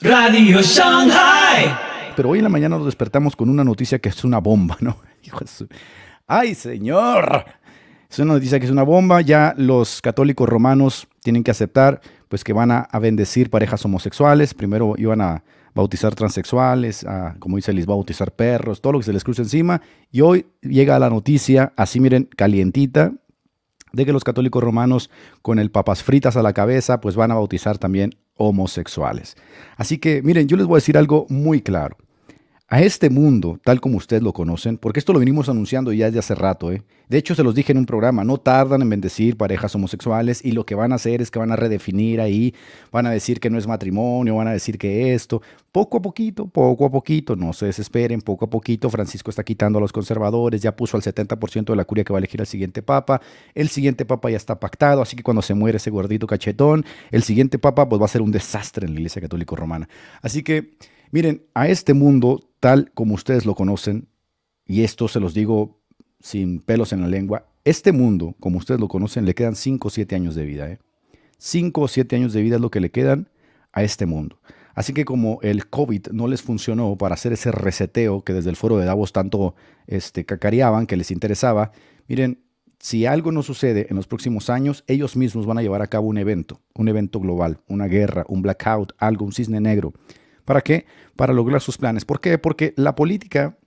Radio 0.00 0.62
Shanghai. 0.62 1.74
Pero 2.14 2.30
hoy 2.30 2.38
en 2.38 2.44
la 2.44 2.48
mañana 2.48 2.76
nos 2.76 2.86
despertamos 2.86 3.34
con 3.34 3.48
una 3.48 3.64
noticia 3.64 3.98
que 3.98 4.10
es 4.10 4.22
una 4.22 4.38
bomba, 4.38 4.76
¿no? 4.80 4.96
¡Ay, 6.28 6.54
señor! 6.54 7.44
Es 8.08 8.20
una 8.20 8.34
noticia 8.34 8.60
que 8.60 8.66
es 8.66 8.70
una 8.70 8.84
bomba. 8.84 9.22
Ya 9.22 9.54
los 9.56 10.00
católicos 10.00 10.48
romanos 10.48 11.08
tienen 11.24 11.42
que 11.42 11.50
aceptar 11.50 12.00
pues 12.28 12.44
que 12.44 12.52
van 12.52 12.70
a, 12.70 12.86
bendecir 13.00 13.50
parejas 13.50 13.84
homosexuales. 13.84 14.54
Primero 14.54 14.94
iban 14.98 15.20
a 15.20 15.42
bautizar 15.74 16.14
transexuales, 16.14 17.04
a, 17.04 17.34
como 17.40 17.56
dice, 17.56 17.72
les 17.72 17.86
bautizar 17.86 18.30
perros, 18.30 18.80
todo 18.80 18.92
lo 18.92 18.98
que 19.00 19.06
se 19.06 19.12
les 19.12 19.24
cruce 19.24 19.42
encima. 19.42 19.82
Y 20.12 20.20
hoy 20.20 20.46
llega 20.62 20.96
la 21.00 21.10
noticia, 21.10 21.72
así 21.76 21.98
miren, 21.98 22.28
calientita, 22.36 23.12
de 23.92 24.06
que 24.06 24.12
los 24.12 24.22
católicos 24.22 24.62
romanos 24.62 25.10
con 25.42 25.58
el 25.58 25.72
papas 25.72 26.04
fritas 26.04 26.36
a 26.36 26.42
la 26.42 26.52
cabeza, 26.52 27.00
pues 27.00 27.16
van 27.16 27.32
a 27.32 27.34
bautizar 27.34 27.78
también 27.78 28.14
homosexuales. 28.38 29.36
Así 29.76 29.98
que 29.98 30.22
miren, 30.22 30.48
yo 30.48 30.56
les 30.56 30.66
voy 30.66 30.76
a 30.76 30.78
decir 30.78 30.96
algo 30.96 31.26
muy 31.28 31.60
claro. 31.60 31.96
A 32.70 32.82
este 32.82 33.08
mundo, 33.08 33.58
tal 33.64 33.80
como 33.80 33.96
ustedes 33.96 34.22
lo 34.22 34.34
conocen, 34.34 34.76
porque 34.76 34.98
esto 34.98 35.14
lo 35.14 35.20
venimos 35.20 35.48
anunciando 35.48 35.90
ya 35.90 36.04
desde 36.04 36.18
hace 36.18 36.34
rato, 36.34 36.70
¿eh? 36.70 36.82
de 37.08 37.16
hecho 37.16 37.34
se 37.34 37.42
los 37.42 37.54
dije 37.54 37.72
en 37.72 37.78
un 37.78 37.86
programa, 37.86 38.24
no 38.24 38.36
tardan 38.36 38.82
en 38.82 38.90
bendecir 38.90 39.38
parejas 39.38 39.74
homosexuales 39.74 40.44
y 40.44 40.52
lo 40.52 40.66
que 40.66 40.74
van 40.74 40.92
a 40.92 40.96
hacer 40.96 41.22
es 41.22 41.30
que 41.30 41.38
van 41.38 41.50
a 41.50 41.56
redefinir 41.56 42.20
ahí, 42.20 42.54
van 42.92 43.06
a 43.06 43.10
decir 43.10 43.40
que 43.40 43.48
no 43.48 43.56
es 43.56 43.66
matrimonio, 43.66 44.36
van 44.36 44.48
a 44.48 44.52
decir 44.52 44.76
que 44.76 45.14
esto, 45.14 45.40
poco 45.72 45.96
a 45.96 46.02
poquito, 46.02 46.46
poco 46.46 46.84
a 46.84 46.90
poquito, 46.90 47.36
no 47.36 47.54
se 47.54 47.64
desesperen, 47.64 48.20
poco 48.20 48.44
a 48.44 48.50
poquito, 48.50 48.90
Francisco 48.90 49.30
está 49.30 49.44
quitando 49.44 49.78
a 49.78 49.80
los 49.80 49.90
conservadores, 49.90 50.60
ya 50.60 50.76
puso 50.76 50.98
al 50.98 51.02
70% 51.02 51.64
de 51.64 51.76
la 51.76 51.86
curia 51.86 52.04
que 52.04 52.12
va 52.12 52.18
a 52.18 52.20
elegir 52.20 52.42
al 52.42 52.46
siguiente 52.46 52.82
papa, 52.82 53.22
el 53.54 53.70
siguiente 53.70 54.04
papa 54.04 54.28
ya 54.28 54.36
está 54.36 54.60
pactado, 54.60 55.00
así 55.00 55.16
que 55.16 55.22
cuando 55.22 55.40
se 55.40 55.54
muere 55.54 55.78
ese 55.78 55.88
gordito 55.88 56.26
cachetón, 56.26 56.84
el 57.12 57.22
siguiente 57.22 57.58
papa 57.58 57.88
pues 57.88 57.98
va 57.98 58.04
a 58.04 58.08
ser 58.08 58.20
un 58.20 58.30
desastre 58.30 58.86
en 58.86 58.92
la 58.92 59.00
Iglesia 59.00 59.22
Católica 59.22 59.56
Romana. 59.56 59.88
Así 60.20 60.42
que... 60.42 60.97
Miren, 61.10 61.42
a 61.54 61.68
este 61.68 61.94
mundo, 61.94 62.50
tal 62.60 62.90
como 62.92 63.14
ustedes 63.14 63.46
lo 63.46 63.54
conocen, 63.54 64.08
y 64.66 64.82
esto 64.82 65.08
se 65.08 65.20
los 65.20 65.32
digo 65.32 65.80
sin 66.20 66.60
pelos 66.60 66.92
en 66.92 67.00
la 67.00 67.08
lengua, 67.08 67.46
este 67.64 67.92
mundo, 67.92 68.34
como 68.40 68.58
ustedes 68.58 68.80
lo 68.80 68.88
conocen, 68.88 69.24
le 69.24 69.34
quedan 69.34 69.54
5 69.54 69.88
o 69.88 69.90
7 69.90 70.14
años 70.14 70.34
de 70.34 70.44
vida. 70.44 70.78
5 71.38 71.80
¿eh? 71.80 71.84
o 71.84 71.88
7 71.88 72.16
años 72.16 72.32
de 72.32 72.42
vida 72.42 72.56
es 72.56 72.60
lo 72.60 72.70
que 72.70 72.80
le 72.80 72.90
quedan 72.90 73.28
a 73.72 73.82
este 73.82 74.06
mundo. 74.06 74.40
Así 74.74 74.92
que 74.92 75.04
como 75.04 75.40
el 75.42 75.68
COVID 75.68 76.08
no 76.12 76.28
les 76.28 76.42
funcionó 76.42 76.96
para 76.96 77.14
hacer 77.14 77.32
ese 77.32 77.50
reseteo 77.50 78.22
que 78.22 78.32
desde 78.32 78.50
el 78.50 78.56
foro 78.56 78.78
de 78.78 78.84
Davos 78.84 79.12
tanto 79.12 79.54
este, 79.86 80.24
cacareaban, 80.24 80.86
que 80.86 80.96
les 80.96 81.10
interesaba, 81.10 81.72
miren, 82.06 82.44
si 82.78 83.06
algo 83.06 83.32
no 83.32 83.42
sucede 83.42 83.88
en 83.90 83.96
los 83.96 84.06
próximos 84.06 84.50
años, 84.50 84.84
ellos 84.86 85.16
mismos 85.16 85.46
van 85.46 85.58
a 85.58 85.62
llevar 85.62 85.82
a 85.82 85.88
cabo 85.88 86.06
un 86.06 86.16
evento, 86.16 86.60
un 86.74 86.88
evento 86.88 87.18
global, 87.18 87.60
una 87.66 87.86
guerra, 87.86 88.24
un 88.28 88.40
blackout, 88.42 88.92
algo, 88.98 89.24
un 89.24 89.32
cisne 89.32 89.60
negro, 89.60 89.94
¿Para 90.48 90.62
qué? 90.62 90.86
Para 91.14 91.34
lograr 91.34 91.60
sus 91.60 91.76
planes. 91.76 92.06
¿Por 92.06 92.22
qué? 92.22 92.38
Porque 92.38 92.72
la 92.78 92.94
política, 92.94 93.58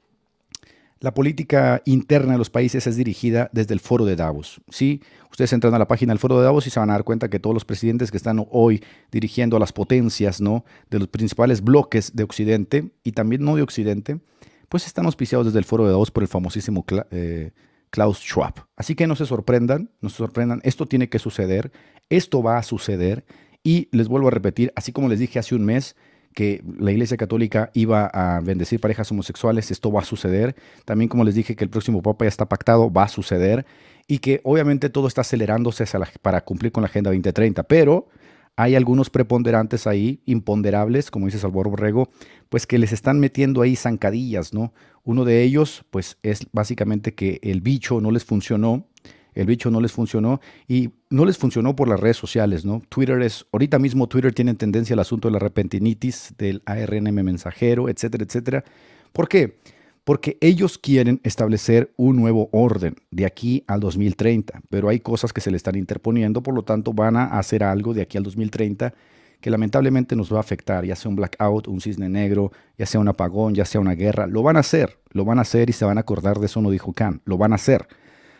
la 0.99 1.13
política 1.13 1.83
interna 1.85 2.31
de 2.31 2.37
los 2.39 2.49
países 2.49 2.87
es 2.87 2.95
dirigida 2.95 3.51
desde 3.53 3.75
el 3.75 3.79
foro 3.79 4.03
de 4.03 4.15
Davos. 4.15 4.61
¿sí? 4.67 5.03
Ustedes 5.29 5.53
entran 5.53 5.75
a 5.75 5.77
la 5.77 5.87
página 5.87 6.11
del 6.11 6.17
foro 6.17 6.39
de 6.39 6.43
Davos 6.43 6.65
y 6.65 6.71
se 6.71 6.79
van 6.79 6.89
a 6.89 6.93
dar 6.93 7.03
cuenta 7.03 7.29
que 7.29 7.39
todos 7.39 7.53
los 7.53 7.65
presidentes 7.65 8.09
que 8.09 8.17
están 8.17 8.43
hoy 8.49 8.83
dirigiendo 9.11 9.57
a 9.57 9.59
las 9.59 9.73
potencias 9.73 10.41
¿no? 10.41 10.65
de 10.89 10.97
los 10.97 11.07
principales 11.07 11.61
bloques 11.61 12.15
de 12.15 12.23
Occidente 12.23 12.89
y 13.03 13.11
también 13.11 13.45
no 13.45 13.55
de 13.55 13.61
Occidente, 13.61 14.19
pues 14.67 14.87
están 14.87 15.05
auspiciados 15.05 15.45
desde 15.45 15.59
el 15.59 15.65
foro 15.65 15.85
de 15.85 15.91
Davos 15.91 16.09
por 16.09 16.23
el 16.23 16.29
famosísimo 16.29 16.83
eh, 17.11 17.51
Klaus 17.91 18.17
Schwab. 18.17 18.55
Así 18.75 18.95
que 18.95 19.05
no 19.05 19.15
se 19.15 19.27
sorprendan, 19.27 19.91
no 20.01 20.09
se 20.09 20.17
sorprendan, 20.17 20.61
esto 20.63 20.87
tiene 20.87 21.09
que 21.09 21.19
suceder, 21.19 21.71
esto 22.09 22.41
va 22.41 22.57
a 22.57 22.63
suceder 22.63 23.23
y 23.61 23.87
les 23.91 24.07
vuelvo 24.07 24.29
a 24.29 24.31
repetir, 24.31 24.73
así 24.75 24.91
como 24.91 25.09
les 25.09 25.19
dije 25.19 25.37
hace 25.37 25.53
un 25.53 25.63
mes, 25.63 25.95
que 26.33 26.63
la 26.79 26.91
Iglesia 26.91 27.17
Católica 27.17 27.71
iba 27.73 28.05
a 28.05 28.39
bendecir 28.41 28.79
parejas 28.79 29.11
homosexuales, 29.11 29.71
esto 29.71 29.91
va 29.91 30.01
a 30.01 30.05
suceder. 30.05 30.55
También 30.85 31.09
como 31.09 31.23
les 31.23 31.35
dije 31.35 31.55
que 31.55 31.63
el 31.63 31.69
próximo 31.69 32.01
Papa 32.01 32.25
ya 32.25 32.29
está 32.29 32.47
pactado, 32.47 32.91
va 32.91 33.03
a 33.03 33.07
suceder. 33.07 33.65
Y 34.07 34.19
que 34.19 34.41
obviamente 34.43 34.89
todo 34.89 35.07
está 35.07 35.21
acelerándose 35.21 35.85
para 36.21 36.41
cumplir 36.41 36.71
con 36.71 36.81
la 36.81 36.87
Agenda 36.87 37.11
2030, 37.11 37.63
pero 37.63 38.07
hay 38.57 38.75
algunos 38.75 39.09
preponderantes 39.09 39.87
ahí, 39.87 40.21
imponderables, 40.25 41.09
como 41.09 41.27
dice 41.27 41.39
Salvador 41.39 41.69
Borrego, 41.69 42.09
pues 42.49 42.67
que 42.67 42.77
les 42.77 42.91
están 42.91 43.19
metiendo 43.19 43.61
ahí 43.61 43.75
zancadillas, 43.75 44.53
¿no? 44.53 44.73
Uno 45.03 45.23
de 45.23 45.43
ellos, 45.43 45.85
pues 45.89 46.17
es 46.21 46.47
básicamente 46.51 47.13
que 47.13 47.39
el 47.43 47.61
bicho 47.61 48.01
no 48.01 48.11
les 48.11 48.25
funcionó 48.25 48.87
el 49.33 49.45
bicho 49.45 49.71
no 49.71 49.81
les 49.81 49.91
funcionó 49.91 50.41
y 50.67 50.91
no 51.11 51.25
les 51.25 51.37
funcionó 51.37 51.75
por 51.75 51.87
las 51.87 51.99
redes 51.99 52.17
sociales, 52.17 52.65
¿no? 52.65 52.81
Twitter 52.89 53.21
es, 53.21 53.45
ahorita 53.51 53.77
mismo 53.77 54.07
Twitter 54.07 54.33
tiene 54.33 54.55
tendencia 54.55 54.93
al 54.93 54.99
asunto 54.99 55.27
de 55.27 55.33
la 55.33 55.39
repentinitis, 55.39 56.33
del 56.37 56.63
ARNM 56.65 57.23
mensajero, 57.23 57.89
etcétera, 57.89 58.23
etcétera. 58.23 58.63
¿Por 59.11 59.27
qué? 59.27 59.59
Porque 60.03 60.37
ellos 60.41 60.77
quieren 60.77 61.19
establecer 61.23 61.93
un 61.97 62.15
nuevo 62.15 62.49
orden 62.51 62.95
de 63.11 63.25
aquí 63.25 63.63
al 63.67 63.81
2030, 63.81 64.61
pero 64.69 64.89
hay 64.89 64.99
cosas 64.99 65.31
que 65.33 65.41
se 65.41 65.51
le 65.51 65.57
están 65.57 65.75
interponiendo, 65.75 66.41
por 66.41 66.55
lo 66.55 66.63
tanto 66.63 66.93
van 66.93 67.17
a 67.17 67.25
hacer 67.37 67.63
algo 67.63 67.93
de 67.93 68.01
aquí 68.01 68.17
al 68.17 68.23
2030 68.23 68.93
que 69.41 69.49
lamentablemente 69.49 70.15
nos 70.15 70.31
va 70.31 70.37
a 70.37 70.41
afectar, 70.41 70.85
ya 70.85 70.95
sea 70.95 71.09
un 71.09 71.15
blackout, 71.15 71.67
un 71.67 71.81
cisne 71.81 72.07
negro, 72.07 72.51
ya 72.77 72.85
sea 72.85 73.01
un 73.01 73.07
apagón, 73.07 73.55
ya 73.55 73.65
sea 73.65 73.81
una 73.81 73.95
guerra, 73.95 74.27
lo 74.27 74.43
van 74.43 74.55
a 74.55 74.59
hacer, 74.59 74.99
lo 75.09 75.25
van 75.25 75.39
a 75.39 75.41
hacer 75.41 75.69
y 75.69 75.73
se 75.73 75.83
van 75.83 75.97
a 75.97 76.01
acordar 76.01 76.39
de 76.39 76.45
eso, 76.45 76.61
no 76.61 76.69
dijo 76.69 76.93
Khan, 76.93 77.21
lo 77.25 77.37
van 77.37 77.51
a 77.51 77.55
hacer. 77.55 77.87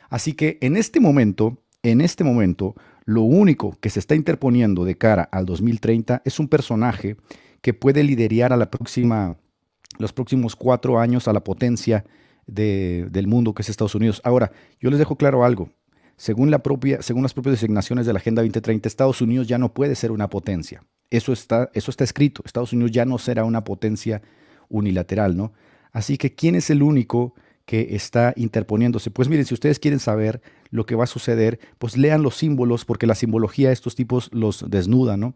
Así 0.10 0.34
que 0.34 0.60
en 0.62 0.78
este 0.78 1.00
momento, 1.00 1.58
en 1.84 2.02
este 2.02 2.24
momento, 2.24 2.76
lo 3.06 3.24
único 3.24 3.78
que 3.80 3.90
se 3.90 4.00
está 4.00 4.16
interponiendo 4.16 4.86
de 4.86 4.98
cara 4.98 5.24
al 5.32 5.46
2030 5.46 6.22
es 6.26 6.40
un 6.40 6.48
personaje 6.48 7.18
que 7.62 7.74
puede 7.74 8.04
liderar 8.04 8.54
a 8.54 8.58
los 8.58 10.14
próximos 10.14 10.56
cuatro 10.56 11.00
años 11.00 11.28
a 11.28 11.34
la 11.34 11.44
potencia 11.44 12.06
del 12.46 13.28
mundo 13.28 13.54
que 13.54 13.62
es 13.62 13.70
Estados 13.70 13.96
Unidos. 13.96 14.22
Ahora, 14.24 14.52
yo 14.80 14.90
les 14.90 15.00
dejo 15.00 15.16
claro 15.16 15.44
algo. 15.44 15.70
Según, 16.18 16.56
según 17.00 17.24
las 17.24 17.34
propias 17.34 17.54
designaciones 17.54 18.06
de 18.06 18.14
la 18.14 18.20
Agenda 18.20 18.44
2030, 18.44 18.88
Estados 18.88 19.22
Unidos 19.22 19.48
ya 19.48 19.58
no 19.58 19.74
puede 19.74 19.96
ser 19.96 20.12
una 20.12 20.30
potencia. 20.30 20.84
Eso 21.10 21.34
está, 21.34 21.72
eso 21.74 21.90
está 21.90 22.04
escrito. 22.04 22.44
Estados 22.46 22.74
Unidos 22.74 22.92
ya 22.92 23.06
no 23.06 23.18
será 23.18 23.44
una 23.44 23.64
potencia 23.64 24.22
unilateral, 24.70 25.36
¿no? 25.36 25.54
Así 25.92 26.18
que, 26.18 26.36
¿quién 26.36 26.56
es 26.56 26.70
el 26.70 26.84
único 26.84 27.34
que 27.66 27.96
está 27.96 28.34
interponiéndose. 28.36 29.12
Pues 29.12 29.30
miren, 29.30 29.46
si 29.46 29.54
ustedes 29.54 29.80
quieren 29.80 30.00
saber 30.00 30.42
lo 30.70 30.86
que 30.86 30.96
va 30.96 31.06
a 31.06 31.08
suceder, 31.08 31.60
pues 31.78 31.98
lean 31.98 32.24
los 32.24 32.36
símbolos, 32.36 32.86
porque 32.86 33.08
la 33.08 33.16
simbología 33.16 33.68
de 33.68 33.74
estos 33.74 33.96
tipos 33.96 34.30
los 34.34 34.70
desnuda, 34.70 35.18
¿no? 35.18 35.34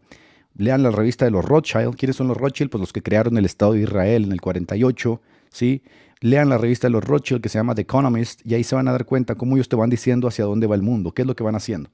Lean 0.56 0.82
la 0.82 0.90
revista 0.90 1.24
de 1.24 1.30
los 1.30 1.44
Rothschild. 1.44 1.96
¿Quiénes 1.96 2.16
son 2.16 2.28
los 2.28 2.36
Rothschild? 2.36 2.70
Pues 2.70 2.80
los 2.80 2.92
que 2.92 3.02
crearon 3.02 3.36
el 3.36 3.44
Estado 3.44 3.72
de 3.72 3.82
Israel 3.82 4.24
en 4.24 4.32
el 4.32 4.40
48, 4.40 5.20
¿sí? 5.50 5.82
Lean 6.20 6.48
la 6.48 6.56
revista 6.56 6.86
de 6.86 6.92
los 6.92 7.04
Rothschild 7.04 7.42
que 7.42 7.50
se 7.50 7.58
llama 7.58 7.74
The 7.74 7.82
Economist 7.82 8.40
y 8.44 8.54
ahí 8.54 8.64
se 8.64 8.74
van 8.74 8.88
a 8.88 8.92
dar 8.92 9.04
cuenta 9.04 9.34
cómo 9.34 9.56
ellos 9.56 9.68
te 9.68 9.76
van 9.76 9.90
diciendo 9.90 10.28
hacia 10.28 10.46
dónde 10.46 10.66
va 10.66 10.74
el 10.74 10.82
mundo, 10.82 11.12
qué 11.12 11.22
es 11.22 11.28
lo 11.28 11.36
que 11.36 11.44
van 11.44 11.56
haciendo. 11.56 11.90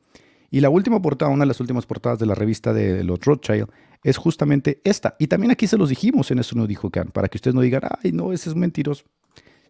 Y 0.51 0.61
la 0.61 0.71
última 0.71 1.03
portada, 1.03 1.33
una 1.33 1.43
de 1.43 1.49
las 1.49 1.61
últimas 1.61 1.87
portadas 1.87 2.19
de 2.19 2.27
la 2.27 2.35
revista 2.35 2.73
de 2.73 3.03
los 3.03 3.19
Rothschild, 3.21 3.69
es 4.05 4.17
justamente 4.17 4.81
esta. 4.85 5.17
Y 5.19 5.27
también 5.27 5.51
aquí 5.51 5.67
se 5.67 5.79
los 5.79 5.89
dijimos 5.89 6.31
en 6.31 6.39
eso 6.39 6.57
no 6.57 6.67
dijo 6.67 6.91
Khan, 6.91 7.09
para 7.09 7.29
que 7.29 7.39
ustedes 7.39 7.55
no 7.55 7.61
digan, 7.61 7.83
ay, 8.03 8.13
no, 8.13 8.33
ese 8.33 8.51
es 8.51 8.57
mentiroso. 8.57 9.05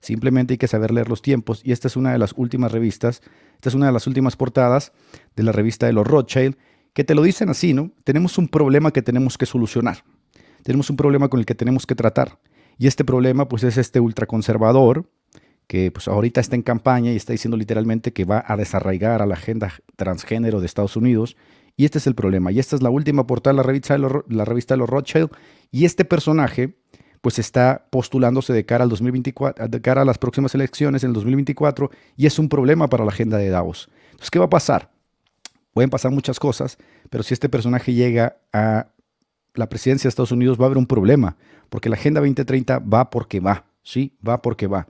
Simplemente 0.03 0.55
hay 0.55 0.59
que 0.59 0.67
saber 0.67 0.91
leer 0.91 1.09
los 1.09 1.23
tiempos. 1.23 1.63
Y 1.65 1.71
esta 1.71 1.87
es 1.87 1.97
una 1.97 2.13
de 2.13 2.19
las 2.19 2.35
últimas 2.37 2.73
revistas, 2.73 3.23
esta 3.55 3.69
es 3.69 3.75
una 3.75 3.87
de 3.87 3.93
las 3.93 4.09
últimas 4.09 4.37
portadas 4.37 4.93
de 5.37 5.45
la 5.45 5.53
revista 5.53 5.87
de 5.87 5.93
los 5.93 6.07
Rothschild, 6.07 6.57
que 6.93 7.05
te 7.05 7.15
lo 7.15 7.23
dicen 7.23 7.49
así, 7.49 7.73
¿no? 7.73 7.93
Tenemos 8.03 8.37
un 8.37 8.49
problema 8.49 8.91
que 8.91 9.01
tenemos 9.01 9.39
que 9.39 9.47
solucionar. 9.47 10.05
Tenemos 10.65 10.91
un 10.91 10.97
problema 10.97 11.29
con 11.29 11.39
el 11.39 11.47
que 11.47 11.55
tenemos 11.55 11.87
que 11.87 11.95
tratar. 11.95 12.41
Y 12.79 12.89
este 12.89 13.05
problema, 13.05 13.49
pues, 13.49 13.63
es 13.63 13.79
este 13.79 14.01
ultraconservador, 14.01 15.09
que 15.69 15.93
pues 15.93 16.09
ahorita 16.09 16.41
está 16.41 16.57
en 16.57 16.63
campaña 16.63 17.13
y 17.13 17.17
está 17.17 17.33
diciendo 17.33 17.57
literalmente 17.57 18.13
que 18.13 18.25
va 18.25 18.45
a 18.47 18.57
desarraigar 18.57 19.23
a 19.23 19.27
la 19.27 19.35
agenda 19.35 19.73
transgénero 19.97 20.61
de 20.61 20.67
Estados 20.67 20.97
Unidos. 20.97 21.37
Y 21.77 21.85
este 21.85 21.99
es 21.99 22.09
el 22.09 22.17
problema. 22.17 22.51
Y 22.51 22.59
esta 22.59 22.75
es 22.75 22.83
la 22.83 22.91
última 22.91 23.27
portada 23.27 23.55
de 23.55 23.57
la 23.59 23.63
revista 23.63 23.95
de 23.95 24.01
los, 24.01 24.13
la 24.29 24.45
revista 24.45 24.75
de 24.75 24.79
los 24.79 24.91
Rothschild. 24.91 25.31
Y 25.71 25.85
este 25.85 26.05
personaje 26.05 26.75
pues 27.23 27.39
está 27.39 27.87
postulándose 27.89 28.53
de 28.53 28.67
cara 28.67 28.85
al 28.85 28.91
2024, 28.91 29.69
de 29.69 29.81
cara 29.81 30.03
a 30.03 30.05
las 30.05 30.19
próximas 30.19 30.55
elecciones 30.55 31.05
en 31.05 31.11
el 31.11 31.15
2024 31.15 31.91
y 32.17 32.27
es 32.27 32.39
un 32.39 32.49
problema 32.49 32.89
para 32.89 33.05
la 33.05 33.13
agenda 33.13 33.39
de 33.39 33.49
Davos. 33.49 33.89
Entonces, 34.11 34.31
¿qué 34.31 34.39
va 34.39 34.47
a 34.47 34.51
pasar? 34.51 34.91
Pueden 35.73 35.89
pasar 35.89 36.11
muchas 36.11 36.39
cosas, 36.39 36.77
pero 37.09 37.23
si 37.23 37.33
este 37.33 37.49
personaje 37.49 37.95
llega 37.95 38.37
a 38.53 38.89
la 39.55 39.69
presidencia 39.69 40.09
de 40.09 40.11
Estados 40.11 40.33
Unidos 40.33 40.61
va 40.61 40.65
a 40.65 40.67
haber 40.67 40.79
un 40.79 40.87
problema, 40.87 41.37
porque 41.71 41.89
la 41.89 41.95
Agenda 41.95 42.21
2030 42.21 42.81
va 42.81 43.09
porque 43.09 43.41
va, 43.41 43.65
¿sí? 43.83 44.17
Va 44.27 44.43
porque 44.43 44.67
va. 44.67 44.89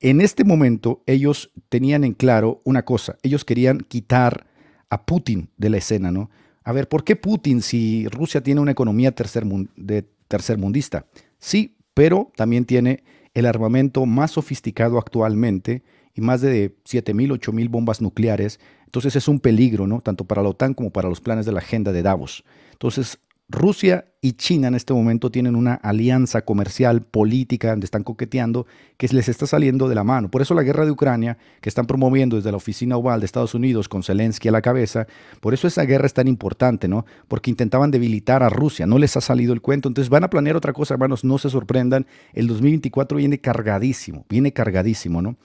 En 0.00 0.20
este 0.20 0.44
momento 0.44 1.02
ellos 1.06 1.50
tenían 1.70 2.04
en 2.04 2.12
claro 2.12 2.60
una 2.64 2.84
cosa, 2.84 3.16
ellos 3.22 3.44
querían 3.44 3.78
quitar 3.78 4.46
a 4.90 5.06
Putin 5.06 5.48
de 5.56 5.70
la 5.70 5.78
escena, 5.78 6.12
¿no? 6.12 6.30
A 6.64 6.72
ver, 6.72 6.86
¿por 6.86 7.02
qué 7.02 7.16
Putin 7.16 7.62
si 7.62 8.06
Rusia 8.08 8.42
tiene 8.42 8.60
una 8.60 8.72
economía 8.72 9.12
tercer 9.12 9.44
de 9.76 10.02
tercermundista? 10.28 11.06
Sí, 11.42 11.74
pero 11.92 12.30
también 12.36 12.64
tiene 12.64 13.02
el 13.34 13.46
armamento 13.46 14.06
más 14.06 14.30
sofisticado 14.30 14.96
actualmente 14.96 15.82
y 16.14 16.20
más 16.20 16.40
de 16.40 16.76
7.000, 16.84 17.32
8.000 17.32 17.68
bombas 17.68 18.00
nucleares. 18.00 18.60
Entonces 18.84 19.16
es 19.16 19.26
un 19.26 19.40
peligro, 19.40 19.88
¿no? 19.88 20.00
Tanto 20.00 20.24
para 20.24 20.40
la 20.40 20.50
OTAN 20.50 20.72
como 20.72 20.90
para 20.90 21.08
los 21.08 21.20
planes 21.20 21.44
de 21.44 21.50
la 21.50 21.58
agenda 21.58 21.90
de 21.90 22.02
Davos. 22.02 22.44
Entonces, 22.70 23.18
Rusia 23.48 24.06
y 24.20 24.32
China 24.34 24.68
en 24.68 24.74
este 24.74 24.94
momento 24.94 25.30
tienen 25.30 25.56
una 25.56 25.74
alianza 25.74 26.42
comercial, 26.42 27.02
política, 27.02 27.70
donde 27.70 27.84
están 27.84 28.04
coqueteando, 28.04 28.66
que 28.96 29.08
les 29.08 29.28
está 29.28 29.46
saliendo 29.46 29.88
de 29.88 29.94
la 29.94 30.04
mano. 30.04 30.30
Por 30.30 30.42
eso 30.42 30.54
la 30.54 30.62
guerra 30.62 30.84
de 30.84 30.92
Ucrania, 30.92 31.36
que 31.60 31.68
están 31.68 31.86
promoviendo 31.86 32.36
desde 32.36 32.50
la 32.50 32.56
oficina 32.56 32.96
oval 32.96 33.20
de 33.20 33.26
Estados 33.26 33.54
Unidos 33.54 33.88
con 33.88 34.02
Zelensky 34.02 34.48
a 34.48 34.52
la 34.52 34.62
cabeza, 34.62 35.06
por 35.40 35.54
eso 35.54 35.66
esa 35.66 35.84
guerra 35.84 36.06
es 36.06 36.14
tan 36.14 36.28
importante, 36.28 36.88
¿no? 36.88 37.04
Porque 37.28 37.50
intentaban 37.50 37.90
debilitar 37.90 38.42
a 38.42 38.48
Rusia, 38.48 38.86
no 38.86 38.98
les 38.98 39.16
ha 39.16 39.20
salido 39.20 39.52
el 39.52 39.60
cuento. 39.60 39.88
Entonces 39.88 40.08
van 40.08 40.24
a 40.24 40.30
planear 40.30 40.56
otra 40.56 40.72
cosa, 40.72 40.94
hermanos, 40.94 41.24
no 41.24 41.36
se 41.38 41.50
sorprendan. 41.50 42.06
El 42.32 42.46
2024 42.46 43.18
viene 43.18 43.38
cargadísimo, 43.38 44.24
viene 44.28 44.52
cargadísimo, 44.52 45.20
¿no? 45.20 45.36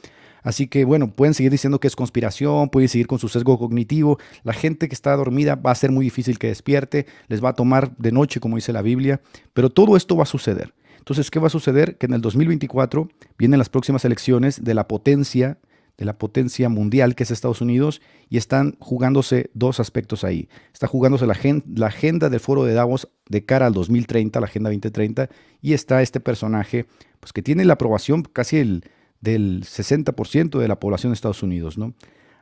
Así 0.44 0.68
que 0.68 0.86
bueno, 0.86 1.12
pueden 1.12 1.34
seguir 1.34 1.51
diciendo 1.51 1.80
que 1.80 1.88
es 1.88 1.95
conspiración, 1.95 2.69
pueden 2.69 2.89
seguir 2.89 3.07
con 3.07 3.19
su 3.19 3.28
sesgo 3.30 3.57
cognitivo. 3.57 4.18
La 4.44 4.54
gente 4.54 4.88
que 4.88 4.95
está 4.95 5.16
dormida 5.16 5.56
va 5.56 5.72
a 5.72 5.75
ser 5.75 5.92
muy 5.92 6.06
difícil 6.06 6.39
que 6.39 6.48
despierte, 6.48 7.06
les 7.28 7.44
va 7.44 7.50
a 7.50 7.54
tomar 7.54 7.95
de 7.98 8.12
noche, 8.12 8.39
como 8.39 8.56
dice 8.56 8.74
la 8.74 8.81
Biblia, 8.81 9.22
pero 9.54 9.69
todo 9.69 9.98
esto 9.98 10.16
va 10.16 10.24
a 10.24 10.28
suceder. 10.28 10.74
Entonces, 11.07 11.31
¿qué 11.31 11.39
va 11.39 11.48
a 11.48 11.50
suceder? 11.50 11.98
Que 11.98 12.06
en 12.06 12.13
el 12.13 12.22
2024 12.22 13.07
vienen 13.38 13.60
las 13.60 13.69
próximas 13.69 14.04
elecciones 14.04 14.66
de 14.66 14.74
la 14.74 14.89
potencia, 14.89 15.57
de 15.98 16.04
la 16.04 16.18
potencia 16.18 16.68
mundial 16.68 17.16
que 17.16 17.24
es 17.24 17.31
Estados 17.31 17.62
Unidos, 17.62 18.01
y 18.30 18.36
están 18.36 18.75
jugándose 18.80 19.50
dos 19.54 19.80
aspectos 19.80 20.25
ahí. 20.25 20.50
Está 20.74 20.86
jugándose 20.88 21.25
la, 21.25 21.38
la 21.74 21.88
agenda 21.88 22.30
del 22.30 22.42
foro 22.42 22.66
de 22.66 22.74
Davos 22.74 23.07
de 23.30 23.45
cara 23.45 23.68
al 23.68 23.74
2030, 23.74 24.38
la 24.42 24.48
Agenda 24.48 24.69
2030, 24.69 25.30
y 25.62 25.72
está 25.72 26.01
este 26.01 26.19
personaje, 26.19 26.88
pues 27.22 27.31
que 27.31 27.42
tiene 27.42 27.63
la 27.63 27.75
aprobación 27.75 28.24
casi 28.24 28.57
el 28.57 28.84
del 29.22 29.64
60% 29.64 30.60
de 30.60 30.68
la 30.68 30.80
población 30.80 31.12
de 31.12 31.16
Estados 31.16 31.44
Unidos, 31.44 31.78
¿no? 31.78 31.94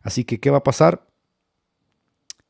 Así 0.02 0.24
que, 0.24 0.40
¿qué 0.40 0.50
va 0.50 0.58
a 0.58 0.64
pasar? 0.64 1.08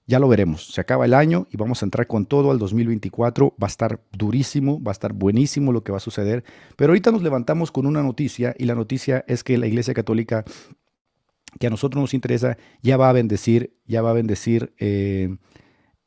Ya 0.07 0.19
lo 0.19 0.27
veremos. 0.27 0.68
Se 0.68 0.81
acaba 0.81 1.06
el 1.06 1.13
año 1.13 1.48
y 1.50 1.57
vamos 1.57 1.81
a 1.81 1.86
entrar 1.86 2.06
con 2.06 2.25
todo 2.25 2.51
al 2.51 2.60
2024. 2.60 3.56
Va 3.62 3.68
a 3.68 3.69
estar 3.69 4.01
durísimo, 4.12 4.81
va 4.83 4.92
a 4.92 4.94
estar 4.94 5.13
buenísimo 5.13 5.72
lo 5.72 5.83
que 5.83 5.92
va 5.92 5.98
a 5.98 6.01
suceder. 6.01 6.44
Pero 6.75 6.92
ahorita 6.92 7.12
nos 7.12 7.24
levantamos 7.24 7.72
con 7.72 7.88
una 7.88 8.04
noticia 8.04 8.54
y 8.60 8.66
la 8.66 8.75
noticia 8.75 9.25
es 9.27 9.44
que 9.44 9.57
la 9.57 9.66
Iglesia 9.66 9.95
Católica, 9.95 10.45
que 11.60 11.68
a 11.68 11.69
nosotros 11.71 12.01
nos 12.01 12.13
interesa, 12.13 12.57
ya 12.83 12.98
va 12.98 13.10
a 13.10 13.13
bendecir, 13.13 13.74
ya 13.88 14.04
va 14.04 14.12
a 14.12 14.13
bendecir 14.13 14.75
eh, 14.78 15.36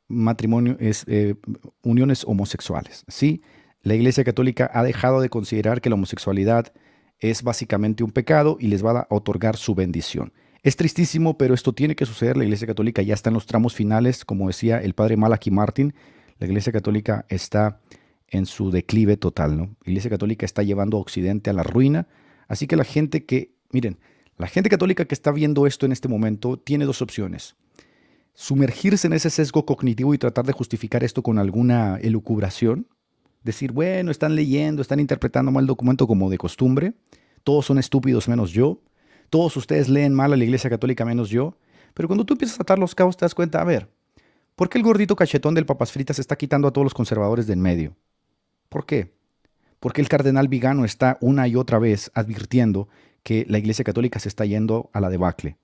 matrimonio, 0.07 0.77
es, 0.79 1.03
eh, 1.07 1.35
uniones 1.83 2.23
homosexuales. 2.25 3.03
¿sí? 3.09 3.41
La 3.81 3.95
Iglesia 3.95 4.23
Católica 4.23 4.69
ha 4.73 4.83
dejado 4.83 5.19
de 5.19 5.29
considerar 5.29 5.81
que 5.81 5.89
la 5.89 5.95
homosexualidad 5.95 6.71
es 7.19 7.43
básicamente 7.43 8.03
un 8.03 8.11
pecado 8.11 8.57
y 8.59 8.67
les 8.67 8.83
va 8.83 9.01
a 9.01 9.07
otorgar 9.09 9.57
su 9.57 9.75
bendición. 9.75 10.33
Es 10.61 10.75
tristísimo, 10.75 11.37
pero 11.37 11.53
esto 11.53 11.73
tiene 11.73 11.95
que 11.95 12.05
suceder. 12.05 12.35
La 12.35 12.43
Iglesia 12.43 12.67
Católica 12.67 13.01
ya 13.01 13.13
está 13.13 13.29
en 13.29 13.35
los 13.35 13.45
tramos 13.45 13.73
finales, 13.73 14.25
como 14.25 14.47
decía 14.47 14.81
el 14.81 14.93
padre 14.93 15.17
Malachi 15.17 15.51
Martin. 15.51 15.93
La 16.37 16.47
Iglesia 16.47 16.73
Católica 16.73 17.25
está 17.29 17.79
en 18.27 18.45
su 18.45 18.69
declive 18.71 19.17
total, 19.17 19.57
¿no? 19.57 19.63
La 19.83 19.91
Iglesia 19.91 20.09
Católica 20.09 20.45
está 20.45 20.63
llevando 20.63 20.97
a 20.97 21.01
Occidente 21.01 21.49
a 21.49 21.53
la 21.53 21.63
ruina. 21.63 22.07
Así 22.47 22.67
que 22.67 22.75
la 22.75 22.83
gente 22.83 23.25
que, 23.25 23.53
miren, 23.71 23.99
la 24.37 24.47
gente 24.47 24.69
católica 24.69 25.05
que 25.05 25.15
está 25.15 25.31
viendo 25.31 25.67
esto 25.67 25.85
en 25.85 25.91
este 25.91 26.07
momento 26.07 26.57
tiene 26.57 26.85
dos 26.85 27.01
opciones. 27.01 27.57
Sumergirse 28.33 29.07
en 29.07 29.13
ese 29.13 29.29
sesgo 29.29 29.65
cognitivo 29.65 30.13
y 30.13 30.17
tratar 30.17 30.45
de 30.45 30.53
justificar 30.53 31.03
esto 31.03 31.21
con 31.23 31.39
alguna 31.39 31.97
elucubración, 32.01 32.87
decir, 33.43 33.71
bueno, 33.71 34.11
están 34.11 34.35
leyendo, 34.35 34.81
están 34.81 34.99
interpretando 34.99 35.51
mal 35.51 35.63
el 35.63 35.67
documento 35.67 36.07
como 36.07 36.29
de 36.29 36.37
costumbre, 36.37 36.93
todos 37.43 37.65
son 37.65 37.79
estúpidos 37.79 38.27
menos 38.27 38.51
yo, 38.51 38.81
todos 39.29 39.55
ustedes 39.57 39.89
leen 39.89 40.13
mal 40.13 40.33
a 40.33 40.37
la 40.37 40.43
Iglesia 40.43 40.69
Católica 40.69 41.05
menos 41.05 41.29
yo, 41.29 41.57
pero 41.93 42.07
cuando 42.07 42.25
tú 42.25 42.33
empiezas 42.33 42.59
a 42.59 42.63
atar 42.63 42.79
los 42.79 42.95
cabos 42.95 43.17
te 43.17 43.25
das 43.25 43.35
cuenta, 43.35 43.61
a 43.61 43.63
ver, 43.63 43.89
¿por 44.55 44.69
qué 44.69 44.77
el 44.77 44.83
gordito 44.83 45.15
cachetón 45.15 45.55
del 45.55 45.65
papas 45.65 45.91
fritas 45.91 46.19
está 46.19 46.35
quitando 46.35 46.67
a 46.67 46.71
todos 46.71 46.85
los 46.85 46.93
conservadores 46.93 47.47
de 47.47 47.53
en 47.53 47.61
medio? 47.61 47.95
¿Por 48.69 48.85
qué? 48.85 49.13
Porque 49.79 50.01
el 50.01 50.09
cardenal 50.09 50.47
Vigano 50.47 50.85
está 50.85 51.17
una 51.21 51.47
y 51.47 51.55
otra 51.55 51.79
vez 51.79 52.11
advirtiendo 52.13 52.89
que 53.23 53.45
la 53.49 53.57
Iglesia 53.57 53.85
Católica 53.85 54.19
se 54.19 54.29
está 54.29 54.45
yendo 54.45 54.89
a 54.93 54.99
la 54.99 55.09
debacle. 55.09 55.57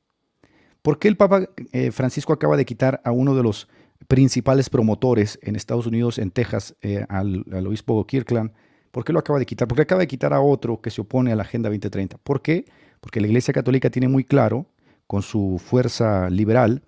¿Por 0.82 1.00
qué 1.00 1.08
el 1.08 1.18
Papa 1.18 1.50
eh, 1.72 1.92
Francisco 1.92 2.32
acaba 2.32 2.58
de 2.58 2.66
quitar 2.66 3.02
a 3.04 3.12
uno 3.12 3.36
de 3.36 3.44
los 3.44 3.68
principales 4.16 4.70
promotores 4.70 5.38
en 5.42 5.58
Estados 5.58 5.88
Unidos, 5.88 6.20
en 6.20 6.32
Texas, 6.32 6.74
eh, 6.82 7.06
al, 7.10 7.44
obispo 7.68 8.08
Kirkland. 8.08 8.54
¿Por 8.92 9.04
qué 9.04 9.12
lo 9.12 9.20
acaba 9.20 9.40
de 9.40 9.46
quitar? 9.46 9.68
Porque 9.68 9.82
acaba 9.82 10.00
de 10.00 10.08
quitar 10.08 10.34
a 10.34 10.40
otro 10.40 10.80
que 10.80 10.90
se 10.90 11.02
opone 11.02 11.34
a 11.34 11.36
la 11.36 11.44
Agenda 11.44 11.68
2030. 11.68 12.18
¿Por 12.20 12.42
qué? 12.42 12.64
Porque 13.02 13.20
la 13.20 13.28
Iglesia 13.28 13.54
Católica 13.54 13.90
tiene 13.90 14.08
muy 14.08 14.24
claro, 14.24 14.68
con 15.06 15.22
su 15.22 15.62
fuerza 15.62 16.30
liberal, 16.30 16.82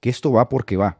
que 0.00 0.10
esto 0.10 0.30
va 0.30 0.50
porque 0.50 0.76
va. 0.76 0.98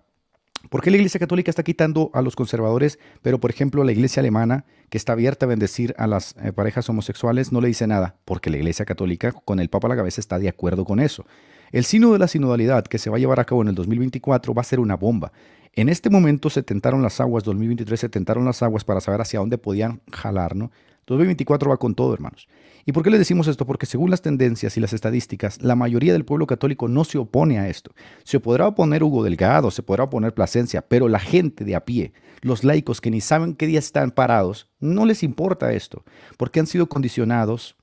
¿Por 0.70 0.80
qué 0.80 0.90
la 0.90 0.96
Iglesia 0.96 1.20
Católica 1.20 1.50
está 1.50 1.62
quitando 1.62 2.10
a 2.14 2.22
los 2.22 2.34
conservadores, 2.34 2.98
pero 3.20 3.38
por 3.38 3.50
ejemplo 3.50 3.84
la 3.84 3.92
Iglesia 3.92 4.20
alemana, 4.20 4.64
que 4.88 4.96
está 4.96 5.12
abierta 5.12 5.44
a 5.44 5.50
bendecir 5.50 5.94
a 5.98 6.06
las 6.06 6.34
eh, 6.42 6.54
parejas 6.54 6.88
homosexuales, 6.88 7.52
no 7.52 7.60
le 7.60 7.68
dice 7.68 7.86
nada? 7.86 8.16
Porque 8.24 8.48
la 8.48 8.56
Iglesia 8.56 8.86
Católica, 8.86 9.32
con 9.32 9.60
el 9.60 9.68
Papa 9.68 9.88
a 9.88 9.90
la 9.90 9.96
cabeza, 9.96 10.22
está 10.22 10.38
de 10.38 10.48
acuerdo 10.48 10.86
con 10.86 10.98
eso. 10.98 11.26
El 11.72 11.84
sino 11.84 12.12
de 12.14 12.18
la 12.18 12.28
sinodalidad 12.28 12.84
que 12.84 12.98
se 12.98 13.10
va 13.10 13.16
a 13.16 13.18
llevar 13.18 13.40
a 13.40 13.44
cabo 13.44 13.60
en 13.60 13.68
el 13.68 13.74
2024 13.74 14.54
va 14.54 14.62
a 14.62 14.64
ser 14.64 14.80
una 14.80 14.96
bomba. 14.96 15.32
En 15.76 15.88
este 15.88 16.08
momento 16.08 16.50
se 16.50 16.62
tentaron 16.62 17.02
las 17.02 17.20
aguas, 17.20 17.42
2023 17.44 17.98
se 17.98 18.08
tentaron 18.08 18.44
las 18.44 18.62
aguas 18.62 18.84
para 18.84 19.00
saber 19.00 19.20
hacia 19.20 19.40
dónde 19.40 19.58
podían 19.58 20.00
jalar, 20.12 20.54
¿no? 20.54 20.70
2024 21.06 21.70
va 21.70 21.76
con 21.76 21.94
todo, 21.94 22.14
hermanos. 22.14 22.48
¿Y 22.86 22.92
por 22.92 23.02
qué 23.02 23.10
le 23.10 23.18
decimos 23.18 23.48
esto? 23.48 23.66
Porque 23.66 23.86
según 23.86 24.10
las 24.10 24.22
tendencias 24.22 24.76
y 24.76 24.80
las 24.80 24.92
estadísticas, 24.92 25.60
la 25.62 25.74
mayoría 25.74 26.12
del 26.12 26.24
pueblo 26.24 26.46
católico 26.46 26.86
no 26.86 27.04
se 27.04 27.18
opone 27.18 27.58
a 27.58 27.68
esto. 27.68 27.92
Se 28.22 28.40
podrá 28.40 28.68
oponer 28.68 29.02
Hugo 29.02 29.24
Delgado, 29.24 29.70
se 29.70 29.82
podrá 29.82 30.04
oponer 30.04 30.32
Plasencia, 30.32 30.82
pero 30.86 31.08
la 31.08 31.18
gente 31.18 31.64
de 31.64 31.74
a 31.74 31.84
pie, 31.84 32.12
los 32.40 32.62
laicos 32.62 33.00
que 33.00 33.10
ni 33.10 33.20
saben 33.20 33.54
qué 33.54 33.66
día 33.66 33.78
están 33.78 34.12
parados, 34.12 34.68
no 34.80 35.06
les 35.06 35.22
importa 35.22 35.72
esto, 35.72 36.04
porque 36.36 36.60
han 36.60 36.66
sido 36.66 36.88
condicionados, 36.88 37.76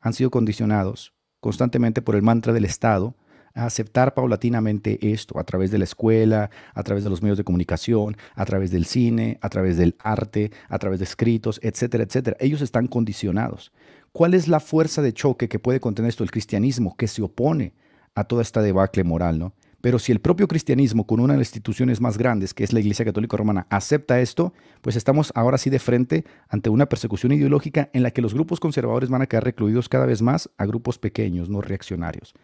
han 0.00 0.12
sido 0.12 0.30
condicionados 0.30 1.14
constantemente 1.40 2.02
por 2.02 2.16
el 2.16 2.22
mantra 2.22 2.52
del 2.52 2.64
Estado, 2.64 3.14
a 3.58 3.66
aceptar 3.66 4.14
paulatinamente 4.14 4.98
esto 5.12 5.38
a 5.38 5.44
través 5.44 5.70
de 5.70 5.78
la 5.78 5.84
escuela, 5.84 6.50
a 6.74 6.82
través 6.82 7.04
de 7.04 7.10
los 7.10 7.22
medios 7.22 7.36
de 7.36 7.44
comunicación, 7.44 8.16
a 8.34 8.44
través 8.44 8.70
del 8.70 8.86
cine, 8.86 9.38
a 9.42 9.48
través 9.48 9.76
del 9.76 9.96
arte, 9.98 10.52
a 10.68 10.78
través 10.78 11.00
de 11.00 11.04
escritos, 11.04 11.58
etcétera, 11.62 12.04
etcétera. 12.04 12.36
Ellos 12.40 12.62
están 12.62 12.86
condicionados. 12.86 13.72
¿Cuál 14.12 14.34
es 14.34 14.48
la 14.48 14.60
fuerza 14.60 15.02
de 15.02 15.12
choque 15.12 15.48
que 15.48 15.58
puede 15.58 15.80
contener 15.80 16.08
esto? 16.08 16.24
El 16.24 16.30
cristianismo, 16.30 16.96
que 16.96 17.08
se 17.08 17.20
opone 17.20 17.72
a 18.14 18.24
toda 18.24 18.42
esta 18.42 18.62
debacle 18.62 19.04
moral, 19.04 19.38
¿no? 19.38 19.52
Pero 19.80 20.00
si 20.00 20.10
el 20.10 20.20
propio 20.20 20.48
cristianismo, 20.48 21.06
con 21.06 21.20
una 21.20 21.34
de 21.34 21.38
las 21.38 21.48
instituciones 21.48 22.00
más 22.00 22.18
grandes, 22.18 22.52
que 22.52 22.64
es 22.64 22.72
la 22.72 22.80
Iglesia 22.80 23.04
Católica 23.04 23.36
Romana, 23.36 23.66
acepta 23.70 24.20
esto, 24.20 24.52
pues 24.80 24.96
estamos 24.96 25.30
ahora 25.36 25.56
sí 25.56 25.70
de 25.70 25.78
frente 25.78 26.24
ante 26.48 26.68
una 26.68 26.86
persecución 26.86 27.30
ideológica 27.30 27.88
en 27.92 28.02
la 28.02 28.10
que 28.10 28.22
los 28.22 28.34
grupos 28.34 28.58
conservadores 28.58 29.08
van 29.08 29.22
a 29.22 29.26
quedar 29.26 29.44
recluidos 29.44 29.88
cada 29.88 30.06
vez 30.06 30.20
más 30.20 30.50
a 30.58 30.66
grupos 30.66 30.98
pequeños, 30.98 31.48
no 31.48 31.60
reaccionarios. 31.60 32.34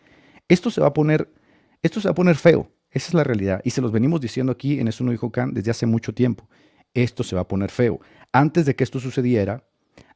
Esto 0.49 0.71
se 0.71 0.81
va 0.81 0.89
a 0.89 0.93
poner, 0.93 1.33
esto 1.83 2.01
se 2.01 2.09
va 2.09 2.13
a 2.13 2.15
poner 2.15 2.37
feo. 2.37 2.71
Esa 2.91 3.09
es 3.09 3.15
la 3.15 3.25
realidad. 3.25 3.61
Y 3.65 3.71
se 3.71 3.81
los 3.81 3.91
venimos 3.91 4.21
diciendo 4.21 4.53
aquí 4.53 4.79
en 4.79 4.89
Eso 4.89 5.03
no 5.03 5.11
dijo 5.11 5.31
Khan 5.33 5.53
desde 5.53 5.71
hace 5.71 5.87
mucho 5.87 6.15
tiempo. 6.15 6.49
Esto 6.95 7.25
se 7.25 7.35
va 7.35 7.43
a 7.43 7.49
poner 7.49 7.71
feo. 7.71 8.01
Antes 8.33 8.67
de 8.67 8.77
que 8.77 8.85
esto 8.85 9.01
sucediera, 9.01 9.65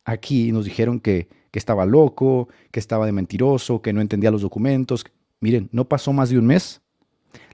aquí 0.05 0.53
nos 0.53 0.65
dijeron 0.65 1.01
que, 1.01 1.29
que 1.51 1.59
estaba 1.59 1.87
loco, 1.87 2.49
que 2.71 2.79
estaba 2.79 3.07
de 3.07 3.13
mentiroso, 3.13 3.83
que 3.83 3.93
no 3.93 4.01
entendía 4.01 4.31
los 4.31 4.43
documentos. 4.43 5.05
Miren, 5.41 5.69
no 5.73 5.89
pasó 5.89 6.13
más 6.13 6.31
de 6.31 6.39
un 6.39 6.47
mes. 6.47 6.81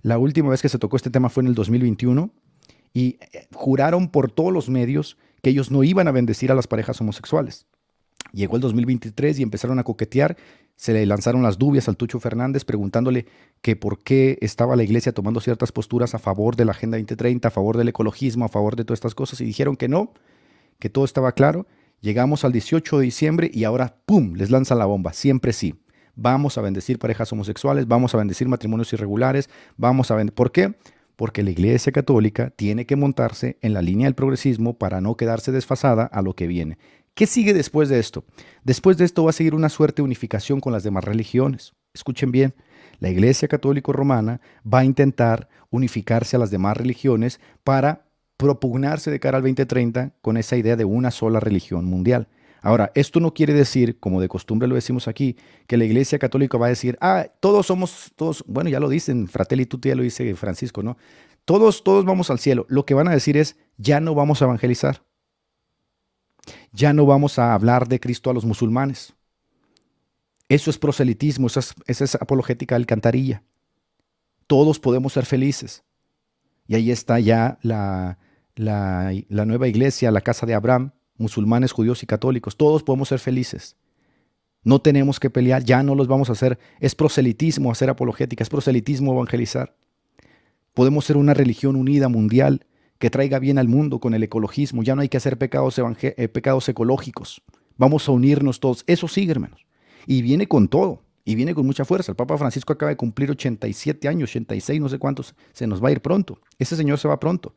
La 0.03 0.19
última 0.19 0.51
vez 0.51 0.61
que 0.61 0.69
se 0.69 0.79
tocó 0.79 0.97
este 0.97 1.11
tema 1.11 1.31
fue 1.31 1.43
en 1.43 1.49
el 1.49 1.55
2021 1.55 2.31
y 2.93 3.19
eh, 3.33 3.49
juraron 3.55 4.09
por 4.09 4.31
todos 4.31 4.53
los 4.53 4.69
medios 4.69 5.17
que 5.43 5.51
ellos 5.51 5.71
no 5.71 5.85
iban 5.85 6.09
a 6.09 6.13
bendecir 6.13 6.53
a 6.53 6.55
las 6.55 6.67
parejas 6.67 7.01
homosexuales. 7.01 7.67
Llegó 8.35 8.57
el 8.57 8.63
2023 8.63 9.39
y 9.39 9.43
empezaron 9.43 9.79
a 9.79 9.85
coquetear. 9.85 10.37
Se 10.75 10.93
le 10.93 11.07
lanzaron 11.07 11.43
las 11.45 11.57
dubias 11.57 11.89
al 11.89 11.97
Tucho 11.97 12.19
Fernández 12.19 12.65
preguntándole 12.65 13.27
que 13.63 13.77
por 13.77 14.03
qué 14.03 14.39
estaba 14.41 14.75
la 14.75 14.83
iglesia 14.83 15.13
tomando 15.13 15.41
ciertas 15.41 15.71
posturas 15.71 16.15
a 16.15 16.19
favor 16.19 16.57
de 16.57 16.65
la 16.65 16.73
Agenda 16.73 16.99
2030, 16.99 17.47
a 17.47 17.51
favor 17.53 17.77
del 17.77 17.89
ecologismo, 17.89 18.45
a 18.45 18.49
favor 18.49 18.75
de 18.75 18.85
todas 18.85 18.99
estas 18.99 19.15
cosas. 19.15 19.41
Y 19.41 19.45
dijeron 19.45 19.77
que 19.77 19.89
no, 19.89 20.13
que 20.81 20.91
todo 20.91 21.05
estaba 21.05 21.33
claro. 21.33 21.67
Llegamos 22.01 22.45
al 22.45 22.53
18 22.53 22.99
de 22.99 23.05
diciembre 23.05 23.51
y 23.55 23.65
ahora, 23.65 23.97
¡pum!, 24.05 24.35
les 24.35 24.51
lanzan 24.51 24.79
la 24.79 24.87
bomba. 24.87 25.13
Siempre 25.13 25.53
sí. 25.53 25.77
Vamos 26.17 26.59
a 26.59 26.61
bendecir 26.61 26.99
parejas 26.99 27.33
homosexuales, 27.33 27.87
vamos 27.89 28.15
a 28.15 28.19
bendecir 28.19 28.49
matrimonios 28.49 28.93
irregulares, 28.93 29.49
vamos 29.77 30.11
a 30.11 30.17
bendecir... 30.17 30.35
¿Por 30.35 30.53
qué? 30.53 30.75
Porque 31.17 31.43
la 31.43 31.51
Iglesia 31.51 31.93
Católica 31.93 32.51
tiene 32.51 32.87
que 32.87 32.97
montarse 32.97 33.59
en 33.63 33.73
la 33.73 33.83
línea 33.83 34.07
del 34.07 34.15
progresismo 34.15 34.77
para 34.77 35.01
no 35.01 35.17
quedarse 35.17 35.53
desfasada 35.53 36.05
a 36.05 36.23
lo 36.23 36.35
que 36.35 36.47
viene. 36.47 36.79
¿Qué 37.15 37.27
sigue 37.27 37.55
después 37.55 37.89
de 37.89 38.01
esto? 38.01 38.25
Después 38.65 38.97
de 38.97 39.05
esto 39.05 39.23
va 39.23 39.31
a 39.31 39.35
seguir 39.35 39.55
una 39.55 39.69
suerte 39.69 40.03
de 40.03 40.07
unificación 40.07 40.61
con 40.61 40.73
las 40.73 40.83
demás 40.83 41.05
religiones. 41.05 41.73
Escuchen 41.93 42.33
bien, 42.33 42.55
la 42.99 43.09
Iglesia 43.09 43.47
Católica 43.47 43.93
Romana 43.93 44.41
va 44.67 44.81
a 44.81 44.85
intentar 44.85 45.49
unificarse 45.71 46.35
a 46.35 46.41
las 46.41 46.51
demás 46.51 46.77
religiones 46.77 47.39
para 47.63 48.09
propugnarse 48.37 49.13
de 49.13 49.21
cara 49.21 49.37
al 49.37 49.45
2030 49.45 50.15
con 50.23 50.37
esa 50.37 50.57
idea 50.57 50.75
de 50.75 50.85
una 50.85 51.13
sola 51.13 51.39
religión 51.39 51.85
mundial. 51.85 52.27
Ahora, 52.63 52.91
esto 52.97 53.21
no 53.21 53.33
quiere 53.33 53.53
decir, 53.53 54.01
como 54.01 54.21
de 54.21 54.27
costumbre 54.27 54.67
lo 54.67 54.75
decimos 54.75 55.07
aquí, 55.07 55.37
que 55.69 55.77
la 55.77 55.85
Iglesia 55.85 56.19
Católica 56.19 56.59
va 56.59 56.67
a 56.67 56.71
decir, 56.71 56.99
ah, 57.01 57.27
todos 57.39 57.67
somos, 57.67 58.11
todos, 58.17 58.43
bueno, 58.49 58.71
ya 58.71 58.81
lo 58.81 58.89
dicen, 58.89 59.29
Fratelli 59.29 59.67
Tutti 59.67 59.91
ya 59.91 59.95
lo 59.95 60.03
dice 60.03 60.35
Francisco, 60.35 60.83
¿no? 60.83 60.97
Todos, 61.45 61.85
todos 61.85 62.05
vamos 62.05 62.31
al 62.31 62.41
cielo. 62.41 62.67
Lo 62.69 62.85
que 62.85 62.95
van 62.95 63.07
a 63.07 63.13
decir 63.13 63.37
es, 63.37 63.57
ya 63.77 64.01
no 64.01 64.17
vamos 64.17 64.43
a 64.43 64.47
evangelizar. 64.47 65.03
Ya 66.73 66.93
no 66.93 67.07
vamos 67.07 67.39
a 67.39 67.55
hablar 67.55 67.89
de 67.89 68.01
Cristo 68.01 68.31
a 68.31 68.35
los 68.35 68.45
musulmanes. 68.45 69.15
Eso 70.49 70.71
es 70.71 70.79
proselitismo, 70.79 71.47
esa 71.47 71.61
es, 71.87 72.15
apologética 72.17 72.77
alcantarilla. 72.77 73.43
Todos 74.47 74.79
podemos 74.79 75.13
ser 75.15 75.25
felices. 75.25 75.85
Y 76.67 76.75
ahí 76.75 76.91
está 76.91 77.19
ya 77.19 77.59
la, 77.63 78.19
la, 78.55 79.13
la 79.29 79.45
nueva 79.47 79.69
iglesia, 79.69 80.11
la 80.11 80.21
casa 80.21 80.47
de 80.47 80.55
Abraham, 80.55 80.93
musulmanes, 81.17 81.73
judíos 81.73 82.03
y 82.03 82.07
católicos. 82.07 82.57
Todos 82.57 82.83
podemos 82.83 83.09
ser 83.09 83.19
felices. 83.19 83.77
No 84.63 84.81
tenemos 84.81 85.21
que 85.21 85.31
pelear, 85.31 85.63
ya 85.63 85.83
no 85.83 85.95
los 85.95 86.09
vamos 86.09 86.31
a 86.31 86.33
hacer. 86.33 86.59
Es 86.81 86.95
proselitismo 86.95 87.71
hacer 87.71 87.91
apologética, 87.91 88.43
es 88.43 88.49
proselitismo 88.49 89.13
evangelizar. 89.13 89.77
Podemos 90.73 91.05
ser 91.05 91.17
una 91.17 91.35
religión 91.35 91.77
unida 91.77 92.09
mundial 92.09 92.67
que 93.05 93.11
traiga 93.11 93.39
bien 93.39 93.59
al 93.59 93.69
mundo 93.69 94.01
con 94.01 94.15
el 94.15 94.23
ecologismo. 94.23 94.83
Ya 94.83 94.95
no 94.95 95.03
hay 95.03 95.11
que 95.11 95.19
hacer 95.19 95.37
pecados, 95.37 95.79
eh, 95.79 96.29
pecados 96.29 96.67
ecológicos. 96.71 97.43
Vamos 97.77 98.09
a 98.09 98.13
unirnos 98.13 98.61
todos. 98.61 98.83
Eso 98.87 99.09
sigue, 99.09 99.33
hermanos. 99.33 99.67
Y 100.07 100.23
viene 100.23 100.49
con 100.49 100.69
todo. 100.69 101.03
Y 101.23 101.35
viene 101.35 101.55
con 101.55 101.67
mucha 101.67 101.85
fuerza. 101.85 102.13
El 102.13 102.17
Papa 102.17 102.39
Francisco 102.39 102.73
acaba 102.73 102.89
de 102.89 102.97
cumplir 102.97 103.31
87 103.31 104.09
años, 104.09 104.31
86, 104.31 104.81
no 104.81 104.89
sé 104.89 104.99
cuántos. 104.99 105.35
Se 105.53 105.67
nos 105.67 105.85
va 105.85 105.91
a 105.91 105.93
ir 105.93 106.01
pronto. 106.01 106.41
Ese 106.59 106.77
señor 106.77 106.99
se 106.99 107.07
va 107.07 107.21
pronto. 107.21 107.55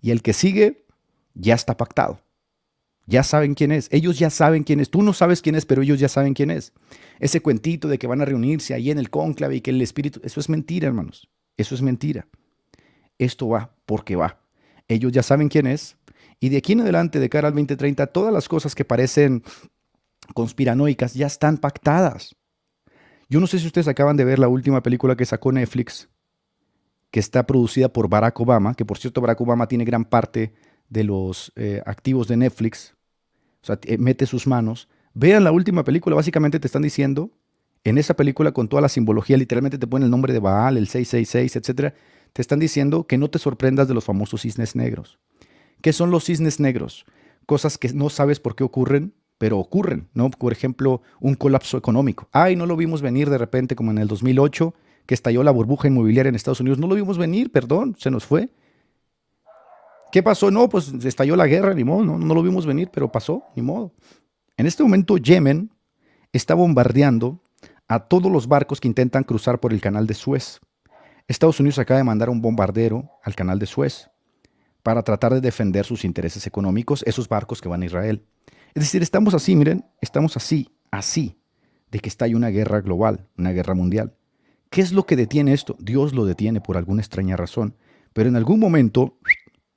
Y 0.00 0.12
el 0.12 0.22
que 0.22 0.32
sigue 0.32 0.86
ya 1.34 1.56
está 1.56 1.76
pactado. 1.76 2.22
Ya 3.04 3.22
saben 3.22 3.52
quién 3.52 3.72
es. 3.72 3.86
Ellos 3.92 4.18
ya 4.18 4.30
saben 4.30 4.64
quién 4.64 4.80
es. 4.80 4.88
Tú 4.88 5.02
no 5.02 5.12
sabes 5.12 5.42
quién 5.42 5.56
es, 5.56 5.66
pero 5.66 5.82
ellos 5.82 6.00
ya 6.00 6.08
saben 6.08 6.32
quién 6.32 6.50
es. 6.50 6.72
Ese 7.18 7.42
cuentito 7.42 7.86
de 7.86 7.98
que 7.98 8.06
van 8.06 8.22
a 8.22 8.24
reunirse 8.24 8.72
ahí 8.72 8.90
en 8.90 8.98
el 8.98 9.10
cónclave 9.10 9.56
y 9.56 9.60
que 9.60 9.72
el 9.72 9.82
espíritu. 9.82 10.22
Eso 10.24 10.40
es 10.40 10.48
mentira, 10.48 10.86
hermanos. 10.86 11.28
Eso 11.58 11.74
es 11.74 11.82
mentira. 11.82 12.26
Esto 13.18 13.46
va 13.46 13.74
porque 13.84 14.16
va. 14.16 14.40
Ellos 14.90 15.12
ya 15.12 15.22
saben 15.22 15.48
quién 15.48 15.68
es. 15.68 15.96
Y 16.40 16.48
de 16.48 16.56
aquí 16.56 16.72
en 16.72 16.80
adelante, 16.80 17.20
de 17.20 17.28
cara 17.28 17.46
al 17.48 17.54
2030, 17.54 18.08
todas 18.08 18.34
las 18.34 18.48
cosas 18.48 18.74
que 18.74 18.84
parecen 18.84 19.44
conspiranoicas 20.34 21.14
ya 21.14 21.28
están 21.28 21.58
pactadas. 21.58 22.34
Yo 23.28 23.38
no 23.38 23.46
sé 23.46 23.60
si 23.60 23.66
ustedes 23.66 23.86
acaban 23.86 24.16
de 24.16 24.24
ver 24.24 24.40
la 24.40 24.48
última 24.48 24.82
película 24.82 25.16
que 25.16 25.24
sacó 25.24 25.52
Netflix, 25.52 26.08
que 27.12 27.20
está 27.20 27.46
producida 27.46 27.92
por 27.92 28.08
Barack 28.08 28.40
Obama, 28.40 28.74
que 28.74 28.84
por 28.84 28.98
cierto 28.98 29.20
Barack 29.20 29.40
Obama 29.40 29.68
tiene 29.68 29.84
gran 29.84 30.04
parte 30.04 30.54
de 30.88 31.04
los 31.04 31.52
eh, 31.54 31.80
activos 31.86 32.26
de 32.26 32.36
Netflix, 32.36 32.96
o 33.62 33.66
sea, 33.66 33.78
eh, 33.84 33.96
mete 33.96 34.26
sus 34.26 34.48
manos. 34.48 34.88
Vean 35.14 35.44
la 35.44 35.52
última 35.52 35.84
película, 35.84 36.16
básicamente 36.16 36.58
te 36.58 36.66
están 36.66 36.82
diciendo, 36.82 37.30
en 37.84 37.96
esa 37.96 38.14
película 38.14 38.50
con 38.50 38.68
toda 38.68 38.82
la 38.82 38.88
simbología, 38.88 39.36
literalmente 39.36 39.78
te 39.78 39.86
ponen 39.86 40.06
el 40.06 40.10
nombre 40.10 40.32
de 40.32 40.40
Baal, 40.40 40.76
el 40.76 40.88
666, 40.88 41.54
etcétera, 41.54 41.94
te 42.32 42.42
están 42.42 42.58
diciendo 42.58 43.06
que 43.06 43.18
no 43.18 43.30
te 43.30 43.38
sorprendas 43.38 43.88
de 43.88 43.94
los 43.94 44.04
famosos 44.04 44.42
cisnes 44.42 44.76
negros. 44.76 45.18
¿Qué 45.82 45.92
son 45.92 46.10
los 46.10 46.24
cisnes 46.24 46.60
negros? 46.60 47.06
Cosas 47.46 47.78
que 47.78 47.92
no 47.92 48.10
sabes 48.10 48.40
por 48.40 48.54
qué 48.54 48.64
ocurren, 48.64 49.14
pero 49.38 49.58
ocurren, 49.58 50.08
¿no? 50.12 50.30
Por 50.30 50.52
ejemplo, 50.52 51.02
un 51.20 51.34
colapso 51.34 51.78
económico. 51.78 52.28
Ay, 52.32 52.56
no 52.56 52.66
lo 52.66 52.76
vimos 52.76 53.00
venir 53.00 53.30
de 53.30 53.38
repente 53.38 53.74
como 53.74 53.90
en 53.90 53.98
el 53.98 54.08
2008, 54.08 54.74
que 55.06 55.14
estalló 55.14 55.42
la 55.42 55.50
burbuja 55.50 55.88
inmobiliaria 55.88 56.28
en 56.28 56.34
Estados 56.34 56.60
Unidos. 56.60 56.78
No 56.78 56.86
lo 56.86 56.94
vimos 56.94 57.16
venir, 57.16 57.50
perdón, 57.50 57.96
se 57.98 58.10
nos 58.10 58.26
fue. 58.26 58.50
¿Qué 60.12 60.22
pasó? 60.22 60.50
No, 60.50 60.68
pues 60.68 60.92
estalló 61.04 61.36
la 61.36 61.46
guerra, 61.46 61.72
ni 61.72 61.84
modo, 61.84 62.04
no, 62.04 62.18
no 62.18 62.34
lo 62.34 62.42
vimos 62.42 62.66
venir, 62.66 62.90
pero 62.92 63.10
pasó, 63.10 63.44
ni 63.56 63.62
modo. 63.62 63.94
En 64.56 64.66
este 64.66 64.82
momento 64.82 65.16
Yemen 65.16 65.70
está 66.32 66.54
bombardeando 66.54 67.40
a 67.88 68.00
todos 68.00 68.30
los 68.30 68.46
barcos 68.46 68.80
que 68.80 68.88
intentan 68.88 69.24
cruzar 69.24 69.58
por 69.58 69.72
el 69.72 69.80
canal 69.80 70.06
de 70.06 70.14
Suez. 70.14 70.60
Estados 71.30 71.60
Unidos 71.60 71.78
acaba 71.78 71.98
de 71.98 72.04
mandar 72.04 72.28
un 72.28 72.42
bombardero 72.42 73.08
al 73.22 73.36
canal 73.36 73.60
de 73.60 73.66
Suez 73.66 74.10
para 74.82 75.04
tratar 75.04 75.32
de 75.32 75.40
defender 75.40 75.84
sus 75.84 76.04
intereses 76.04 76.44
económicos, 76.48 77.04
esos 77.06 77.28
barcos 77.28 77.60
que 77.60 77.68
van 77.68 77.82
a 77.82 77.86
Israel. 77.86 78.24
Es 78.74 78.82
decir, 78.82 79.00
estamos 79.00 79.32
así, 79.32 79.54
miren, 79.54 79.86
estamos 80.00 80.36
así, 80.36 80.74
así, 80.90 81.38
de 81.92 82.00
que 82.00 82.08
está 82.08 82.24
ahí 82.24 82.34
una 82.34 82.48
guerra 82.48 82.80
global, 82.80 83.28
una 83.38 83.52
guerra 83.52 83.74
mundial. 83.74 84.16
¿Qué 84.70 84.80
es 84.80 84.90
lo 84.90 85.06
que 85.06 85.14
detiene 85.14 85.52
esto? 85.52 85.76
Dios 85.78 86.14
lo 86.14 86.24
detiene 86.24 86.60
por 86.60 86.76
alguna 86.76 87.00
extraña 87.00 87.36
razón, 87.36 87.76
pero 88.12 88.28
en 88.28 88.34
algún 88.34 88.58
momento 88.58 89.16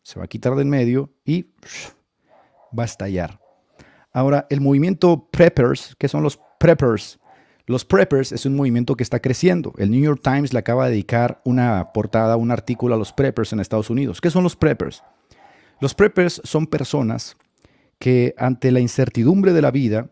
se 0.02 0.18
va 0.18 0.26
a 0.26 0.30
quitar 0.30 0.56
de 0.56 0.64
en 0.64 0.70
medio 0.70 1.14
y 1.24 1.52
va 2.78 2.82
a 2.82 2.86
estallar. 2.86 3.40
Ahora, 4.12 4.48
el 4.50 4.60
movimiento 4.60 5.30
Preppers, 5.30 5.96
¿qué 6.00 6.08
son 6.08 6.24
los 6.24 6.40
Preppers? 6.60 7.20
Los 7.66 7.86
preppers 7.86 8.34
es 8.34 8.46
un 8.46 8.56
movimiento 8.58 8.98
que 8.98 9.04
está 9.04 9.22
creciendo. 9.22 9.74
El 9.78 9.90
New 9.90 10.02
York 10.02 10.20
Times 10.22 10.52
le 10.52 10.60
acaba 10.60 10.86
de 10.86 10.92
dedicar 10.92 11.42
una 11.46 11.94
portada, 11.94 12.36
un 12.36 12.52
artículo 12.52 12.96
a 12.96 12.98
los 12.98 13.14
preppers 13.14 13.54
en 13.54 13.62
Estados 13.62 13.90
Unidos. 13.90 14.20
¿Qué 14.20 14.30
son 14.30 14.44
los 14.44 14.58
preppers? 14.58 15.02
Los 15.80 15.94
preppers 15.96 16.42
son 16.44 16.68
personas 16.68 17.38
que 18.00 18.36
ante 18.38 18.70
la 18.72 18.82
incertidumbre 18.82 19.54
de 19.54 19.62
la 19.62 19.72
vida, 19.72 20.10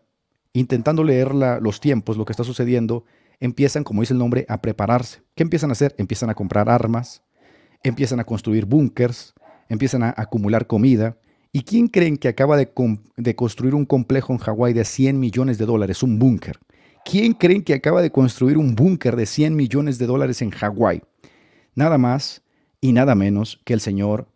intentando 0.54 1.04
leer 1.04 1.34
los 1.34 1.80
tiempos, 1.80 2.16
lo 2.16 2.24
que 2.24 2.32
está 2.32 2.42
sucediendo, 2.42 3.04
empiezan, 3.38 3.84
como 3.84 4.00
dice 4.00 4.14
el 4.14 4.18
nombre, 4.18 4.46
a 4.48 4.62
prepararse. 4.62 5.22
¿Qué 5.34 5.42
empiezan 5.42 5.68
a 5.68 5.72
hacer? 5.72 5.94
Empiezan 5.98 6.30
a 6.30 6.34
comprar 6.34 6.70
armas, 6.70 7.22
empiezan 7.82 8.18
a 8.18 8.24
construir 8.24 8.64
búnkers, 8.64 9.34
empiezan 9.68 10.04
a 10.04 10.14
acumular 10.16 10.66
comida. 10.66 11.18
¿Y 11.52 11.64
quién 11.64 11.88
creen 11.88 12.16
que 12.16 12.28
acaba 12.28 12.56
de, 12.56 12.72
de 13.18 13.36
construir 13.36 13.74
un 13.74 13.84
complejo 13.84 14.32
en 14.32 14.38
Hawái 14.38 14.72
de 14.72 14.86
100 14.86 15.20
millones 15.20 15.58
de 15.58 15.66
dólares, 15.66 16.02
un 16.02 16.18
búnker? 16.18 16.58
¿Quién 17.04 17.32
creen 17.32 17.62
que 17.62 17.74
acaba 17.74 18.00
de 18.00 18.12
construir 18.12 18.56
un 18.56 18.74
búnker 18.74 19.16
de 19.16 19.26
100 19.26 19.56
millones 19.56 19.98
de 19.98 20.06
dólares 20.06 20.40
en 20.40 20.50
Hawái? 20.50 21.02
Nada 21.74 21.98
más 21.98 22.42
y 22.80 22.92
nada 22.92 23.14
menos 23.14 23.60
que 23.64 23.74
el 23.74 23.80
señor 23.80 24.28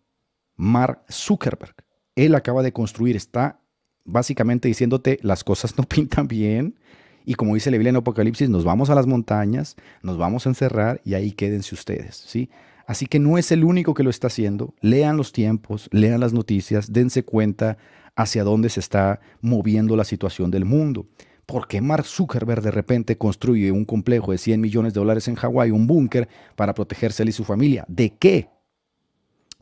Mark 0.57 1.03
Zuckerberg. 1.11 1.75
Él 2.17 2.35
acaba 2.35 2.63
de 2.63 2.73
construir, 2.73 3.15
está 3.15 3.61
básicamente 4.05 4.69
diciéndote 4.69 5.19
las 5.23 5.45
cosas 5.45 5.77
no 5.77 5.85
pintan 5.89 6.29
bien. 6.29 6.79
Y 7.25 7.35
como 7.35 7.55
dice 7.55 7.71
la 7.71 7.77
Biblia 7.77 7.91
en 7.91 7.97
Apocalipsis, 7.97 8.49
nos 8.49 8.65
vamos 8.65 8.89
a 8.89 8.95
las 8.95 9.07
montañas, 9.07 9.77
nos 10.03 10.17
vamos 10.17 10.47
a 10.47 10.51
encerrar 10.51 11.01
y 11.05 11.15
ahí 11.15 11.33
quédense 11.33 11.75
ustedes. 11.75 12.17
¿sí? 12.17 12.51
Así 12.87 13.07
que 13.07 13.19
no 13.19 13.37
es 13.37 13.51
el 13.51 13.65
único 13.65 13.95
que 13.95 14.05
lo 14.05 14.11
está 14.11 14.29
haciendo. 14.29 14.75
Lean 14.81 15.17
los 15.17 15.33
tiempos, 15.33 15.89
lean 15.93 16.21
las 16.21 16.33
noticias, 16.33 16.93
dense 16.93 17.25
cuenta 17.25 17.79
hacia 18.15 18.45
dónde 18.45 18.69
se 18.69 18.81
está 18.81 19.21
moviendo 19.41 19.97
la 19.97 20.05
situación 20.05 20.51
del 20.51 20.65
mundo. 20.65 21.07
¿Por 21.47 21.69
qué 21.69 21.81
Mark 21.81 22.05
Zuckerberg 22.07 22.61
de 22.61 22.73
repente 22.73 23.17
construye 23.17 23.71
un 23.71 23.85
complejo 23.85 24.33
de 24.33 24.39
100 24.39 24.61
millones 24.61 24.95
de 24.95 25.01
dólares 25.01 25.29
en 25.29 25.37
Hawái, 25.37 25.71
un 25.71 25.87
búnker 25.87 26.29
para 26.57 26.75
protegerse 26.75 27.23
él 27.23 27.29
y 27.29 27.33
su 27.33 27.45
familia? 27.45 27.85
¿De 27.87 28.11
qué? 28.11 28.51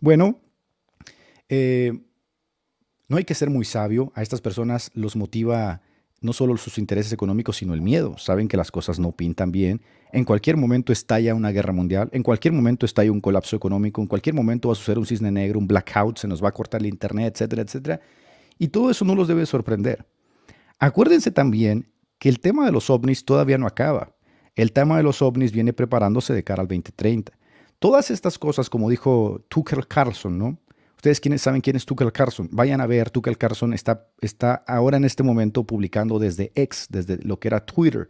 Bueno, 0.00 0.40
eh, 1.50 1.92
no 3.08 3.18
hay 3.18 3.24
que 3.24 3.34
ser 3.34 3.50
muy 3.50 3.66
sabio. 3.66 4.12
A 4.14 4.22
estas 4.22 4.40
personas 4.40 4.90
los 4.94 5.14
motiva 5.14 5.82
no 6.22 6.32
solo 6.32 6.56
sus 6.56 6.78
intereses 6.78 7.12
económicos, 7.12 7.58
sino 7.58 7.74
el 7.74 7.82
miedo. 7.82 8.16
Saben 8.16 8.48
que 8.48 8.56
las 8.56 8.70
cosas 8.70 8.98
no 8.98 9.12
pintan 9.12 9.52
bien. 9.52 9.82
En 10.10 10.24
cualquier 10.24 10.56
momento 10.56 10.90
estalla 10.90 11.34
una 11.34 11.50
guerra 11.50 11.74
mundial, 11.74 12.08
en 12.12 12.22
cualquier 12.22 12.54
momento 12.54 12.86
estalla 12.86 13.12
un 13.12 13.20
colapso 13.20 13.56
económico, 13.56 14.00
en 14.00 14.06
cualquier 14.06 14.34
momento 14.34 14.68
va 14.68 14.72
a 14.72 14.76
suceder 14.76 14.98
un 14.98 15.06
cisne 15.06 15.30
negro, 15.30 15.58
un 15.58 15.66
blackout, 15.66 16.18
se 16.18 16.28
nos 16.28 16.42
va 16.42 16.48
a 16.48 16.52
cortar 16.52 16.80
el 16.80 16.86
internet, 16.86 17.34
etcétera, 17.34 17.62
etcétera. 17.62 18.00
Y 18.58 18.68
todo 18.68 18.90
eso 18.90 19.04
no 19.04 19.14
los 19.14 19.28
debe 19.28 19.44
sorprender. 19.44 20.06
Acuérdense 20.78 21.30
también 21.30 21.90
que 22.18 22.28
el 22.28 22.40
tema 22.40 22.64
de 22.66 22.72
los 22.72 22.90
ovnis 22.90 23.24
todavía 23.24 23.58
no 23.58 23.66
acaba. 23.66 24.14
El 24.54 24.72
tema 24.72 24.96
de 24.96 25.02
los 25.02 25.20
ovnis 25.22 25.52
viene 25.52 25.72
preparándose 25.72 26.32
de 26.32 26.44
cara 26.44 26.62
al 26.62 26.68
2030. 26.68 27.32
Todas 27.78 28.10
estas 28.10 28.38
cosas, 28.38 28.70
como 28.70 28.88
dijo 28.88 29.44
Tucker 29.48 29.86
Carlson, 29.86 30.38
¿no? 30.38 30.58
Ustedes 30.96 31.20
quienes 31.20 31.42
saben 31.42 31.60
quién 31.60 31.76
es 31.76 31.84
Tucker 31.84 32.10
Carlson, 32.12 32.48
vayan 32.50 32.80
a 32.80 32.86
ver, 32.86 33.10
Tucker 33.10 33.36
Carlson 33.36 33.74
está, 33.74 34.08
está 34.22 34.54
ahora 34.66 34.96
en 34.96 35.04
este 35.04 35.22
momento 35.22 35.64
publicando 35.64 36.18
desde 36.18 36.50
X, 36.54 36.86
desde 36.88 37.18
lo 37.18 37.38
que 37.38 37.48
era 37.48 37.60
Twitter, 37.66 38.08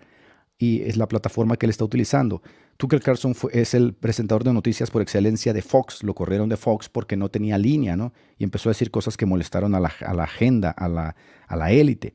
y 0.59 0.83
es 0.83 0.97
la 0.97 1.09
plataforma 1.09 1.57
que 1.57 1.67
él 1.67 1.71
está 1.71 1.85
utilizando. 1.85 2.41
Tucker 2.77 3.01
Carlson 3.01 3.35
es 3.51 3.75
el 3.75 3.95
presentador 3.95 4.45
de 4.45 4.53
noticias 4.53 4.93
por 4.93 5.03
excelencia 5.03 5.53
de 5.53 5.63
Fox, 5.63 6.05
lo 6.05 6.15
corrieron 6.15 6.49
de 6.49 6.57
Fox 6.57 6.89
porque 6.89 7.17
no 7.17 7.31
tenía 7.31 7.59
línea, 7.59 7.97
¿no? 7.97 8.13
Y 8.39 8.45
empezó 8.45 8.69
a 8.69 8.73
decir 8.73 8.93
cosas 8.93 9.17
que 9.17 9.27
molestaron 9.27 9.75
a 9.75 9.81
la, 9.81 9.93
a 10.07 10.15
la 10.15 10.23
agenda, 10.23 10.71
a 10.71 10.89
la, 10.89 11.17
a 11.49 11.57
la 11.57 11.73
élite. 11.73 12.15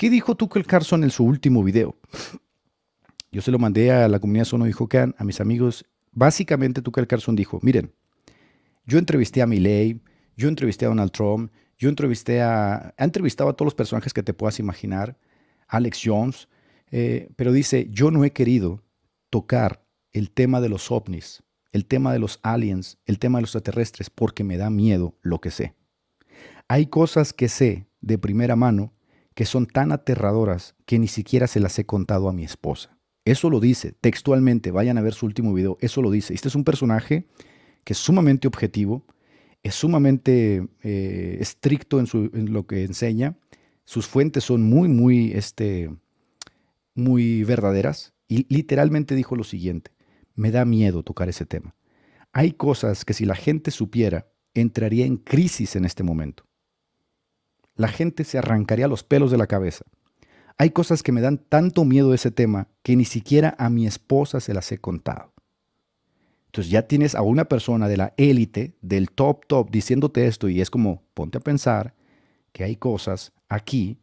¿Qué 0.00 0.08
dijo 0.08 0.34
Tucker 0.34 0.64
Carlson 0.64 1.04
en 1.04 1.10
su 1.10 1.24
último 1.24 1.62
video? 1.62 1.94
Yo 3.30 3.42
se 3.42 3.50
lo 3.50 3.58
mandé 3.58 3.92
a 3.92 4.08
la 4.08 4.18
comunidad 4.18 4.46
Sono 4.46 4.66
y 4.66 4.72
Jocan, 4.72 5.14
a 5.18 5.24
mis 5.24 5.42
amigos. 5.42 5.84
Básicamente 6.10 6.80
Tucker 6.80 7.06
Carlson 7.06 7.36
dijo, 7.36 7.58
miren, 7.60 7.92
yo 8.86 8.98
entrevisté 8.98 9.42
a 9.42 9.46
Milley, 9.46 10.00
yo 10.38 10.48
entrevisté 10.48 10.86
a 10.86 10.88
Donald 10.88 11.12
Trump, 11.12 11.52
yo 11.76 11.90
entrevisté 11.90 12.40
a... 12.40 12.94
Ha 12.96 13.04
entrevistado 13.04 13.50
a 13.50 13.52
todos 13.52 13.66
los 13.66 13.74
personajes 13.74 14.14
que 14.14 14.22
te 14.22 14.32
puedas 14.32 14.58
imaginar, 14.58 15.18
Alex 15.68 16.00
Jones, 16.02 16.48
eh, 16.90 17.28
pero 17.36 17.52
dice, 17.52 17.86
yo 17.90 18.10
no 18.10 18.24
he 18.24 18.32
querido 18.32 18.82
tocar 19.28 19.84
el 20.12 20.30
tema 20.30 20.62
de 20.62 20.70
los 20.70 20.90
ovnis, 20.90 21.42
el 21.72 21.84
tema 21.84 22.14
de 22.14 22.20
los 22.20 22.40
aliens, 22.42 22.96
el 23.04 23.18
tema 23.18 23.36
de 23.36 23.42
los 23.42 23.50
extraterrestres, 23.50 24.08
porque 24.08 24.44
me 24.44 24.56
da 24.56 24.70
miedo 24.70 25.18
lo 25.20 25.42
que 25.42 25.50
sé. 25.50 25.74
Hay 26.68 26.86
cosas 26.86 27.34
que 27.34 27.50
sé 27.50 27.86
de 28.00 28.16
primera 28.16 28.56
mano 28.56 28.94
que 29.40 29.46
son 29.46 29.64
tan 29.64 29.90
aterradoras 29.90 30.74
que 30.84 30.98
ni 30.98 31.08
siquiera 31.08 31.46
se 31.46 31.60
las 31.60 31.78
he 31.78 31.86
contado 31.86 32.28
a 32.28 32.32
mi 32.34 32.44
esposa. 32.44 32.98
Eso 33.24 33.48
lo 33.48 33.58
dice 33.58 33.92
textualmente, 33.92 34.70
vayan 34.70 34.98
a 34.98 35.00
ver 35.00 35.14
su 35.14 35.24
último 35.24 35.54
video, 35.54 35.78
eso 35.80 36.02
lo 36.02 36.10
dice. 36.10 36.34
Este 36.34 36.48
es 36.48 36.54
un 36.54 36.62
personaje 36.62 37.26
que 37.82 37.94
es 37.94 37.98
sumamente 37.98 38.46
objetivo, 38.46 39.06
es 39.62 39.74
sumamente 39.74 40.68
eh, 40.82 41.38
estricto 41.40 42.00
en, 42.00 42.06
en, 42.34 42.52
lo 42.52 42.66
que 42.66 42.84
enseña, 42.84 43.38
sus 43.86 44.06
fuentes 44.06 44.44
son 44.44 44.62
muy, 44.62 44.90
muy, 44.90 45.32
este, 45.32 45.90
muy 46.94 47.42
verdaderas, 47.42 48.12
y 48.28 48.44
literalmente 48.54 49.14
dijo 49.14 49.36
lo 49.36 49.44
siguiente, 49.44 49.90
me 50.34 50.50
da 50.50 50.66
miedo 50.66 51.02
tocar 51.02 51.30
ese 51.30 51.46
tema. 51.46 51.74
Hay 52.34 52.52
cosas 52.52 53.06
que 53.06 53.14
si 53.14 53.24
la 53.24 53.36
gente 53.36 53.70
supiera, 53.70 54.30
entraría 54.52 55.06
en 55.06 55.16
crisis 55.16 55.76
en 55.76 55.86
este 55.86 56.02
momento. 56.02 56.44
La 57.76 57.88
gente 57.88 58.24
se 58.24 58.38
arrancaría 58.38 58.88
los 58.88 59.04
pelos 59.04 59.30
de 59.30 59.38
la 59.38 59.46
cabeza. 59.46 59.84
Hay 60.58 60.70
cosas 60.70 61.02
que 61.02 61.12
me 61.12 61.22
dan 61.22 61.38
tanto 61.38 61.84
miedo 61.84 62.10
de 62.10 62.16
ese 62.16 62.30
tema 62.30 62.68
que 62.82 62.94
ni 62.94 63.04
siquiera 63.04 63.54
a 63.58 63.70
mi 63.70 63.86
esposa 63.86 64.40
se 64.40 64.52
las 64.52 64.70
he 64.72 64.78
contado. 64.78 65.32
Entonces 66.46 66.70
ya 66.70 66.82
tienes 66.82 67.14
a 67.14 67.22
una 67.22 67.44
persona 67.44 67.88
de 67.88 67.96
la 67.96 68.12
élite, 68.16 68.74
del 68.82 69.10
top 69.10 69.46
top, 69.46 69.70
diciéndote 69.70 70.26
esto 70.26 70.48
y 70.48 70.60
es 70.60 70.68
como, 70.68 71.02
ponte 71.14 71.38
a 71.38 71.40
pensar 71.40 71.94
que 72.52 72.64
hay 72.64 72.76
cosas 72.76 73.32
aquí 73.48 74.00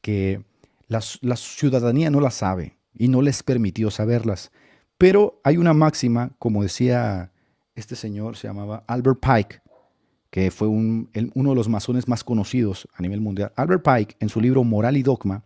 que 0.00 0.44
la, 0.86 1.00
la 1.20 1.36
ciudadanía 1.36 2.10
no 2.10 2.20
las 2.20 2.34
sabe 2.34 2.78
y 2.94 3.08
no 3.08 3.20
les 3.20 3.42
permitió 3.42 3.90
saberlas. 3.90 4.52
Pero 4.96 5.40
hay 5.44 5.56
una 5.56 5.74
máxima, 5.74 6.30
como 6.38 6.62
decía 6.62 7.32
este 7.74 7.96
señor, 7.96 8.36
se 8.36 8.48
llamaba 8.48 8.84
Albert 8.86 9.20
Pike, 9.20 9.60
que 10.30 10.50
fue 10.50 10.68
uno 10.68 11.08
de 11.12 11.54
los 11.54 11.68
masones 11.68 12.06
más 12.06 12.22
conocidos 12.22 12.88
a 12.94 13.02
nivel 13.02 13.20
mundial. 13.20 13.52
Albert 13.56 13.82
Pike, 13.82 14.16
en 14.20 14.28
su 14.28 14.40
libro 14.40 14.62
Moral 14.64 14.96
y 14.96 15.02
Dogma, 15.02 15.42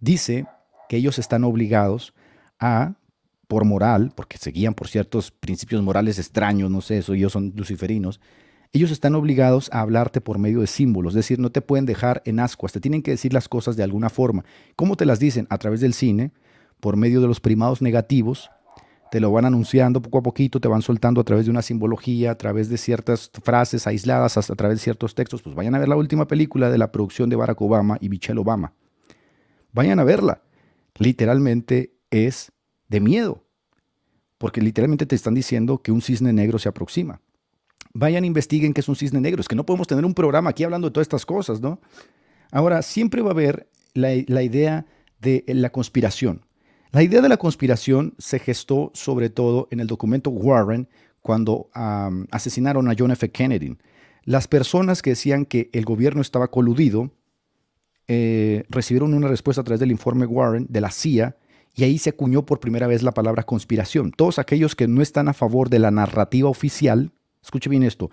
dice 0.00 0.46
que 0.88 0.96
ellos 0.96 1.18
están 1.18 1.44
obligados 1.44 2.14
a, 2.58 2.94
por 3.46 3.64
moral, 3.64 4.12
porque 4.14 4.38
seguían 4.38 4.74
por 4.74 4.88
ciertos 4.88 5.30
principios 5.30 5.82
morales 5.82 6.18
extraños, 6.18 6.70
no 6.70 6.80
sé, 6.80 6.98
eso 6.98 7.14
ellos 7.14 7.32
son 7.32 7.52
luciferinos, 7.54 8.20
ellos 8.72 8.90
están 8.90 9.14
obligados 9.14 9.70
a 9.72 9.80
hablarte 9.80 10.20
por 10.20 10.38
medio 10.38 10.60
de 10.60 10.66
símbolos, 10.66 11.12
es 11.12 11.16
decir, 11.16 11.38
no 11.38 11.50
te 11.50 11.60
pueden 11.60 11.86
dejar 11.86 12.22
en 12.24 12.40
ascuas, 12.40 12.72
te 12.72 12.80
tienen 12.80 13.02
que 13.02 13.12
decir 13.12 13.32
las 13.32 13.48
cosas 13.48 13.76
de 13.76 13.84
alguna 13.84 14.10
forma. 14.10 14.44
¿Cómo 14.74 14.96
te 14.96 15.06
las 15.06 15.20
dicen? 15.20 15.46
A 15.48 15.58
través 15.58 15.80
del 15.80 15.94
cine, 15.94 16.32
por 16.80 16.96
medio 16.96 17.20
de 17.20 17.28
los 17.28 17.38
primados 17.38 17.82
negativos, 17.82 18.50
te 19.14 19.20
lo 19.20 19.30
van 19.30 19.44
anunciando 19.44 20.02
poco 20.02 20.18
a 20.18 20.22
poquito, 20.24 20.58
te 20.58 20.66
van 20.66 20.82
soltando 20.82 21.20
a 21.20 21.24
través 21.24 21.44
de 21.44 21.50
una 21.52 21.62
simbología, 21.62 22.32
a 22.32 22.34
través 22.34 22.68
de 22.68 22.76
ciertas 22.76 23.30
frases 23.44 23.86
aisladas, 23.86 24.36
hasta 24.36 24.54
a 24.54 24.56
través 24.56 24.78
de 24.78 24.82
ciertos 24.82 25.14
textos. 25.14 25.40
Pues 25.40 25.54
vayan 25.54 25.76
a 25.76 25.78
ver 25.78 25.86
la 25.86 25.94
última 25.94 26.26
película 26.26 26.68
de 26.68 26.78
la 26.78 26.90
producción 26.90 27.30
de 27.30 27.36
Barack 27.36 27.62
Obama 27.62 27.96
y 28.00 28.08
Michelle 28.08 28.40
Obama. 28.40 28.72
Vayan 29.72 30.00
a 30.00 30.02
verla. 30.02 30.42
Literalmente 30.98 31.94
es 32.10 32.50
de 32.88 32.98
miedo, 32.98 33.44
porque 34.36 34.60
literalmente 34.60 35.06
te 35.06 35.14
están 35.14 35.34
diciendo 35.34 35.80
que 35.80 35.92
un 35.92 36.02
cisne 36.02 36.32
negro 36.32 36.58
se 36.58 36.68
aproxima. 36.68 37.20
Vayan, 37.92 38.24
investiguen 38.24 38.74
qué 38.74 38.80
es 38.80 38.88
un 38.88 38.96
cisne 38.96 39.20
negro. 39.20 39.40
Es 39.40 39.46
que 39.46 39.54
no 39.54 39.64
podemos 39.64 39.86
tener 39.86 40.04
un 40.04 40.14
programa 40.14 40.50
aquí 40.50 40.64
hablando 40.64 40.88
de 40.88 40.92
todas 40.92 41.04
estas 41.04 41.24
cosas, 41.24 41.60
¿no? 41.60 41.80
Ahora, 42.50 42.82
siempre 42.82 43.22
va 43.22 43.28
a 43.28 43.34
haber 43.34 43.68
la, 43.92 44.08
la 44.26 44.42
idea 44.42 44.86
de 45.20 45.44
la 45.46 45.70
conspiración. 45.70 46.43
La 46.94 47.02
idea 47.02 47.20
de 47.20 47.28
la 47.28 47.38
conspiración 47.38 48.14
se 48.18 48.38
gestó 48.38 48.92
sobre 48.94 49.28
todo 49.28 49.66
en 49.72 49.80
el 49.80 49.88
documento 49.88 50.30
Warren 50.30 50.88
cuando 51.22 51.68
asesinaron 52.30 52.88
a 52.88 52.94
John 52.96 53.10
F. 53.10 53.32
Kennedy. 53.32 53.76
Las 54.22 54.46
personas 54.46 55.02
que 55.02 55.10
decían 55.10 55.44
que 55.44 55.70
el 55.72 55.84
gobierno 55.84 56.22
estaba 56.22 56.52
coludido 56.52 57.10
eh, 58.06 58.62
recibieron 58.68 59.12
una 59.12 59.26
respuesta 59.26 59.62
a 59.62 59.64
través 59.64 59.80
del 59.80 59.90
informe 59.90 60.24
Warren 60.24 60.68
de 60.70 60.80
la 60.80 60.92
CIA 60.92 61.36
y 61.74 61.82
ahí 61.82 61.98
se 61.98 62.10
acuñó 62.10 62.46
por 62.46 62.60
primera 62.60 62.86
vez 62.86 63.02
la 63.02 63.12
palabra 63.12 63.42
conspiración. 63.42 64.12
Todos 64.12 64.38
aquellos 64.38 64.76
que 64.76 64.86
no 64.86 65.02
están 65.02 65.26
a 65.26 65.34
favor 65.34 65.70
de 65.70 65.80
la 65.80 65.90
narrativa 65.90 66.48
oficial, 66.48 67.10
escuche 67.42 67.68
bien 67.68 67.82
esto, 67.82 68.12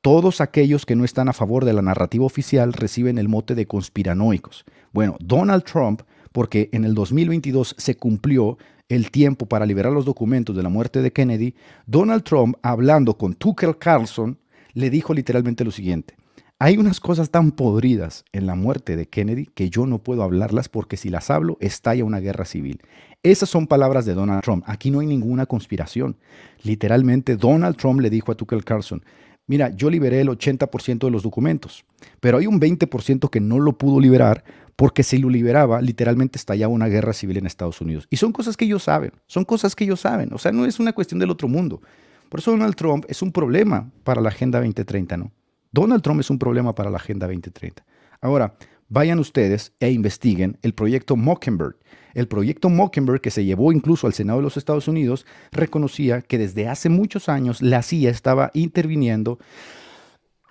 todos 0.00 0.40
aquellos 0.40 0.86
que 0.86 0.96
no 0.96 1.04
están 1.04 1.28
a 1.28 1.34
favor 1.34 1.66
de 1.66 1.74
la 1.74 1.82
narrativa 1.82 2.24
oficial 2.24 2.72
reciben 2.72 3.18
el 3.18 3.28
mote 3.28 3.54
de 3.54 3.66
conspiranoicos. 3.66 4.64
Bueno, 4.92 5.18
Donald 5.20 5.64
Trump 5.64 6.00
porque 6.34 6.68
en 6.72 6.84
el 6.84 6.94
2022 6.94 7.76
se 7.78 7.94
cumplió 7.96 8.58
el 8.88 9.12
tiempo 9.12 9.46
para 9.46 9.66
liberar 9.66 9.92
los 9.92 10.04
documentos 10.04 10.56
de 10.56 10.64
la 10.64 10.68
muerte 10.68 11.00
de 11.00 11.12
Kennedy, 11.12 11.54
Donald 11.86 12.24
Trump, 12.24 12.56
hablando 12.60 13.16
con 13.16 13.34
Tucker 13.34 13.78
Carlson, 13.78 14.36
le 14.72 14.90
dijo 14.90 15.14
literalmente 15.14 15.64
lo 15.64 15.70
siguiente. 15.70 16.16
Hay 16.58 16.76
unas 16.76 16.98
cosas 16.98 17.30
tan 17.30 17.52
podridas 17.52 18.24
en 18.32 18.46
la 18.46 18.56
muerte 18.56 18.96
de 18.96 19.06
Kennedy 19.06 19.46
que 19.46 19.70
yo 19.70 19.86
no 19.86 20.00
puedo 20.00 20.24
hablarlas 20.24 20.68
porque 20.68 20.96
si 20.96 21.08
las 21.08 21.30
hablo 21.30 21.56
estalla 21.60 22.04
una 22.04 22.18
guerra 22.18 22.46
civil. 22.46 22.80
Esas 23.22 23.48
son 23.48 23.68
palabras 23.68 24.04
de 24.04 24.14
Donald 24.14 24.42
Trump. 24.42 24.64
Aquí 24.66 24.90
no 24.90 24.98
hay 24.98 25.06
ninguna 25.06 25.46
conspiración. 25.46 26.16
Literalmente 26.64 27.36
Donald 27.36 27.76
Trump 27.76 28.00
le 28.00 28.10
dijo 28.10 28.32
a 28.32 28.34
Tucker 28.34 28.64
Carlson, 28.64 29.04
mira, 29.46 29.70
yo 29.70 29.88
liberé 29.88 30.20
el 30.20 30.28
80% 30.28 30.98
de 30.98 31.10
los 31.12 31.22
documentos, 31.22 31.84
pero 32.18 32.38
hay 32.38 32.48
un 32.48 32.60
20% 32.60 33.30
que 33.30 33.40
no 33.40 33.60
lo 33.60 33.78
pudo 33.78 34.00
liberar 34.00 34.42
porque 34.76 35.02
si 35.02 35.18
lo 35.18 35.28
liberaba, 35.28 35.80
literalmente 35.80 36.38
estallaba 36.38 36.72
una 36.72 36.88
guerra 36.88 37.12
civil 37.12 37.36
en 37.36 37.46
Estados 37.46 37.80
Unidos. 37.80 38.06
Y 38.10 38.16
son 38.16 38.32
cosas 38.32 38.56
que 38.56 38.64
ellos 38.64 38.82
saben, 38.82 39.12
son 39.26 39.44
cosas 39.44 39.74
que 39.74 39.84
ellos 39.84 40.00
saben, 40.00 40.32
o 40.32 40.38
sea, 40.38 40.52
no 40.52 40.64
es 40.64 40.80
una 40.80 40.92
cuestión 40.92 41.18
del 41.20 41.30
otro 41.30 41.48
mundo. 41.48 41.80
Por 42.28 42.40
eso 42.40 42.50
Donald 42.50 42.74
Trump 42.74 43.04
es 43.08 43.22
un 43.22 43.32
problema 43.32 43.90
para 44.02 44.20
la 44.20 44.30
Agenda 44.30 44.58
2030, 44.58 45.16
¿no? 45.16 45.32
Donald 45.70 46.02
Trump 46.02 46.20
es 46.20 46.30
un 46.30 46.38
problema 46.38 46.74
para 46.74 46.90
la 46.90 46.96
Agenda 46.96 47.26
2030. 47.26 47.84
Ahora, 48.20 48.54
vayan 48.88 49.18
ustedes 49.18 49.72
e 49.80 49.90
investiguen 49.90 50.58
el 50.62 50.74
proyecto 50.74 51.16
Mockingbird. 51.16 51.76
El 52.14 52.28
proyecto 52.28 52.68
Mockingbird, 52.68 53.20
que 53.20 53.30
se 53.30 53.44
llevó 53.44 53.72
incluso 53.72 54.06
al 54.06 54.14
Senado 54.14 54.38
de 54.38 54.44
los 54.44 54.56
Estados 54.56 54.86
Unidos, 54.86 55.26
reconocía 55.50 56.22
que 56.22 56.38
desde 56.38 56.68
hace 56.68 56.88
muchos 56.88 57.28
años 57.28 57.60
la 57.60 57.82
CIA 57.82 58.10
estaba 58.10 58.50
interviniendo 58.54 59.38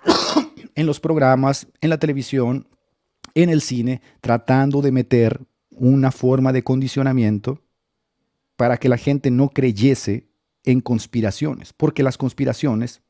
en 0.76 0.86
los 0.86 1.00
programas, 1.00 1.68
en 1.80 1.90
la 1.90 2.00
televisión, 2.00 2.68
en 3.36 3.50
el 3.50 3.62
cine 3.62 4.02
tratando 4.22 4.82
de 4.82 4.92
meter 4.92 5.42
una 5.72 6.12
forma 6.12 6.54
de 6.54 6.64
condicionamiento 6.64 7.62
para 8.56 8.78
que 8.78 8.90
la 8.90 8.98
gente 8.98 9.32
no 9.32 9.50
creyese 9.50 10.28
en 10.64 10.82
conspiraciones, 10.82 11.74
porque 11.74 12.04
las 12.04 12.18
conspiraciones 12.18 13.02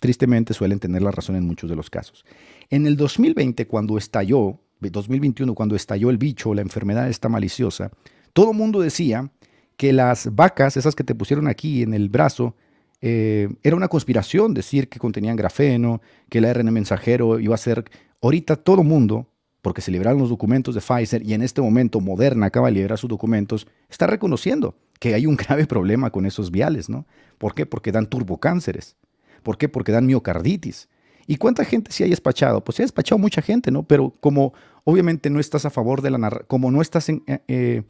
tristemente 0.00 0.54
suelen 0.54 0.80
tener 0.80 1.02
la 1.02 1.10
razón 1.10 1.36
en 1.36 1.46
muchos 1.46 1.70
de 1.70 1.76
los 1.76 1.90
casos. 1.90 2.24
En 2.70 2.86
el 2.86 2.96
2020, 2.96 3.66
cuando 3.66 3.96
estalló, 3.96 4.60
2021, 4.80 5.54
cuando 5.54 5.76
estalló 5.76 6.10
el 6.10 6.18
bicho, 6.18 6.52
la 6.52 6.62
enfermedad 6.62 7.08
esta 7.08 7.28
maliciosa, 7.28 7.90
todo 8.32 8.52
mundo 8.52 8.80
decía 8.80 9.30
que 9.76 9.92
las 9.92 10.34
vacas, 10.34 10.76
esas 10.76 10.94
que 10.94 11.04
te 11.04 11.14
pusieron 11.14 11.48
aquí 11.48 11.82
en 11.82 11.94
el 11.94 12.08
brazo, 12.08 12.54
eh, 13.00 13.48
era 13.62 13.76
una 13.76 13.88
conspiración 13.88 14.54
decir 14.54 14.88
que 14.88 14.98
contenían 14.98 15.36
grafeno, 15.36 16.00
que 16.28 16.38
el 16.38 16.46
ARN 16.46 16.72
mensajero 16.72 17.38
iba 17.38 17.54
a 17.54 17.58
ser... 17.58 17.84
Ahorita 18.20 18.56
todo 18.56 18.82
mundo 18.82 19.28
porque 19.64 19.80
se 19.80 19.90
liberaron 19.90 20.20
los 20.20 20.28
documentos 20.28 20.74
de 20.74 20.82
Pfizer 20.82 21.22
y 21.26 21.32
en 21.32 21.40
este 21.40 21.62
momento 21.62 21.98
Moderna 21.98 22.44
acaba 22.44 22.68
de 22.68 22.74
liberar 22.74 22.98
sus 22.98 23.08
documentos, 23.08 23.66
está 23.88 24.06
reconociendo 24.06 24.76
que 25.00 25.14
hay 25.14 25.26
un 25.26 25.36
grave 25.42 25.66
problema 25.66 26.10
con 26.10 26.26
esos 26.26 26.50
viales, 26.50 26.90
¿no? 26.90 27.06
¿Por 27.38 27.54
qué? 27.54 27.64
Porque 27.64 27.90
dan 27.90 28.06
turbocánceres. 28.06 28.98
¿Por 29.42 29.56
qué? 29.56 29.70
Porque 29.70 29.90
dan 29.90 30.04
miocarditis. 30.04 30.90
¿Y 31.26 31.38
cuánta 31.38 31.64
gente 31.64 31.90
se 31.92 32.04
ha 32.04 32.06
despachado? 32.06 32.62
Pues 32.62 32.76
se 32.76 32.82
ha 32.82 32.84
despachado 32.84 33.18
mucha 33.18 33.40
gente, 33.40 33.70
¿no? 33.70 33.84
Pero 33.84 34.12
como 34.20 34.52
obviamente 34.84 35.30
no 35.30 35.40
estás 35.40 35.64
a 35.64 35.70
favor 35.70 36.02
de 36.02 36.10
la 36.10 36.44
como 36.46 36.70
no 36.70 36.82
estás 36.82 37.08
eh, 37.08 37.22
eh, 37.48 37.84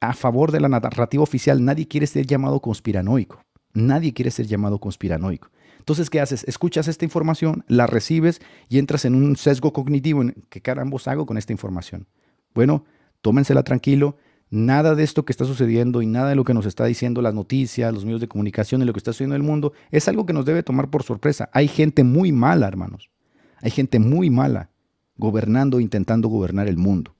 a 0.00 0.14
favor 0.14 0.52
de 0.52 0.60
la 0.60 0.70
narrativa 0.70 1.22
oficial, 1.22 1.62
nadie 1.62 1.86
quiere 1.86 2.06
ser 2.06 2.24
llamado 2.24 2.60
conspiranoico. 2.60 3.44
Nadie 3.74 4.14
quiere 4.14 4.30
ser 4.30 4.46
llamado 4.46 4.78
conspiranoico. 4.78 5.50
Entonces, 5.84 6.08
¿qué 6.08 6.18
haces? 6.18 6.44
Escuchas 6.44 6.88
esta 6.88 7.04
información, 7.04 7.62
la 7.68 7.86
recibes 7.86 8.40
y 8.70 8.78
entras 8.78 9.04
en 9.04 9.14
un 9.14 9.36
sesgo 9.36 9.74
cognitivo 9.74 10.22
en 10.22 10.34
qué 10.48 10.62
carambos 10.62 11.08
hago 11.08 11.26
con 11.26 11.36
esta 11.36 11.52
información. 11.52 12.06
Bueno, 12.54 12.86
tómensela 13.20 13.64
tranquilo. 13.64 14.16
Nada 14.48 14.94
de 14.94 15.04
esto 15.04 15.26
que 15.26 15.32
está 15.32 15.44
sucediendo 15.44 16.00
y 16.00 16.06
nada 16.06 16.30
de 16.30 16.36
lo 16.36 16.44
que 16.44 16.54
nos 16.54 16.64
está 16.64 16.86
diciendo 16.86 17.20
las 17.20 17.34
noticias, 17.34 17.92
los 17.92 18.06
medios 18.06 18.22
de 18.22 18.28
comunicación 18.28 18.80
y 18.80 18.86
lo 18.86 18.94
que 18.94 18.98
está 18.98 19.12
sucediendo 19.12 19.36
en 19.36 19.42
el 19.42 19.46
mundo 19.46 19.74
es 19.90 20.08
algo 20.08 20.24
que 20.24 20.32
nos 20.32 20.46
debe 20.46 20.62
tomar 20.62 20.88
por 20.88 21.02
sorpresa. 21.02 21.50
Hay 21.52 21.68
gente 21.68 22.02
muy 22.02 22.32
mala, 22.32 22.66
hermanos. 22.66 23.10
Hay 23.60 23.70
gente 23.70 23.98
muy 23.98 24.30
mala 24.30 24.70
gobernando, 25.18 25.80
intentando 25.80 26.28
gobernar 26.28 26.66
el 26.66 26.78
mundo 26.78 27.13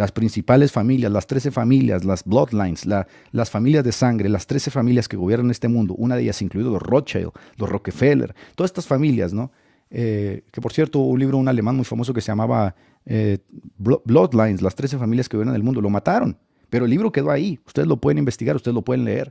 las 0.00 0.12
principales 0.12 0.72
familias, 0.72 1.12
las 1.12 1.26
13 1.26 1.50
familias, 1.50 2.06
las 2.06 2.24
bloodlines, 2.24 2.86
las 2.86 3.50
familias 3.50 3.84
de 3.84 3.92
sangre, 3.92 4.30
las 4.30 4.46
13 4.46 4.70
familias 4.70 5.08
que 5.08 5.18
gobiernan 5.18 5.50
este 5.50 5.68
mundo, 5.68 5.92
una 5.92 6.16
de 6.16 6.22
ellas 6.22 6.40
incluido 6.40 6.70
los 6.70 6.82
Rothschild, 6.82 7.32
los 7.56 7.68
Rockefeller, 7.68 8.34
todas 8.54 8.70
estas 8.70 8.86
familias, 8.86 9.34
¿no? 9.34 9.52
Eh, 9.90 10.42
que 10.52 10.62
por 10.62 10.72
cierto, 10.72 11.00
un 11.00 11.20
libro, 11.20 11.36
un 11.36 11.48
alemán 11.48 11.76
muy 11.76 11.84
famoso 11.84 12.14
que 12.14 12.22
se 12.22 12.28
llamaba 12.28 12.74
eh, 13.04 13.40
Bloodlines, 13.76 14.62
las 14.62 14.74
13 14.74 14.96
familias 14.96 15.28
que 15.28 15.36
gobiernan 15.36 15.54
el 15.54 15.62
mundo, 15.62 15.82
lo 15.82 15.90
mataron, 15.90 16.38
pero 16.70 16.86
el 16.86 16.90
libro 16.90 17.12
quedó 17.12 17.30
ahí, 17.30 17.60
ustedes 17.66 17.86
lo 17.86 17.98
pueden 17.98 18.16
investigar, 18.16 18.56
ustedes 18.56 18.74
lo 18.74 18.80
pueden 18.80 19.04
leer. 19.04 19.30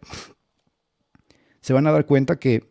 Se 1.62 1.73
van 1.73 1.88
a 1.88 1.91
dar 1.91 2.05
cuenta 2.05 2.38
que, 2.38 2.69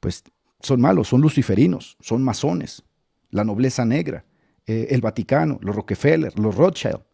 pues, 0.00 0.24
son 0.58 0.80
malos, 0.80 1.06
son 1.06 1.20
luciferinos, 1.20 1.96
son 2.00 2.24
masones, 2.24 2.82
la 3.30 3.44
nobleza 3.44 3.84
negra, 3.84 4.24
eh, 4.66 4.88
el 4.90 5.00
Vaticano, 5.00 5.60
los 5.62 5.76
Rockefeller, 5.76 6.36
los 6.36 6.56
Rothschild 6.56 7.06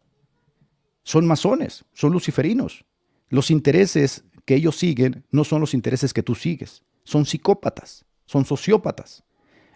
son 1.03 1.27
masones, 1.27 1.85
son 1.93 2.13
luciferinos. 2.13 2.85
Los 3.29 3.51
intereses 3.51 4.25
que 4.45 4.55
ellos 4.55 4.77
siguen 4.77 5.25
no 5.31 5.45
son 5.45 5.61
los 5.61 5.75
intereses 5.75 6.13
que 6.13 6.23
tú 6.23 6.35
sigues, 6.35 6.83
son 7.05 7.27
psicópatas. 7.27 8.05
son 8.27 8.45
sociópatas. 8.47 9.25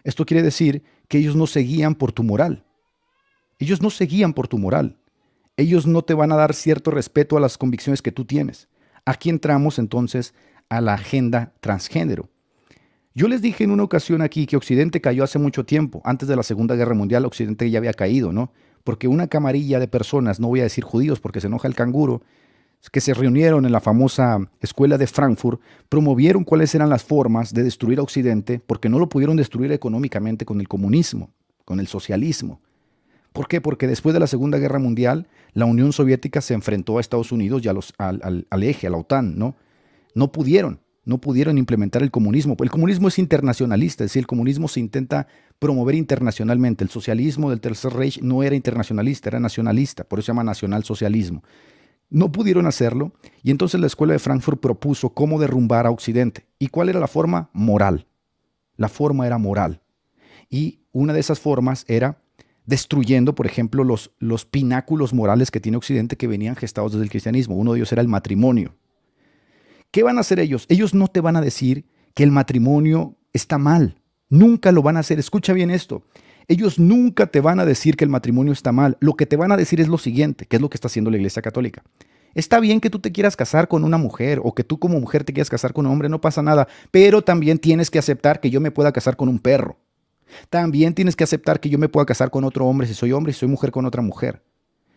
Esto 0.03 0.25
quiere 0.25 0.43
decir 0.43 0.83
que 1.09 1.19
ellos 1.19 1.37
no 1.37 1.47
se 1.47 1.61
guían 1.61 1.95
por 1.95 2.13
tu 2.13 2.23
moral. 2.23 2.65
Ellos 3.59 3.83
no 3.83 3.91
se 3.91 4.07
guían 4.07 4.33
por 4.33 4.49
tu 4.49 4.57
moral. 4.57 4.97
Ellos 5.57 5.87
no 5.87 6.03
te 6.03 6.15
van 6.15 6.33
a 6.33 6.37
dar 6.37 6.55
cierto 6.55 6.91
respeto 6.91 7.37
a 7.37 7.41
las 7.41 7.59
convicciones 7.59 8.03
que 8.03 8.13
tú 8.13 8.25
tienes. 8.25 8.69
Aquí 9.05 9.31
entramos 9.31 9.79
entonces 9.79 10.33
a 10.69 10.81
la 10.81 10.95
agenda 10.95 11.55
transgénero. 11.61 12.29
Yo 13.15 13.29
les 13.29 13.41
dije 13.41 13.65
en 13.65 13.71
una 13.71 13.83
ocasión 13.83 14.21
aquí 14.21 14.47
que 14.47 14.57
Occidente 14.57 15.01
cayó 15.01 15.25
hace 15.25 15.39
mucho 15.39 15.65
tiempo, 15.65 16.03
antes 16.05 16.29
de 16.29 16.37
la 16.37 16.43
Segunda 16.43 16.77
Guerra 16.77 16.95
Mundial, 16.95 17.25
Occidente 17.25 17.71
ya 17.71 17.79
había 17.79 17.95
caído, 17.95 18.31
¿no? 18.33 18.53
Porque 18.87 19.09
una 19.09 19.27
camarilla 19.27 19.81
de 19.81 19.89
personas, 19.89 20.39
no 20.39 20.47
voy 20.47 20.61
a 20.61 20.63
decir 20.63 20.85
judíos 20.85 21.19
porque 21.19 21.41
se 21.41 21.49
enoja 21.49 21.67
el 21.67 21.75
canguro, 21.75 22.23
que 22.93 23.01
se 23.01 23.15
reunieron 23.15 23.67
en 23.67 23.73
la 23.73 23.81
famosa 23.81 24.39
escuela 24.61 24.97
de 24.97 25.09
Frankfurt, 25.09 25.61
promovieron 25.89 26.45
cuáles 26.45 26.73
eran 26.73 26.89
las 26.89 27.03
formas 27.03 27.53
de 27.53 27.65
destruir 27.65 27.99
a 27.99 28.03
Occidente 28.03 28.61
porque 28.65 28.89
no 28.89 29.01
lo 29.01 29.09
pudieron 29.09 29.37
destruir 29.37 29.73
económicamente 29.73 30.45
con 30.45 30.61
el 30.61 30.69
comunismo, 30.69 31.31
con 31.65 31.81
el 31.81 31.89
socialismo. 31.89 32.61
¿Por 33.33 33.49
qué? 33.49 33.61
Porque 33.61 33.89
después 33.89 34.13
de 34.13 34.21
la 34.21 34.29
Segunda 34.29 34.59
Guerra 34.59 34.79
Mundial, 34.79 35.27
la 35.53 35.65
Unión 35.65 35.93
Soviética 35.93 36.41
se 36.41 36.55
enfrentó 36.55 36.99
a 36.99 37.01
Estados 37.01 37.33
Unidos 37.33 37.63
y 37.65 37.69
al, 37.69 38.47
al 38.49 38.63
eje, 38.63 38.87
a 38.87 38.91
la 38.91 38.99
OTAN, 38.99 39.37
¿no? 39.37 39.57
No 40.15 40.31
pudieron 40.31 40.79
no 41.07 41.19
pudieron 41.19 41.57
implementar 41.57 42.03
el 42.03 42.11
comunismo. 42.11 42.57
El 42.61 42.71
comunismo 42.71 43.09
es 43.09 43.19
internacionalista, 43.19 44.05
es 44.05 44.11
decir, 44.11 44.21
el 44.21 44.27
comunismo 44.27 44.67
se 44.67 44.81
intenta 44.81 45.29
promover 45.61 45.95
internacionalmente. 45.95 46.83
El 46.85 46.91
socialismo 46.91 47.49
del 47.49 47.61
Tercer 47.61 47.93
Reich 47.93 48.21
no 48.21 48.43
era 48.43 48.57
internacionalista, 48.57 49.31
era 49.31 49.41
nacionalista, 49.41 50.05
por 50.05 50.19
eso 50.19 50.27
se 50.27 50.31
llama 50.33 50.45
nacionalsocialismo. 50.45 51.45
No 52.11 52.33
pudieron 52.33 52.67
hacerlo 52.67 53.13
y 53.43 53.53
entonces 53.53 53.81
la 53.81 53.87
Escuela 53.87 54.13
de 54.15 54.19
Frankfurt 54.19 54.61
propuso 54.61 55.11
cómo 55.11 55.39
derrumbar 55.39 55.87
a 55.87 55.91
Occidente. 55.91 56.47
¿Y 56.59 56.69
cuál 56.69 56.89
era 56.89 56.99
la 56.99 57.09
forma? 57.09 57.51
Moral. 57.53 58.07
La 58.77 58.89
forma 58.89 59.27
era 59.29 59.39
moral. 59.39 59.81
Y 60.51 60.81
una 60.91 61.13
de 61.13 61.21
esas 61.21 61.39
formas 61.39 61.85
era 61.87 62.19
destruyendo, 62.65 63.37
por 63.37 63.47
ejemplo, 63.47 63.85
los, 63.85 64.11
los 64.19 64.45
pináculos 64.45 65.15
morales 65.15 65.53
que 65.53 65.61
tiene 65.61 65.79
Occidente 65.79 66.17
que 66.17 66.27
venían 66.27 66.57
gestados 66.57 66.93
desde 66.93 67.05
el 67.05 67.11
cristianismo. 67.11 67.55
Uno 67.55 67.73
de 67.73 67.79
ellos 67.79 67.93
era 67.93 68.03
el 68.03 68.09
matrimonio. 68.09 68.75
¿Qué 69.97 70.03
van 70.03 70.19
a 70.19 70.21
hacer 70.21 70.41
ellos? 70.41 70.67
Ellos 70.69 70.93
no 70.93 71.09
te 71.09 71.23
van 71.23 71.37
a 71.37 71.41
decir 71.41 71.87
que 72.13 72.23
el 72.23 72.31
matrimonio 72.31 73.17
está 73.33 73.57
mal. 73.57 74.03
Nunca 74.29 74.71
lo 74.71 74.83
van 74.83 74.99
a 74.99 75.01
hacer. 75.01 75.19
Escucha 75.19 75.55
bien 75.55 75.71
esto. 75.71 76.03
Ellos 76.49 76.79
nunca 76.79 77.29
te 77.29 77.41
van 77.41 77.61
a 77.61 77.65
decir 77.65 77.97
que 77.97 78.05
el 78.05 78.11
matrimonio 78.11 78.53
está 78.53 78.73
mal. 78.73 78.99
Lo 79.01 79.15
que 79.15 79.25
te 79.25 79.37
van 79.37 79.53
a 79.53 79.57
decir 79.57 79.81
es 79.81 79.89
lo 79.89 79.97
siguiente, 79.97 80.45
que 80.45 80.57
es 80.57 80.61
lo 80.61 80.69
que 80.69 80.77
está 80.77 80.89
haciendo 80.89 81.11
la 81.11 81.17
Iglesia 81.17 81.41
Católica. 81.41 81.83
Está 82.35 82.61
bien 82.61 82.83
que 82.83 82.91
tú 82.91 82.99
te 82.99 83.11
quieras 83.11 83.37
casar 83.37 83.69
con 83.69 83.85
una 83.85 83.97
mujer 83.97 84.39
o 84.45 84.55
que 84.55 84.65
tú 84.65 84.79
como 84.79 85.01
mujer 85.01 85.25
te 85.25 85.33
quieras 85.33 85.49
casar 85.49 85.73
con 85.73 85.87
un 85.87 85.93
hombre, 85.93 86.11
no 86.11 86.21
pasa 86.21 86.43
nada, 86.43 86.69
pero 86.91 87.23
también 87.23 87.59
tienes 87.59 87.91
que 87.91 87.99
aceptar 87.99 88.41
que 88.41 88.51
yo 88.51 88.61
me 88.61 88.73
pueda 88.73 88.93
casar 88.93 89.17
con 89.17 89.31
un 89.31 89.39
perro. 89.39 89.79
También 90.51 90.93
tienes 90.93 91.17
que 91.17 91.25
aceptar 91.25 91.59
que 91.59 91.71
yo 91.71 91.79
me 91.79 91.89
pueda 91.89 92.05
casar 92.05 92.31
con 92.31 92.45
otro 92.45 92.67
hombre 92.67 92.87
si 92.87 92.93
soy 92.93 93.13
hombre 93.13 93.31
y 93.31 93.33
si 93.33 93.41
soy 93.41 93.49
mujer 93.49 93.71
con 93.71 93.87
otra 93.87 94.03
mujer. 94.03 94.43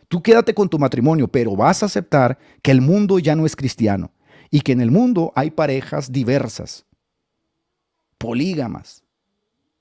Tú 0.10 0.22
quédate 0.22 0.54
con 0.54 0.68
tu 0.68 0.78
matrimonio, 0.78 1.30
pero 1.30 1.56
vas 1.56 1.84
a 1.84 1.86
aceptar 1.86 2.38
que 2.62 2.72
el 2.72 2.82
mundo 2.82 3.18
ya 3.18 3.38
no 3.38 3.46
es 3.46 3.56
cristiano 3.56 4.12
y 4.52 4.62
que 4.62 4.72
en 4.72 4.82
el 4.82 4.92
mundo 4.92 5.32
hay 5.36 5.52
parejas 5.52 6.12
diversas, 6.12 6.86
polígamas, 8.18 9.04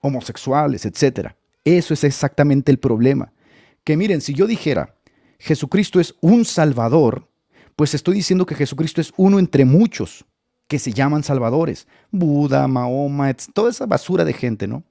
homosexuales, 0.00 0.86
etc. 0.86 1.32
Eso 1.64 1.94
es 1.94 2.04
exactamente 2.04 2.70
el 2.70 2.78
problema. 2.78 3.32
Que 3.84 3.96
miren, 3.96 4.20
si 4.20 4.34
yo 4.34 4.46
dijera, 4.46 4.94
Jesucristo 5.38 6.00
es 6.00 6.14
un 6.20 6.44
Salvador, 6.44 7.28
pues 7.76 7.94
estoy 7.94 8.14
diciendo 8.14 8.46
que 8.46 8.54
Jesucristo 8.54 9.00
es 9.00 9.12
uno 9.16 9.38
entre 9.38 9.64
muchos 9.64 10.24
que 10.66 10.78
se 10.78 10.92
llaman 10.92 11.22
salvadores. 11.22 11.86
Buda, 12.10 12.68
Mahoma, 12.68 13.32
toda 13.54 13.70
esa 13.70 13.86
basura 13.86 14.24
de 14.24 14.34
gente, 14.34 14.66
¿no? 14.66 14.82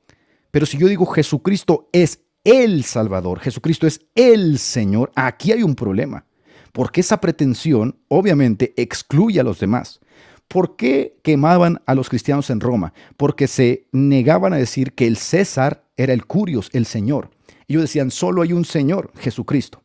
Pero 0.52 0.66
si 0.66 0.78
yo 0.78 0.88
digo 0.88 1.06
Jesucristo 1.06 1.90
es 1.92 2.22
el 2.44 2.84
Salvador, 2.84 3.40
Jesucristo 3.40 3.86
es 3.86 4.02
el 4.16 4.58
Señor, 4.58 5.12
aquí 5.16 5.52
hay 5.52 5.64
un 5.64 5.76
problema 5.76 6.27
porque 6.72 7.02
esa 7.02 7.22
pretensión 7.22 7.98
obviamente 8.08 8.74
excluye 8.78 9.40
a 9.40 9.44
los 9.44 9.60
demás. 9.60 10.00
¿Por 10.48 10.78
qué 10.78 11.18
quemaban 11.24 11.82
a 11.86 11.94
los 11.94 12.10
cristianos 12.10 12.50
en 12.50 12.62
Roma? 12.62 12.94
Porque 13.18 13.48
se 13.48 13.88
negaban 13.92 14.54
a 14.54 14.58
decir 14.58 14.94
que 14.94 15.08
el 15.08 15.18
César 15.18 15.84
era 15.98 16.14
el 16.14 16.26
curios, 16.26 16.70
el 16.74 16.86
Señor. 16.86 17.32
Ellos 17.68 17.82
decían, 17.82 18.12
solo 18.12 18.42
hay 18.42 18.54
un 18.54 18.64
Señor, 18.64 19.12
Jesucristo. 19.18 19.84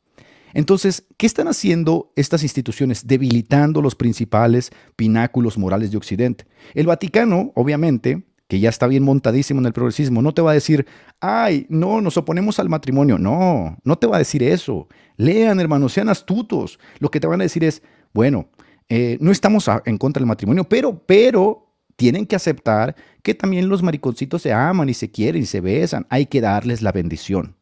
Entonces, 0.55 1.05
¿qué 1.17 1.27
están 1.27 1.49
haciendo 1.49 2.13
estas 2.15 2.43
instituciones? 2.43 3.07
Debilitando 3.07 3.83
los 3.83 3.95
principales 3.95 4.71
pináculos 4.97 5.59
morales 5.59 5.91
de 5.91 5.97
Occidente. 5.97 6.45
El 6.75 6.87
Vaticano, 6.87 7.53
obviamente, 7.55 8.23
que 8.53 8.61
ya 8.61 8.69
está 8.69 8.87
bien 8.87 9.03
montadísimo 9.03 9.61
en 9.61 9.67
el 9.67 9.73
progresismo, 9.73 10.21
no 10.21 10.35
te 10.35 10.43
va 10.43 10.51
a 10.51 10.53
decir, 10.53 10.87
ay, 11.21 11.65
no, 11.71 12.03
nos 12.03 12.19
oponemos 12.19 12.59
al 12.59 12.69
matrimonio. 12.69 13.17
No, 13.17 13.79
no 13.83 13.97
te 13.97 14.07
va 14.07 14.17
a 14.17 14.19
decir 14.19 14.43
eso. 14.43 14.89
Lean, 15.17 15.59
hermanos, 15.59 15.95
sean 15.95 16.11
astutos. 16.11 16.79
Lo 16.99 17.11
que 17.11 17.19
te 17.19 17.27
van 17.27 17.41
a 17.41 17.45
decir 17.45 17.65
es, 17.65 17.83
bueno, 18.13 18.51
eh, 18.91 19.17
no 19.23 19.31
estamos 19.31 19.71
en 19.87 19.97
contra 19.97 20.21
del 20.21 20.27
matrimonio, 20.27 20.65
pero, 20.65 21.03
pero 21.07 21.67
tienen 21.97 22.27
que 22.27 22.37
aceptar 22.37 22.95
que 23.23 23.33
también 23.33 23.71
los 23.71 23.83
mariconcitos 23.83 24.43
se 24.43 24.53
aman 24.53 24.91
y 24.91 24.93
se 24.93 25.11
quieren 25.11 25.41
y 25.41 25.47
se 25.47 25.63
besan. 25.63 26.07
Hay 26.11 26.27
que 26.27 26.43
darles 26.43 26.83
la 26.83 26.93
bendición. 26.93 27.57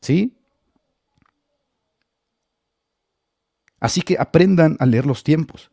¿Sí? 0.00 0.38
Así 3.80 4.00
que 4.02 4.16
aprendan 4.16 4.76
a 4.78 4.86
leer 4.86 5.06
los 5.06 5.24
tiempos. 5.24 5.71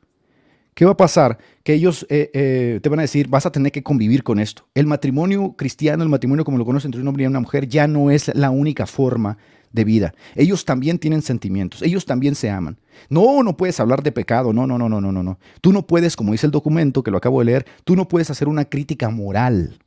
¿Qué 0.80 0.86
va 0.86 0.92
a 0.92 0.96
pasar? 0.96 1.39
Que 1.62 1.74
ellos 1.74 2.08
eh, 2.10 2.32
eh, 2.34 2.80
te 2.82 2.88
van 2.88 3.00
a 3.00 3.02
decir, 3.02 3.28
vas 3.28 3.46
a 3.46 3.52
tener 3.52 3.74
que 3.74 3.84
convivir 3.84 4.24
con 4.24 4.39
esto. 4.39 4.70
El 4.74 4.86
matrimonio 4.86 5.56
cristiano, 5.58 6.04
el 6.04 6.10
matrimonio 6.10 6.46
como 6.46 6.58
lo 6.58 6.63
conocen 6.63 6.88
entre 6.88 7.02
un 7.02 7.08
hombre 7.10 7.26
y 7.26 7.28
una 7.28 7.42
mujer, 7.42 7.68
ya 7.68 7.86
no 7.86 8.12
es 8.12 8.34
la 8.34 8.50
única 8.50 8.86
forma 8.86 9.38
de 9.74 9.84
vida. 9.84 10.13
Ellos 10.36 10.63
también 10.63 10.98
tienen 10.98 11.22
sentimientos, 11.22 11.82
ellos 11.82 12.06
también 12.06 12.34
se 12.34 12.50
aman. 12.50 12.80
No, 13.10 13.44
no 13.44 13.58
puedes 13.58 13.78
hablar 13.82 14.04
de 14.04 14.13
pecado, 14.13 14.54
no, 14.54 14.68
no, 14.68 14.78
no, 14.78 14.88
no, 14.88 15.02
no, 15.02 15.12
no. 15.12 15.38
Tú 15.60 15.74
no 15.74 15.86
puedes, 15.86 16.15
como 16.15 16.32
dice 16.32 16.46
el 16.46 16.52
documento 16.54 17.04
que 17.04 17.12
lo 17.12 17.18
acabo 17.18 17.39
de 17.39 17.46
leer, 17.48 17.65
tú 17.84 17.98
no 17.98 18.08
puedes 18.08 18.30
hacer 18.30 18.48
una 18.48 18.63
crítica 18.63 19.10
moral. 19.10 19.80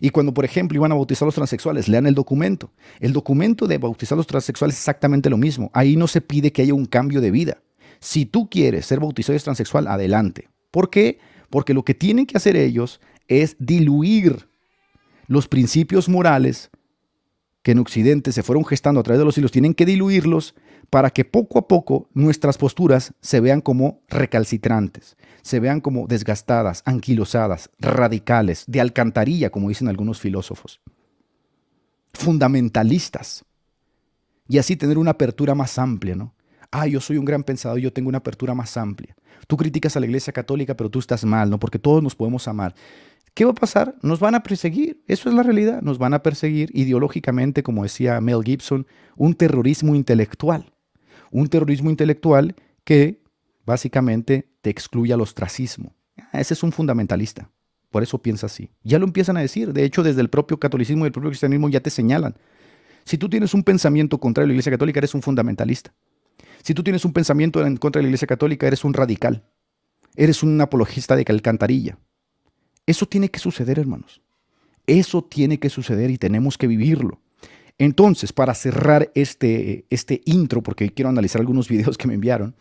Y 0.00 0.10
cuando, 0.10 0.32
por 0.32 0.44
ejemplo, 0.44 0.76
iban 0.76 0.92
a 0.92 0.94
bautizar 0.94 1.26
a 1.26 1.26
los 1.26 1.34
transexuales, 1.34 1.88
lean 1.88 2.06
el 2.06 2.14
documento. 2.14 2.70
El 3.00 3.12
documento 3.12 3.66
de 3.66 3.78
bautizar 3.78 4.14
a 4.14 4.20
los 4.20 4.28
transexuales 4.28 4.76
es 4.76 4.80
exactamente 4.82 5.28
lo 5.28 5.38
mismo. 5.38 5.72
Ahí 5.74 5.96
no 5.96 6.06
se 6.06 6.20
pide 6.20 6.52
que 6.52 6.62
haya 6.62 6.72
un 6.72 6.86
cambio 6.86 7.20
de 7.20 7.32
vida. 7.32 7.58
Si 8.02 8.26
tú 8.26 8.50
quieres 8.50 8.84
ser 8.84 8.98
bautizado 8.98 9.38
y 9.38 9.40
transexual, 9.40 9.86
adelante. 9.86 10.48
¿Por 10.72 10.90
qué? 10.90 11.20
Porque 11.50 11.72
lo 11.72 11.84
que 11.84 11.94
tienen 11.94 12.26
que 12.26 12.36
hacer 12.36 12.56
ellos 12.56 13.00
es 13.28 13.54
diluir 13.60 14.48
los 15.28 15.46
principios 15.46 16.08
morales 16.08 16.70
que 17.62 17.70
en 17.70 17.78
Occidente 17.78 18.32
se 18.32 18.42
fueron 18.42 18.64
gestando 18.64 18.98
a 18.98 19.04
través 19.04 19.20
de 19.20 19.24
los 19.24 19.36
siglos, 19.36 19.52
tienen 19.52 19.72
que 19.72 19.86
diluirlos 19.86 20.56
para 20.90 21.10
que 21.10 21.24
poco 21.24 21.60
a 21.60 21.68
poco 21.68 22.08
nuestras 22.12 22.58
posturas 22.58 23.14
se 23.20 23.38
vean 23.38 23.60
como 23.60 24.00
recalcitrantes, 24.08 25.16
se 25.42 25.60
vean 25.60 25.80
como 25.80 26.08
desgastadas, 26.08 26.82
anquilosadas, 26.84 27.70
radicales, 27.78 28.64
de 28.66 28.80
alcantarilla, 28.80 29.50
como 29.50 29.68
dicen 29.68 29.86
algunos 29.86 30.18
filósofos, 30.18 30.80
fundamentalistas, 32.14 33.44
y 34.48 34.58
así 34.58 34.74
tener 34.74 34.98
una 34.98 35.12
apertura 35.12 35.54
más 35.54 35.78
amplia, 35.78 36.16
¿no? 36.16 36.34
Ah, 36.72 36.86
yo 36.86 37.00
soy 37.00 37.18
un 37.18 37.24
gran 37.24 37.44
pensador, 37.44 37.78
yo 37.78 37.92
tengo 37.92 38.08
una 38.08 38.18
apertura 38.18 38.54
más 38.54 38.76
amplia. 38.76 39.14
Tú 39.46 39.56
criticas 39.56 39.96
a 39.96 40.00
la 40.00 40.06
iglesia 40.06 40.32
católica, 40.32 40.74
pero 40.76 40.90
tú 40.90 40.98
estás 40.98 41.24
mal, 41.24 41.50
¿no? 41.50 41.58
Porque 41.58 41.78
todos 41.78 42.02
nos 42.02 42.14
podemos 42.14 42.48
amar. 42.48 42.74
¿Qué 43.34 43.44
va 43.44 43.52
a 43.52 43.54
pasar? 43.54 43.94
Nos 44.02 44.20
van 44.20 44.34
a 44.34 44.42
perseguir, 44.42 45.02
eso 45.06 45.28
es 45.28 45.34
la 45.34 45.42
realidad, 45.42 45.80
nos 45.82 45.98
van 45.98 46.12
a 46.14 46.22
perseguir 46.22 46.70
ideológicamente, 46.74 47.62
como 47.62 47.82
decía 47.82 48.20
Mel 48.20 48.42
Gibson, 48.44 48.86
un 49.16 49.34
terrorismo 49.34 49.94
intelectual. 49.94 50.72
Un 51.30 51.48
terrorismo 51.48 51.88
intelectual 51.88 52.54
que 52.84 53.22
básicamente 53.64 54.50
te 54.60 54.70
excluye 54.70 55.12
al 55.12 55.20
ostracismo. 55.20 55.94
Ah, 56.32 56.40
ese 56.40 56.54
es 56.54 56.62
un 56.62 56.72
fundamentalista, 56.72 57.50
por 57.90 58.02
eso 58.02 58.18
piensa 58.18 58.46
así. 58.46 58.70
Ya 58.82 58.98
lo 58.98 59.06
empiezan 59.06 59.36
a 59.38 59.40
decir, 59.40 59.72
de 59.72 59.84
hecho 59.84 60.02
desde 60.02 60.20
el 60.20 60.28
propio 60.28 60.58
catolicismo 60.58 61.04
y 61.04 61.06
el 61.06 61.12
propio 61.12 61.30
cristianismo 61.30 61.68
ya 61.70 61.80
te 61.80 61.90
señalan. 61.90 62.34
Si 63.04 63.16
tú 63.16 63.28
tienes 63.28 63.54
un 63.54 63.62
pensamiento 63.62 64.18
contrario 64.18 64.46
a 64.46 64.48
la 64.48 64.52
iglesia 64.54 64.72
católica, 64.72 65.00
eres 65.00 65.14
un 65.14 65.22
fundamentalista. 65.22 65.92
Si 66.62 66.74
tú 66.74 66.84
tienes 66.84 67.04
un 67.04 67.12
pensamiento 67.12 67.66
en 67.66 67.76
contra 67.76 67.98
de 67.98 68.04
la 68.04 68.08
Iglesia 68.08 68.28
Católica, 68.28 68.68
eres 68.68 68.84
un 68.84 68.94
radical. 68.94 69.42
Eres 70.14 70.44
un 70.44 70.60
apologista 70.60 71.16
de 71.16 71.24
alcantarilla. 71.26 71.98
Eso 72.86 73.06
tiene 73.06 73.30
que 73.30 73.40
suceder, 73.40 73.80
hermanos. 73.80 74.22
Eso 74.86 75.22
tiene 75.22 75.58
que 75.58 75.70
suceder 75.70 76.10
y 76.10 76.18
tenemos 76.18 76.56
que 76.56 76.68
vivirlo. 76.68 77.20
Entonces, 77.78 78.32
para 78.32 78.54
cerrar 78.54 79.10
este, 79.14 79.86
este 79.90 80.22
intro, 80.24 80.62
porque 80.62 80.90
quiero 80.90 81.08
analizar 81.08 81.40
algunos 81.40 81.68
videos 81.70 81.98
que 81.98 82.06
me 82.06 82.14
enviaron, 82.14 82.54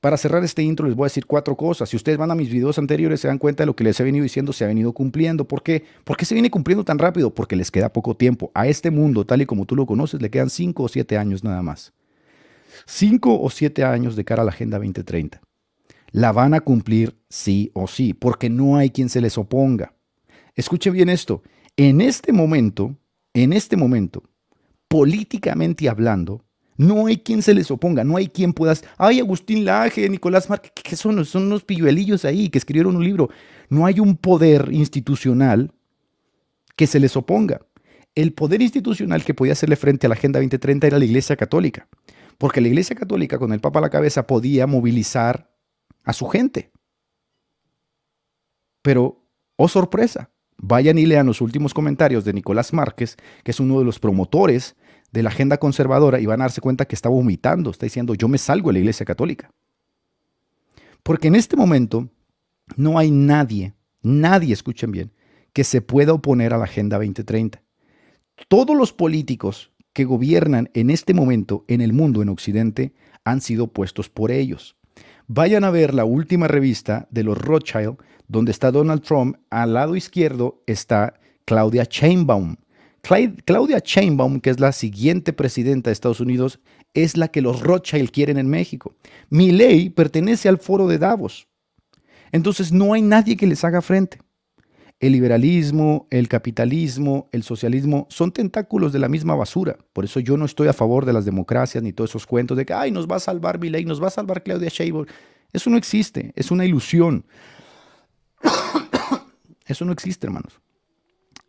para 0.00 0.16
cerrar 0.16 0.44
este 0.44 0.62
intro 0.62 0.86
les 0.86 0.94
voy 0.94 1.06
a 1.06 1.10
decir 1.10 1.26
cuatro 1.26 1.56
cosas. 1.56 1.88
Si 1.88 1.96
ustedes 1.96 2.16
van 2.16 2.30
a 2.30 2.36
mis 2.36 2.50
videos 2.50 2.78
anteriores, 2.78 3.20
se 3.20 3.26
dan 3.26 3.38
cuenta 3.38 3.64
de 3.64 3.66
lo 3.66 3.74
que 3.74 3.82
les 3.82 3.98
he 3.98 4.04
venido 4.04 4.22
diciendo, 4.22 4.52
se 4.52 4.62
ha 4.62 4.68
venido 4.68 4.92
cumpliendo. 4.92 5.48
¿Por 5.48 5.64
qué? 5.64 5.84
¿Por 6.04 6.16
qué 6.16 6.24
se 6.24 6.34
viene 6.34 6.50
cumpliendo 6.50 6.84
tan 6.84 7.00
rápido? 7.00 7.34
Porque 7.34 7.56
les 7.56 7.72
queda 7.72 7.92
poco 7.92 8.16
tiempo. 8.16 8.52
A 8.54 8.68
este 8.68 8.92
mundo, 8.92 9.26
tal 9.26 9.42
y 9.42 9.46
como 9.46 9.66
tú 9.66 9.74
lo 9.74 9.86
conoces, 9.86 10.22
le 10.22 10.30
quedan 10.30 10.50
cinco 10.50 10.84
o 10.84 10.88
siete 10.88 11.18
años 11.18 11.42
nada 11.42 11.62
más 11.62 11.92
cinco 12.86 13.40
o 13.40 13.50
siete 13.50 13.84
años 13.84 14.16
de 14.16 14.24
cara 14.24 14.42
a 14.42 14.44
la 14.44 14.50
Agenda 14.50 14.78
2030. 14.78 15.40
La 16.10 16.32
van 16.32 16.54
a 16.54 16.60
cumplir 16.60 17.16
sí 17.28 17.70
o 17.74 17.86
sí, 17.86 18.14
porque 18.14 18.48
no 18.48 18.76
hay 18.76 18.90
quien 18.90 19.08
se 19.08 19.20
les 19.20 19.36
oponga. 19.38 19.94
escuche 20.54 20.90
bien 20.90 21.08
esto, 21.08 21.42
en 21.76 22.00
este 22.00 22.32
momento, 22.32 22.96
en 23.34 23.52
este 23.52 23.76
momento, 23.76 24.22
políticamente 24.88 25.88
hablando, 25.88 26.44
no 26.78 27.06
hay 27.06 27.18
quien 27.18 27.42
se 27.42 27.54
les 27.54 27.70
oponga, 27.70 28.04
no 28.04 28.16
hay 28.16 28.28
quien 28.28 28.52
pueda... 28.52 28.74
Ay, 28.96 29.18
Agustín 29.18 29.64
Laje, 29.64 30.08
Nicolás 30.08 30.48
Márquez, 30.48 30.72
¿qué 30.74 30.96
son? 30.96 31.24
Son 31.24 31.42
unos 31.42 31.64
pilluelillos 31.64 32.24
ahí 32.24 32.48
que 32.48 32.58
escribieron 32.58 32.96
un 32.96 33.04
libro. 33.04 33.30
No 33.68 33.84
hay 33.84 33.98
un 33.98 34.16
poder 34.16 34.68
institucional 34.72 35.72
que 36.76 36.86
se 36.86 37.00
les 37.00 37.16
oponga. 37.16 37.60
El 38.14 38.32
poder 38.32 38.62
institucional 38.62 39.24
que 39.24 39.34
podía 39.34 39.52
hacerle 39.52 39.74
frente 39.76 40.06
a 40.06 40.08
la 40.08 40.14
Agenda 40.14 40.38
2030 40.38 40.86
era 40.86 40.98
la 40.98 41.04
Iglesia 41.04 41.36
Católica, 41.36 41.88
porque 42.38 42.60
la 42.60 42.68
Iglesia 42.68 42.96
Católica 42.96 43.38
con 43.38 43.52
el 43.52 43.60
Papa 43.60 43.80
a 43.80 43.82
la 43.82 43.90
cabeza 43.90 44.26
podía 44.26 44.66
movilizar 44.66 45.52
a 46.04 46.12
su 46.12 46.26
gente. 46.28 46.70
Pero, 48.80 49.26
oh 49.56 49.68
sorpresa, 49.68 50.30
vayan 50.56 50.98
y 50.98 51.04
lean 51.04 51.26
los 51.26 51.40
últimos 51.40 51.74
comentarios 51.74 52.24
de 52.24 52.32
Nicolás 52.32 52.72
Márquez, 52.72 53.16
que 53.42 53.50
es 53.50 53.60
uno 53.60 53.80
de 53.80 53.84
los 53.84 53.98
promotores 53.98 54.76
de 55.10 55.22
la 55.22 55.30
agenda 55.30 55.58
conservadora, 55.58 56.20
y 56.20 56.26
van 56.26 56.40
a 56.40 56.44
darse 56.44 56.60
cuenta 56.60 56.84
que 56.84 56.94
está 56.94 57.08
vomitando, 57.08 57.70
está 57.70 57.86
diciendo, 57.86 58.14
yo 58.14 58.28
me 58.28 58.38
salgo 58.38 58.68
de 58.68 58.74
la 58.74 58.78
Iglesia 58.80 59.04
Católica. 59.04 59.52
Porque 61.02 61.28
en 61.28 61.34
este 61.34 61.56
momento 61.56 62.08
no 62.76 62.98
hay 62.98 63.10
nadie, 63.10 63.74
nadie, 64.02 64.52
escuchen 64.52 64.92
bien, 64.92 65.12
que 65.52 65.64
se 65.64 65.80
pueda 65.80 66.12
oponer 66.12 66.54
a 66.54 66.58
la 66.58 66.64
Agenda 66.64 66.98
2030. 66.98 67.62
Todos 68.48 68.76
los 68.76 68.92
políticos 68.92 69.72
que 69.98 70.04
gobiernan 70.04 70.70
en 70.74 70.90
este 70.90 71.12
momento 71.12 71.64
en 71.66 71.80
el 71.80 71.92
mundo, 71.92 72.22
en 72.22 72.28
Occidente, 72.28 72.94
han 73.24 73.40
sido 73.40 73.66
puestos 73.66 74.08
por 74.08 74.30
ellos. 74.30 74.76
Vayan 75.26 75.64
a 75.64 75.72
ver 75.72 75.92
la 75.92 76.04
última 76.04 76.46
revista 76.46 77.08
de 77.10 77.24
los 77.24 77.36
Rothschild, 77.36 77.96
donde 78.28 78.52
está 78.52 78.70
Donald 78.70 79.02
Trump. 79.02 79.38
Al 79.50 79.74
lado 79.74 79.96
izquierdo 79.96 80.62
está 80.68 81.18
Claudia 81.44 81.84
Sheinbaum. 81.90 82.58
Claudia 83.44 83.80
Sheinbaum, 83.84 84.38
que 84.38 84.50
es 84.50 84.60
la 84.60 84.70
siguiente 84.70 85.32
presidenta 85.32 85.90
de 85.90 85.94
Estados 85.94 86.20
Unidos, 86.20 86.60
es 86.94 87.16
la 87.16 87.26
que 87.26 87.42
los 87.42 87.60
Rothschild 87.60 88.12
quieren 88.12 88.38
en 88.38 88.48
México. 88.48 88.94
Mi 89.30 89.50
ley 89.50 89.90
pertenece 89.90 90.48
al 90.48 90.58
foro 90.58 90.86
de 90.86 90.98
Davos. 90.98 91.48
Entonces 92.30 92.70
no 92.70 92.92
hay 92.92 93.02
nadie 93.02 93.36
que 93.36 93.48
les 93.48 93.64
haga 93.64 93.82
frente. 93.82 94.20
El 95.00 95.12
liberalismo, 95.12 96.08
el 96.10 96.26
capitalismo, 96.26 97.28
el 97.30 97.44
socialismo 97.44 98.08
son 98.10 98.32
tentáculos 98.32 98.92
de 98.92 98.98
la 98.98 99.08
misma 99.08 99.36
basura. 99.36 99.78
Por 99.92 100.04
eso 100.04 100.18
yo 100.18 100.36
no 100.36 100.44
estoy 100.44 100.66
a 100.66 100.72
favor 100.72 101.04
de 101.04 101.12
las 101.12 101.24
democracias 101.24 101.84
ni 101.84 101.92
todos 101.92 102.10
esos 102.10 102.26
cuentos 102.26 102.56
de 102.56 102.66
que, 102.66 102.72
ay, 102.72 102.90
nos 102.90 103.06
va 103.06 103.16
a 103.16 103.20
salvar 103.20 103.62
ley, 103.62 103.84
nos 103.84 104.02
va 104.02 104.08
a 104.08 104.10
salvar 104.10 104.42
Claudia 104.42 104.68
Sheinbaum. 104.68 105.06
Eso 105.52 105.70
no 105.70 105.76
existe, 105.76 106.32
es 106.34 106.50
una 106.50 106.64
ilusión. 106.64 107.24
Eso 109.66 109.84
no 109.84 109.92
existe, 109.92 110.26
hermanos. 110.26 110.60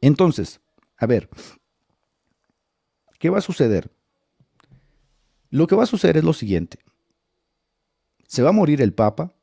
Entonces, 0.02 0.60
a 0.98 1.06
ver, 1.06 1.30
¿qué 3.18 3.30
va 3.30 3.38
a 3.40 3.42
suceder? 3.42 3.90
Lo 5.50 5.68
que 5.68 5.76
va 5.76 5.84
a 5.84 5.88
suceder 5.88 6.18
es 6.18 6.24
lo 6.24 6.34
siguiente. 6.34 6.80
Se 8.28 8.44
va 8.44 8.50
a 8.50 8.54
morir 8.54 8.82
el 8.82 8.94
Papa. 8.94 9.34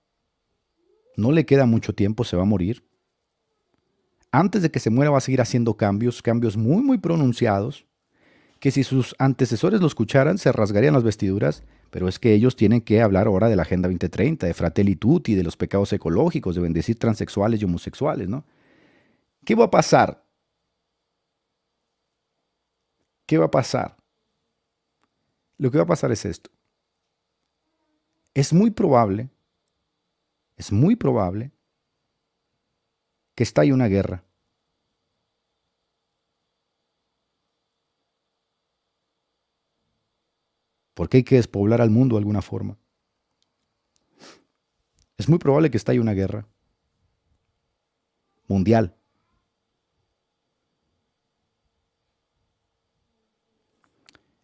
No 1.16 1.33
le 1.33 1.47
queda 1.47 1.64
mucho 1.64 1.95
tiempo, 1.95 2.23
se 2.25 2.37
va 2.37 2.42
a 2.42 2.47
morir 2.47 2.85
antes 4.33 4.62
de 4.62 4.71
que 4.71 4.81
se 4.81 4.91
muera 4.91 5.11
va 5.11 5.19
a 5.19 5.23
seguir 5.23 5.41
haciendo 5.41 5.75
cambios, 5.75 6.23
cambios 6.23 6.57
muy, 6.57 6.83
muy 6.83 6.99
pronunciados, 6.99 7.87
que 8.61 8.71
si 8.71 8.85
sus 8.85 9.15
antecesores 9.19 9.81
lo 9.81 9.87
escucharan 9.87 10.39
se 10.39 10.53
rasgarían 10.53 10.95
las 10.95 11.05
vestiduras, 11.05 11.62
pero 11.91 12.09
es 12.09 12.19
que 12.19 12.33
ellos 12.33 12.57
tienen 12.57 12.81
que 12.81 13.01
hablar 13.01 13.27
ahora 13.27 13.49
de 13.49 13.57
la 13.57 13.62
Agenda 13.62 13.89
2030, 13.89 14.47
de 14.47 14.55
Fratelli 14.55 14.97
Tutti, 14.97 15.35
de 15.35 15.45
los 15.45 15.57
pecados 15.57 15.93
ecológicos, 15.93 16.55
de 16.55 16.62
bendecir 16.62 16.99
transexuales 16.99 17.61
y 17.61 17.65
homosexuales, 17.65 18.29
¿no? 18.29 18.45
¿Qué 19.45 19.55
va 19.55 19.67
a 19.67 19.71
pasar? 19.71 20.25
¿Qué 23.27 23.39
va 23.39 23.47
a 23.47 23.51
pasar? 23.51 23.97
Lo 25.59 25.71
que 25.71 25.79
va 25.79 25.85
a 25.85 25.89
pasar 25.89 26.12
es 26.12 26.25
esto. 26.25 26.51
Es 28.35 28.53
muy 28.53 28.71
probable, 28.71 29.31
es 30.57 30.73
muy 30.73 30.97
probable 30.97 31.53
que 33.37 33.44
estalle 33.44 33.72
una 33.72 33.87
guerra. 33.87 34.25
Porque 40.94 41.18
hay 41.18 41.22
que 41.22 41.37
despoblar 41.37 41.83
al 41.83 41.90
mundo 41.90 42.16
de 42.16 42.20
alguna 42.20 42.40
forma. 42.40 42.79
Es 45.18 45.29
muy 45.29 45.38
probable 45.38 45.70
que 45.70 45.77
estalle 45.77 46.01
una 46.01 46.14
guerra 46.14 46.49
mundial. 48.49 48.96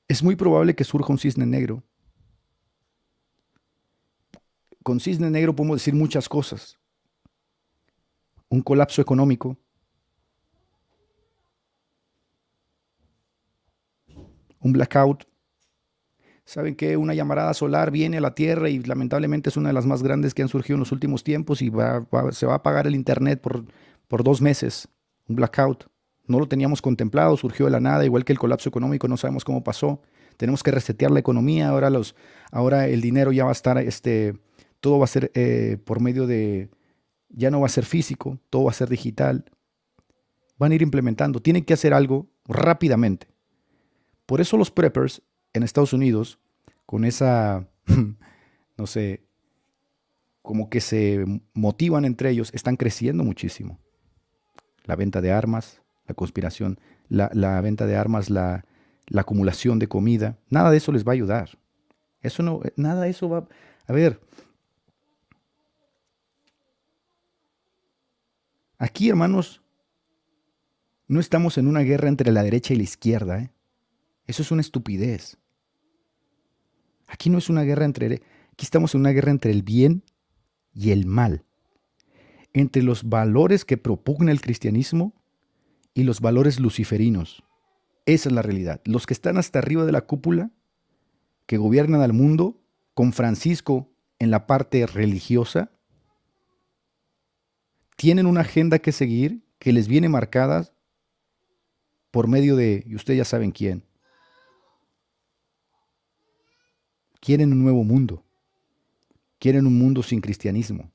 Es 0.06 0.22
muy 0.22 0.36
probable 0.36 0.74
que 0.74 0.84
surja 0.84 1.10
un 1.10 1.18
cisne 1.18 1.46
negro. 1.46 1.82
Con 4.82 5.00
cisne 5.00 5.30
negro 5.30 5.56
podemos 5.56 5.76
decir 5.76 5.94
muchas 5.94 6.28
cosas 6.28 6.81
un 8.52 8.60
colapso 8.60 9.00
económico, 9.00 9.56
un 14.60 14.72
blackout. 14.74 15.24
Saben 16.44 16.74
que 16.74 16.98
una 16.98 17.14
llamarada 17.14 17.54
solar 17.54 17.90
viene 17.90 18.18
a 18.18 18.20
la 18.20 18.34
Tierra 18.34 18.68
y 18.68 18.78
lamentablemente 18.80 19.48
es 19.48 19.56
una 19.56 19.70
de 19.70 19.72
las 19.72 19.86
más 19.86 20.02
grandes 20.02 20.34
que 20.34 20.42
han 20.42 20.48
surgido 20.48 20.74
en 20.74 20.80
los 20.80 20.92
últimos 20.92 21.24
tiempos 21.24 21.62
y 21.62 21.70
se 22.32 22.46
va 22.46 22.52
a 22.52 22.56
apagar 22.56 22.86
el 22.86 22.94
Internet 22.94 23.40
por, 23.40 23.64
por 24.06 24.22
dos 24.22 24.42
meses. 24.42 24.86
Un 25.28 25.36
blackout. 25.36 25.86
No 26.26 26.38
lo 26.38 26.46
teníamos 26.46 26.82
contemplado, 26.82 27.38
surgió 27.38 27.64
de 27.64 27.72
la 27.72 27.80
nada, 27.80 28.04
igual 28.04 28.26
que 28.26 28.34
el 28.34 28.38
colapso 28.38 28.68
económico, 28.68 29.08
no 29.08 29.16
sabemos 29.16 29.44
cómo 29.44 29.64
pasó. 29.64 30.02
Tenemos 30.36 30.62
que 30.62 30.72
resetear 30.72 31.10
la 31.10 31.20
economía, 31.20 31.70
ahora, 31.70 31.88
los, 31.88 32.14
ahora 32.50 32.86
el 32.86 33.00
dinero 33.00 33.32
ya 33.32 33.44
va 33.44 33.50
a 33.50 33.52
estar, 33.52 33.78
este, 33.78 34.34
todo 34.80 34.98
va 34.98 35.04
a 35.04 35.08
ser 35.08 35.30
eh, 35.34 35.78
por 35.84 36.00
medio 36.00 36.26
de, 36.26 36.68
ya 37.32 37.50
no 37.50 37.60
va 37.60 37.66
a 37.66 37.70
ser 37.70 37.84
físico, 37.84 38.38
todo 38.50 38.64
va 38.64 38.70
a 38.70 38.74
ser 38.74 38.88
digital. 38.88 39.44
Van 40.58 40.72
a 40.72 40.74
ir 40.74 40.82
implementando, 40.82 41.40
tienen 41.40 41.64
que 41.64 41.74
hacer 41.74 41.94
algo 41.94 42.28
rápidamente. 42.46 43.26
Por 44.26 44.40
eso 44.40 44.56
los 44.56 44.70
preppers 44.70 45.22
en 45.52 45.62
Estados 45.62 45.92
Unidos, 45.92 46.38
con 46.86 47.04
esa, 47.04 47.68
no 48.76 48.86
sé, 48.86 49.24
como 50.42 50.68
que 50.70 50.80
se 50.80 51.24
motivan 51.54 52.04
entre 52.04 52.30
ellos, 52.30 52.50
están 52.52 52.76
creciendo 52.76 53.24
muchísimo. 53.24 53.78
La 54.84 54.96
venta 54.96 55.20
de 55.20 55.32
armas, 55.32 55.80
la 56.06 56.14
conspiración, 56.14 56.78
la, 57.08 57.60
venta 57.60 57.86
de 57.86 57.96
armas, 57.96 58.30
la, 58.30 58.64
la 59.06 59.20
acumulación 59.20 59.78
de 59.78 59.88
comida, 59.88 60.38
nada 60.48 60.70
de 60.70 60.78
eso 60.78 60.92
les 60.92 61.06
va 61.06 61.12
a 61.12 61.14
ayudar. 61.14 61.58
Eso 62.20 62.42
no, 62.42 62.60
nada 62.76 63.02
de 63.02 63.10
eso 63.10 63.28
va. 63.28 63.46
A 63.86 63.92
ver, 63.92 64.20
Aquí, 68.82 69.10
hermanos, 69.10 69.62
no 71.06 71.20
estamos 71.20 71.56
en 71.56 71.68
una 71.68 71.82
guerra 71.82 72.08
entre 72.08 72.32
la 72.32 72.42
derecha 72.42 72.74
y 72.74 72.78
la 72.78 72.82
izquierda. 72.82 73.38
¿eh? 73.38 73.52
Eso 74.26 74.42
es 74.42 74.50
una 74.50 74.60
estupidez. 74.60 75.38
Aquí 77.06 77.30
no 77.30 77.38
es 77.38 77.48
una 77.48 77.62
guerra 77.62 77.84
entre... 77.84 78.22
Aquí 78.52 78.64
estamos 78.64 78.96
en 78.96 79.02
una 79.02 79.10
guerra 79.10 79.30
entre 79.30 79.52
el 79.52 79.62
bien 79.62 80.02
y 80.74 80.90
el 80.90 81.06
mal. 81.06 81.44
Entre 82.52 82.82
los 82.82 83.08
valores 83.08 83.64
que 83.64 83.76
propugna 83.76 84.32
el 84.32 84.40
cristianismo 84.40 85.14
y 85.94 86.02
los 86.02 86.20
valores 86.20 86.58
luciferinos. 86.58 87.44
Esa 88.04 88.30
es 88.30 88.34
la 88.34 88.42
realidad. 88.42 88.80
Los 88.84 89.06
que 89.06 89.14
están 89.14 89.38
hasta 89.38 89.60
arriba 89.60 89.84
de 89.84 89.92
la 89.92 90.06
cúpula, 90.06 90.50
que 91.46 91.56
gobiernan 91.56 92.00
al 92.00 92.14
mundo, 92.14 92.60
con 92.94 93.12
Francisco 93.12 93.92
en 94.18 94.32
la 94.32 94.48
parte 94.48 94.84
religiosa, 94.88 95.70
tienen 97.96 98.26
una 98.26 98.40
agenda 98.40 98.78
que 98.78 98.92
seguir 98.92 99.42
que 99.58 99.72
les 99.72 99.86
viene 99.86 100.08
marcada 100.08 100.72
por 102.10 102.26
medio 102.26 102.56
de, 102.56 102.82
y 102.86 102.94
ustedes 102.94 103.18
ya 103.18 103.24
saben 103.24 103.52
quién. 103.52 103.84
Quieren 107.20 107.52
un 107.52 107.62
nuevo 107.62 107.84
mundo. 107.84 108.24
Quieren 109.38 109.66
un 109.66 109.78
mundo 109.78 110.02
sin 110.02 110.20
cristianismo. 110.20 110.90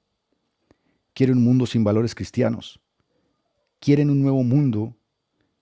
Quieren 1.14 1.38
un 1.38 1.44
mundo 1.46 1.66
sin 1.66 1.84
valores 1.84 2.14
cristianos. 2.14 2.80
Quieren 3.80 4.10
un 4.10 4.22
nuevo 4.22 4.44
mundo. 4.44 4.96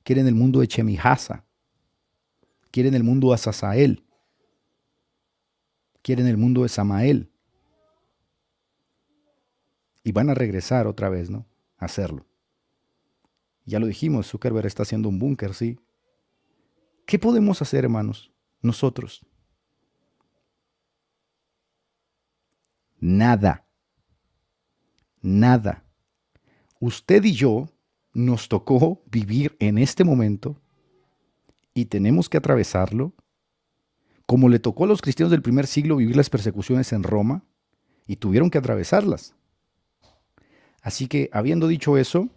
Quieren 0.04 0.28
el 0.28 0.36
mundo 0.36 0.60
de 0.60 0.68
Chemihasa. 0.68 1.46
Quieren 2.72 2.96
el 2.96 3.04
mundo 3.04 3.30
de 3.30 3.36
Azazael. 3.36 4.04
Quieren 6.02 6.28
el 6.28 6.38
mundo 6.38 6.64
de 6.64 6.70
Samael 6.70 7.32
y 10.06 10.12
van 10.12 10.30
a 10.30 10.36
regresar 10.36 10.86
otra 10.86 11.10
vez, 11.10 11.32
¿no? 11.32 11.48
A 11.78 11.86
hacerlo. 11.86 12.28
Ya 13.66 13.80
lo 13.80 13.88
dijimos, 13.88 14.28
Zuckerberg 14.28 14.68
está 14.68 14.84
haciendo 14.84 15.10
un 15.10 15.18
búnker, 15.18 15.56
sí. 15.56 15.80
¿Qué 17.08 17.18
podemos 17.18 17.62
hacer, 17.64 17.86
hermanos? 17.86 18.32
Nosotros. 18.62 19.26
Nada. 23.00 23.66
Nada. 25.24 25.84
Usted 26.80 27.24
y 27.24 27.34
yo, 27.34 27.68
nos 28.14 28.48
tocó 28.48 29.02
vivir 29.08 29.58
en 29.60 29.80
este 29.80 30.04
momento 30.04 30.62
y 31.74 31.86
tenemos 31.86 32.30
que 32.30 32.38
atravesarlo, 32.38 33.16
como 34.28 34.50
le 34.50 34.60
tocó 34.60 34.84
a 34.84 34.88
los 34.88 35.02
cristianos 35.02 35.32
del 35.32 35.42
primer 35.42 35.66
siglo 35.66 35.96
vivir 35.96 36.16
las 36.16 36.30
persecuciones 36.30 36.94
en 36.94 37.02
Roma 37.02 37.44
y 38.06 38.18
tuvieron 38.18 38.52
que 38.52 38.60
atravesarlas. 38.60 39.36
Así 40.86 41.08
que, 41.08 41.32
habiendo 41.34 41.68
dicho 41.68 41.98
eso, 41.98 42.30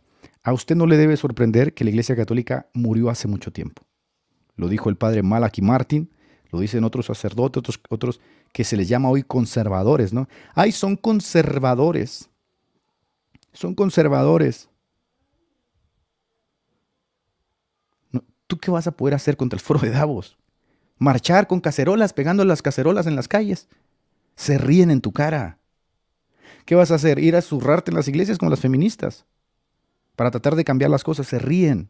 a 0.43 0.55
usted 0.55 0.75
no 0.75 0.87
le 0.87 0.97
debe 0.97 1.19
sorprender 1.19 1.75
que 1.75 1.85
la 1.85 1.91
Iglesia 1.91 2.17
Católica 2.17 2.67
murió 2.73 3.11
hace 3.11 3.29
mucho 3.29 3.53
tiempo. 3.53 3.83
Lo 4.57 4.69
dijo 4.69 4.89
el 4.89 4.97
padre 4.97 5.23
Malachi 5.23 5.61
Martin, 5.61 6.11
lo 6.51 6.59
dicen 6.59 6.83
otros 6.83 7.05
sacerdotes, 7.05 7.59
otros, 7.59 7.81
otros 7.91 8.21
que 8.55 8.65
se 8.65 8.79
les 8.79 8.89
llama 8.89 9.11
hoy 9.11 9.23
conservadores, 9.23 10.15
¿no? 10.15 10.31
Ay, 10.55 10.73
son 10.73 10.97
conservadores. 10.97 12.31
Son 13.53 13.75
conservadores. 13.75 14.71
¿Tú 18.47 18.57
qué 18.57 18.71
vas 18.71 18.87
a 18.87 18.93
poder 18.93 19.13
hacer 19.13 19.37
contra 19.37 19.59
el 19.59 19.63
foro 19.63 19.81
de 19.81 19.91
Davos? 19.91 20.39
Marchar 20.97 21.49
con 21.49 21.61
cacerolas, 21.61 22.15
pegando 22.15 22.47
las 22.47 22.63
cacerolas 22.63 23.07
en 23.07 23.15
las 23.15 23.29
calles. 23.29 23.69
Se 24.37 24.57
ríen 24.57 24.91
en 24.91 25.03
tu 25.03 25.13
cara. 25.13 25.59
¿Qué 26.69 26.75
vas 26.75 26.91
a 26.91 26.97
hacer? 26.97 27.19
¿Ir 27.19 27.35
a 27.35 27.41
zurrarte 27.41 27.91
en 27.91 27.97
las 27.97 28.09
iglesias 28.09 28.37
como 28.37 28.51
las 28.51 28.61
feministas? 28.61 29.25
Para 30.17 30.31
tratar 30.31 30.55
de 30.55 30.65
cambiar 30.65 30.91
las 30.91 31.03
cosas. 31.03 31.27
Se 31.27 31.39
ríen. 31.39 31.89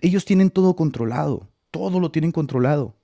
Ellos 0.00 0.24
tienen 0.24 0.50
todo 0.50 0.76
controlado. 0.76 1.48
Todo 1.72 1.98
lo 1.98 2.12
tienen 2.12 2.30
controlado. 2.30 2.94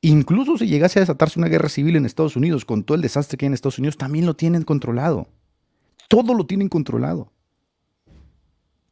Incluso 0.00 0.58
si 0.58 0.66
llegase 0.66 0.98
a 0.98 1.02
desatarse 1.02 1.38
una 1.38 1.46
guerra 1.46 1.68
civil 1.68 1.94
en 1.94 2.04
Estados 2.04 2.34
Unidos, 2.34 2.64
con 2.64 2.82
todo 2.82 2.96
el 2.96 3.02
desastre 3.02 3.38
que 3.38 3.44
hay 3.44 3.46
en 3.46 3.54
Estados 3.54 3.78
Unidos, 3.78 3.96
también 3.96 4.26
lo 4.26 4.34
tienen 4.34 4.64
controlado. 4.64 5.28
Todo 6.08 6.34
lo 6.34 6.44
tienen 6.44 6.68
controlado. 6.68 7.30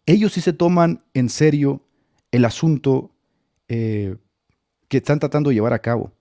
Ellos 0.07 0.33
sí 0.33 0.41
se 0.43 0.53
toman 0.53 1.03
en 1.13 1.29
serio 1.29 1.83
el 2.31 2.45
asunto 2.45 3.11
eh, 3.67 4.17
que 4.87 4.99
están 4.99 5.19
tratando 5.19 5.51
de 5.51 5.55
llevar 5.55 5.73
a 5.73 5.81
cabo. 5.81 6.13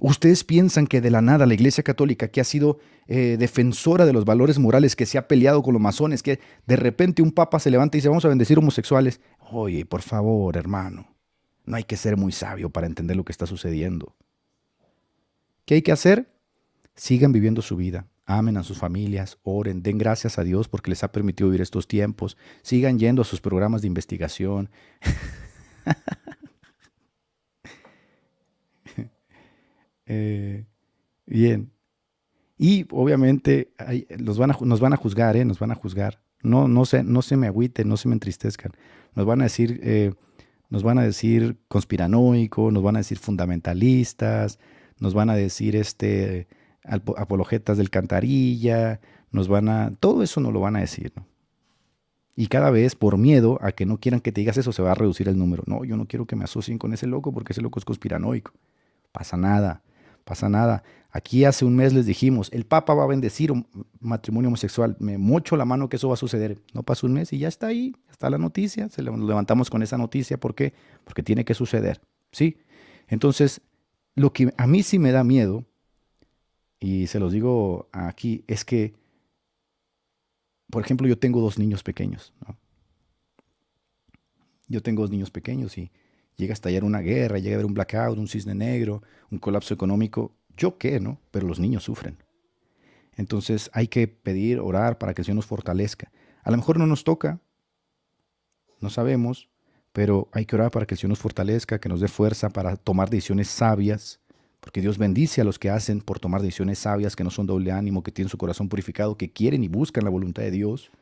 ¿Ustedes 0.00 0.44
piensan 0.44 0.86
que 0.86 1.00
de 1.00 1.10
la 1.10 1.20
nada 1.20 1.46
la 1.46 1.54
Iglesia 1.54 1.82
Católica, 1.82 2.28
que 2.28 2.40
ha 2.40 2.44
sido 2.44 2.78
eh, 3.08 3.36
defensora 3.38 4.06
de 4.06 4.12
los 4.12 4.24
valores 4.24 4.58
morales, 4.58 4.94
que 4.94 5.06
se 5.06 5.18
ha 5.18 5.26
peleado 5.26 5.62
con 5.62 5.72
los 5.72 5.82
masones, 5.82 6.22
que 6.22 6.38
de 6.66 6.76
repente 6.76 7.20
un 7.20 7.32
papa 7.32 7.58
se 7.58 7.70
levanta 7.70 7.96
y 7.96 7.98
dice 7.98 8.08
vamos 8.08 8.24
a 8.24 8.28
bendecir 8.28 8.58
homosexuales? 8.58 9.20
Oye, 9.50 9.84
por 9.84 10.02
favor, 10.02 10.56
hermano, 10.56 11.16
no 11.64 11.76
hay 11.76 11.84
que 11.84 11.96
ser 11.96 12.16
muy 12.16 12.30
sabio 12.30 12.70
para 12.70 12.86
entender 12.86 13.16
lo 13.16 13.24
que 13.24 13.32
está 13.32 13.46
sucediendo. 13.46 14.14
¿Qué 15.64 15.74
hay 15.74 15.82
que 15.82 15.92
hacer? 15.92 16.32
Sigan 16.94 17.32
viviendo 17.32 17.60
su 17.60 17.76
vida, 17.76 18.06
amen 18.24 18.56
a 18.56 18.62
sus 18.62 18.78
familias, 18.78 19.38
oren, 19.42 19.82
den 19.82 19.98
gracias 19.98 20.38
a 20.38 20.44
Dios 20.44 20.68
porque 20.68 20.90
les 20.90 21.02
ha 21.02 21.10
permitido 21.10 21.48
vivir 21.48 21.60
estos 21.60 21.88
tiempos, 21.88 22.36
sigan 22.62 23.00
yendo 23.00 23.22
a 23.22 23.24
sus 23.24 23.40
programas 23.40 23.82
de 23.82 23.88
investigación. 23.88 24.70
Eh, 30.08 30.64
bien. 31.26 31.70
Y 32.56 32.86
obviamente 32.90 33.72
nos, 34.18 34.38
van 34.38 34.50
a, 34.50 34.58
nos 34.60 34.80
van 34.80 34.92
a 34.94 34.96
juzgar, 34.96 35.36
¿eh? 35.36 35.44
Nos 35.44 35.60
van 35.60 35.70
a 35.70 35.76
juzgar. 35.76 36.20
No, 36.42 36.66
no, 36.66 36.84
se, 36.84 37.04
no 37.04 37.22
se 37.22 37.36
me 37.36 37.46
agüiten, 37.46 37.88
no 37.88 37.96
se 37.96 38.08
me 38.08 38.14
entristezcan. 38.14 38.72
Nos 39.14 39.26
van 39.26 39.40
a 39.40 39.44
decir, 39.44 39.80
eh, 39.82 40.12
nos 40.70 40.82
van 40.82 40.98
a 40.98 41.02
decir 41.02 41.56
conspiranoico, 41.68 42.70
nos 42.70 42.82
van 42.82 42.96
a 42.96 43.00
decir 43.00 43.18
fundamentalistas, 43.18 44.58
nos 44.98 45.14
van 45.14 45.30
a 45.30 45.36
decir 45.36 45.76
este, 45.76 46.48
apologetas 46.82 47.78
del 47.78 47.90
cantarilla, 47.90 49.00
nos 49.30 49.48
van 49.48 49.68
a, 49.68 49.92
todo 50.00 50.22
eso 50.22 50.40
nos 50.40 50.52
lo 50.52 50.60
van 50.60 50.76
a 50.76 50.80
decir. 50.80 51.12
Y 52.34 52.46
cada 52.46 52.70
vez, 52.70 52.94
por 52.94 53.18
miedo 53.18 53.58
a 53.62 53.72
que 53.72 53.84
no 53.84 53.98
quieran 53.98 54.20
que 54.20 54.30
te 54.30 54.40
digas 54.40 54.56
eso, 54.56 54.72
se 54.72 54.82
va 54.82 54.92
a 54.92 54.94
reducir 54.94 55.28
el 55.28 55.36
número. 55.36 55.64
No, 55.66 55.84
yo 55.84 55.96
no 55.96 56.06
quiero 56.06 56.26
que 56.26 56.36
me 56.36 56.44
asocien 56.44 56.78
con 56.78 56.92
ese 56.92 57.08
loco 57.08 57.32
porque 57.32 57.52
ese 57.52 57.62
loco 57.62 57.80
es 57.80 57.84
conspiranoico. 57.84 58.52
Pasa 59.10 59.36
nada, 59.36 59.82
pasa 60.28 60.50
nada. 60.50 60.82
Aquí 61.10 61.46
hace 61.46 61.64
un 61.64 61.74
mes 61.74 61.94
les 61.94 62.04
dijimos, 62.04 62.50
el 62.52 62.66
Papa 62.66 62.92
va 62.92 63.04
a 63.04 63.06
bendecir 63.06 63.50
un 63.50 63.66
matrimonio 63.98 64.48
homosexual. 64.48 64.94
Me 65.00 65.16
mocho 65.16 65.56
la 65.56 65.64
mano 65.64 65.88
que 65.88 65.96
eso 65.96 66.08
va 66.08 66.14
a 66.14 66.18
suceder. 66.18 66.60
No 66.74 66.82
pasó 66.82 67.06
un 67.06 67.14
mes 67.14 67.32
y 67.32 67.38
ya 67.38 67.48
está 67.48 67.68
ahí, 67.68 67.96
está 68.10 68.28
la 68.28 68.36
noticia. 68.36 68.90
Se 68.90 69.02
levantamos 69.02 69.70
con 69.70 69.82
esa 69.82 69.96
noticia. 69.96 70.38
¿Por 70.38 70.54
qué? 70.54 70.74
Porque 71.04 71.22
tiene 71.22 71.46
que 71.46 71.54
suceder. 71.54 72.02
¿Sí? 72.30 72.58
Entonces, 73.06 73.62
lo 74.16 74.34
que 74.34 74.52
a 74.58 74.66
mí 74.66 74.82
sí 74.82 74.98
me 74.98 75.10
da 75.10 75.24
miedo, 75.24 75.64
y 76.78 77.06
se 77.06 77.18
los 77.18 77.32
digo 77.32 77.88
aquí, 77.92 78.44
es 78.46 78.66
que, 78.66 78.94
por 80.70 80.84
ejemplo, 80.84 81.08
yo 81.08 81.18
tengo 81.18 81.40
dos 81.40 81.58
niños 81.58 81.82
pequeños. 81.82 82.34
Yo 84.68 84.82
tengo 84.82 85.02
dos 85.02 85.10
niños 85.10 85.30
pequeños 85.30 85.78
y 85.78 85.90
llega 86.38 86.52
a 86.52 86.54
estallar 86.54 86.84
una 86.84 87.00
guerra, 87.00 87.38
llega 87.38 87.56
a 87.56 87.56
haber 87.56 87.66
un 87.66 87.74
blackout, 87.74 88.16
un 88.16 88.28
cisne 88.28 88.54
negro, 88.54 89.02
un 89.30 89.38
colapso 89.38 89.74
económico. 89.74 90.32
¿Yo 90.56 90.78
qué, 90.78 91.00
no? 91.00 91.20
Pero 91.30 91.46
los 91.46 91.58
niños 91.58 91.82
sufren. 91.82 92.16
Entonces 93.16 93.68
hay 93.74 93.88
que 93.88 94.06
pedir, 94.06 94.60
orar 94.60 94.98
para 94.98 95.12
que 95.12 95.22
el 95.22 95.26
Señor 95.26 95.36
nos 95.36 95.46
fortalezca. 95.46 96.10
A 96.44 96.50
lo 96.52 96.56
mejor 96.56 96.78
no 96.78 96.86
nos 96.86 97.02
toca, 97.02 97.40
no 98.80 98.88
sabemos, 98.88 99.48
pero 99.92 100.28
hay 100.32 100.46
que 100.46 100.54
orar 100.54 100.70
para 100.70 100.86
que 100.86 100.94
el 100.94 100.98
Señor 100.98 101.10
nos 101.10 101.18
fortalezca, 101.18 101.80
que 101.80 101.88
nos 101.88 102.00
dé 102.00 102.06
fuerza 102.06 102.48
para 102.48 102.76
tomar 102.76 103.10
decisiones 103.10 103.48
sabias, 103.48 104.20
porque 104.60 104.80
Dios 104.80 104.96
bendice 104.96 105.40
a 105.40 105.44
los 105.44 105.58
que 105.58 105.70
hacen 105.70 106.00
por 106.00 106.20
tomar 106.20 106.40
decisiones 106.40 106.78
sabias, 106.78 107.16
que 107.16 107.24
no 107.24 107.30
son 107.30 107.46
doble 107.46 107.72
ánimo, 107.72 108.04
que 108.04 108.12
tienen 108.12 108.28
su 108.28 108.38
corazón 108.38 108.68
purificado, 108.68 109.16
que 109.16 109.32
quieren 109.32 109.64
y 109.64 109.68
buscan 109.68 110.04
la 110.04 110.10
voluntad 110.10 110.42
de 110.42 110.52
Dios. 110.52 110.92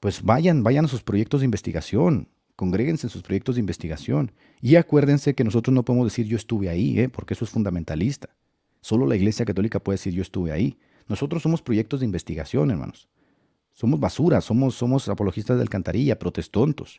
Pues 0.00 0.22
vayan, 0.22 0.62
vayan 0.62 0.86
a 0.86 0.88
sus 0.88 1.02
proyectos 1.02 1.40
de 1.40 1.44
investigación, 1.44 2.28
congréguense 2.58 3.06
en 3.06 3.10
sus 3.10 3.22
proyectos 3.22 3.54
de 3.54 3.60
investigación 3.60 4.32
y 4.60 4.74
acuérdense 4.74 5.32
que 5.36 5.44
nosotros 5.44 5.72
no 5.72 5.84
podemos 5.84 6.08
decir 6.08 6.26
yo 6.26 6.36
estuve 6.36 6.68
ahí, 6.68 6.98
¿eh? 6.98 7.08
porque 7.08 7.34
eso 7.34 7.44
es 7.44 7.52
fundamentalista. 7.52 8.30
Solo 8.80 9.06
la 9.06 9.14
Iglesia 9.14 9.44
Católica 9.44 9.78
puede 9.78 9.94
decir 9.94 10.12
yo 10.12 10.22
estuve 10.22 10.50
ahí. 10.50 10.76
Nosotros 11.06 11.40
somos 11.40 11.62
proyectos 11.62 12.00
de 12.00 12.06
investigación, 12.06 12.72
hermanos. 12.72 13.08
Somos 13.72 14.00
basura, 14.00 14.40
somos, 14.40 14.74
somos 14.74 15.08
apologistas 15.08 15.56
de 15.56 15.62
alcantarilla, 15.62 16.18
protestontos. 16.18 16.98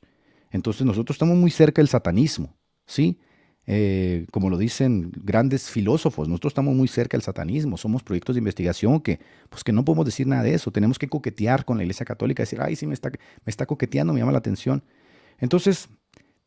Entonces 0.49 0.85
nosotros 0.85 1.15
estamos 1.15 1.35
muy 1.35 1.51
cerca 1.51 1.81
del 1.81 1.89
satanismo, 1.89 2.55
¿sí? 2.85 3.19
Eh, 3.67 4.27
como 4.31 4.49
lo 4.49 4.57
dicen 4.57 5.11
grandes 5.13 5.69
filósofos, 5.69 6.29
nosotros 6.29 6.51
estamos 6.51 6.73
muy 6.73 6.87
cerca 6.87 7.17
del 7.17 7.21
satanismo, 7.21 7.75
somos 7.75 8.01
proyectos 8.01 8.35
de 8.35 8.39
investigación 8.39 9.01
que, 9.01 9.19
pues 9.49 9.65
que 9.65 9.73
no 9.73 9.83
podemos 9.83 10.05
decir 10.05 10.25
nada 10.25 10.43
de 10.43 10.53
eso, 10.53 10.71
tenemos 10.71 10.97
que 10.97 11.09
coquetear 11.09 11.65
con 11.65 11.75
la 11.75 11.83
Iglesia 11.83 12.05
Católica, 12.05 12.43
decir, 12.43 12.61
ay, 12.61 12.77
sí, 12.77 12.87
me 12.87 12.93
está, 12.93 13.09
me 13.09 13.49
está 13.49 13.65
coqueteando, 13.65 14.13
me 14.13 14.21
llama 14.21 14.31
la 14.31 14.37
atención. 14.37 14.83
Entonces, 15.39 15.89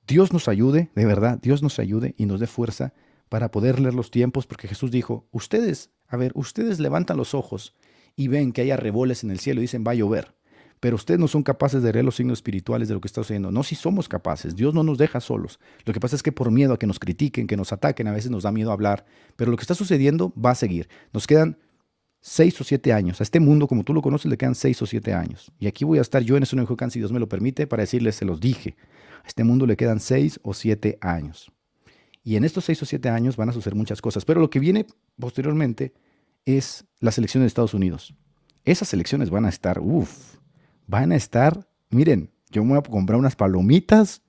Dios 0.07 0.33
nos 0.33 0.49
ayude, 0.49 0.91
de 0.95 1.07
verdad, 1.07 1.39
Dios 1.41 1.63
nos 1.63 1.79
ayude 1.79 2.15
y 2.17 2.27
nos 2.27 2.41
dé 2.41 2.47
fuerza 2.47 2.93
para 3.29 3.51
poder 3.51 3.81
leer 3.81 3.95
los 3.95 4.11
tiempos, 4.11 4.47
porque 4.47 4.69
Jesús 4.69 4.91
dijo, 4.91 5.27
ustedes, 5.33 5.91
a 6.09 6.17
ver, 6.17 6.33
ustedes 6.35 6.81
levantan 6.81 7.17
los 7.17 7.35
ojos 7.35 7.75
y 8.15 8.29
ven 8.29 8.53
que 8.53 8.63
hay 8.63 8.71
arreboles 8.71 9.25
en 9.25 9.31
el 9.31 9.41
cielo 9.41 9.61
y 9.61 9.63
dicen, 9.63 9.85
va 9.87 9.93
a 9.93 9.97
llover 9.97 10.35
pero 10.83 10.97
ustedes 10.97 11.21
no 11.21 11.29
son 11.29 11.45
capaces 11.45 11.81
de 11.81 11.93
leer 11.93 12.05
los 12.05 12.17
signos 12.17 12.39
espirituales 12.39 12.89
de 12.89 12.95
lo 12.95 13.01
que 13.01 13.07
está 13.07 13.23
sucediendo. 13.23 13.53
No, 13.53 13.63
si 13.63 13.77
somos 13.77 14.09
capaces, 14.09 14.57
Dios 14.57 14.75
no 14.75 14.83
nos 14.83 14.99
deja 14.99 15.21
solos. 15.21 15.61
Lo 15.85 15.93
que 15.93 16.01
pasa 16.01 16.17
es 16.17 16.25
que 16.25 16.33
por 16.33 16.51
miedo 16.51 16.73
a 16.73 16.77
que 16.77 16.89
nos 16.89 16.99
critiquen, 16.99 17.47
que 17.47 17.57
nos 17.57 17.73
ataquen, 17.73 18.09
a 18.09 18.13
veces 18.13 18.33
nos 18.33 18.43
da 18.43 18.51
miedo 18.51 18.73
hablar, 18.73 19.07
pero 19.37 19.53
lo 19.53 19.57
que 19.57 19.63
está 19.63 19.77
sucediendo 19.77 20.35
va 20.35 20.51
a 20.51 20.55
seguir. 20.57 20.89
Nos 21.13 21.29
quedan 21.29 21.57
seis 22.23 22.59
o 22.61 22.65
siete 22.65 22.93
años. 22.93 23.21
A 23.21 23.25
este 23.25 23.41
mundo, 23.41 23.67
como 23.67 23.85
tú 23.85 23.93
lo 23.93 24.01
conoces, 24.01 24.31
le 24.31 24.39
quedan 24.39 24.55
seis 24.55 24.81
o 24.81 24.87
siete 24.87 25.13
años. 25.13 25.53
Y 25.59 25.67
aquí 25.67 25.85
voy 25.85 25.99
a 25.99 26.01
estar 26.01 26.23
yo 26.23 26.37
en 26.37 26.45
ese 26.45 26.57
nuevo 26.57 26.75
si 26.89 26.99
Dios 26.99 27.13
me 27.13 27.19
lo 27.19 27.29
permite, 27.29 27.67
para 27.67 27.83
decirles, 27.83 28.15
se 28.15 28.25
los 28.25 28.41
dije. 28.41 28.77
A 29.25 29.29
este 29.29 29.45
mundo 29.45 29.67
le 29.67 29.77
quedan 29.77 30.01
seis 30.01 30.41
o 30.43 30.55
siete 30.55 30.97
años. 31.03 31.53
Y 32.25 32.37
en 32.37 32.45
estos 32.45 32.65
seis 32.65 32.81
o 32.81 32.87
siete 32.87 33.09
años 33.09 33.37
van 33.37 33.51
a 33.51 33.53
suceder 33.53 33.75
muchas 33.75 34.01
cosas. 34.01 34.25
Pero 34.25 34.41
lo 34.41 34.49
que 34.49 34.61
viene 34.61 34.87
posteriormente 35.19 35.93
es 36.47 36.87
las 37.01 37.19
elecciones 37.19 37.45
de 37.45 37.49
Estados 37.49 37.75
Unidos. 37.75 38.15
Esas 38.65 38.95
elecciones 38.95 39.29
van 39.29 39.45
a 39.45 39.49
estar, 39.49 39.81
uff, 39.81 40.37
van 40.87 41.11
a 41.11 41.17
estar, 41.17 41.69
miren, 41.91 42.31
yo 42.51 42.63
me 42.63 42.71
voy 42.71 42.79
a 42.79 42.83
comprar 42.83 43.19
unas 43.19 43.35
palomitas, 43.35 44.23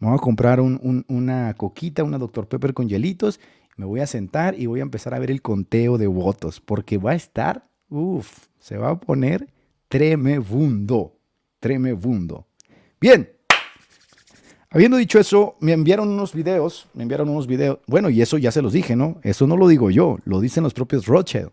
me 0.00 0.08
voy 0.08 0.16
a 0.16 0.20
comprar 0.20 0.60
una 0.60 1.54
coquita, 1.54 2.02
una 2.02 2.18
Dr. 2.18 2.48
Pepper 2.48 2.74
con 2.74 2.88
hielitos, 2.88 3.38
me 3.80 3.86
voy 3.86 4.00
a 4.00 4.06
sentar 4.06 4.60
y 4.60 4.66
voy 4.66 4.80
a 4.80 4.82
empezar 4.82 5.14
a 5.14 5.18
ver 5.18 5.30
el 5.30 5.40
conteo 5.40 5.96
de 5.96 6.06
votos, 6.06 6.60
porque 6.60 6.98
va 6.98 7.12
a 7.12 7.14
estar, 7.14 7.66
uff, 7.88 8.48
se 8.58 8.76
va 8.76 8.90
a 8.90 9.00
poner 9.00 9.48
tremebundo, 9.88 11.16
tremebundo. 11.60 12.46
Bien, 13.00 13.30
habiendo 14.68 14.98
dicho 14.98 15.18
eso, 15.18 15.56
me 15.60 15.72
enviaron 15.72 16.10
unos 16.10 16.34
videos, 16.34 16.88
me 16.92 17.04
enviaron 17.04 17.30
unos 17.30 17.46
videos, 17.46 17.78
bueno, 17.86 18.10
y 18.10 18.20
eso 18.20 18.36
ya 18.36 18.52
se 18.52 18.60
los 18.60 18.74
dije, 18.74 18.96
¿no? 18.96 19.18
Eso 19.22 19.46
no 19.46 19.56
lo 19.56 19.66
digo 19.66 19.90
yo, 19.90 20.18
lo 20.26 20.40
dicen 20.40 20.62
los 20.62 20.74
propios 20.74 21.06
Rothschild. 21.06 21.50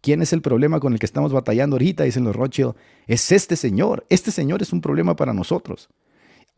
¿Quién 0.00 0.22
es 0.22 0.32
el 0.32 0.40
problema 0.40 0.80
con 0.80 0.94
el 0.94 0.98
que 0.98 1.06
estamos 1.06 1.34
batallando 1.34 1.74
ahorita? 1.74 2.04
Dicen 2.04 2.24
los 2.24 2.34
Rothschild. 2.34 2.74
Es 3.06 3.32
este 3.32 3.56
señor. 3.56 4.06
Este 4.08 4.30
señor 4.30 4.62
es 4.62 4.72
un 4.72 4.80
problema 4.80 5.16
para 5.16 5.34
nosotros. 5.34 5.88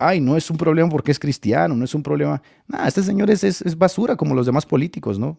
Ay, 0.01 0.21
no 0.21 0.37
es 0.37 0.49
un 0.49 0.55
problema 0.55 0.89
porque 0.89 1.11
es 1.11 1.19
cristiano, 1.19 1.75
no 1.75 1.83
es 1.83 1.93
un 1.93 2.01
problema. 2.01 2.41
Nada, 2.67 2.87
este 2.87 3.03
señor 3.03 3.29
es, 3.29 3.77
basura 3.77 4.15
como 4.15 4.33
los 4.33 4.45
demás 4.45 4.65
políticos, 4.65 5.19
¿no? 5.19 5.37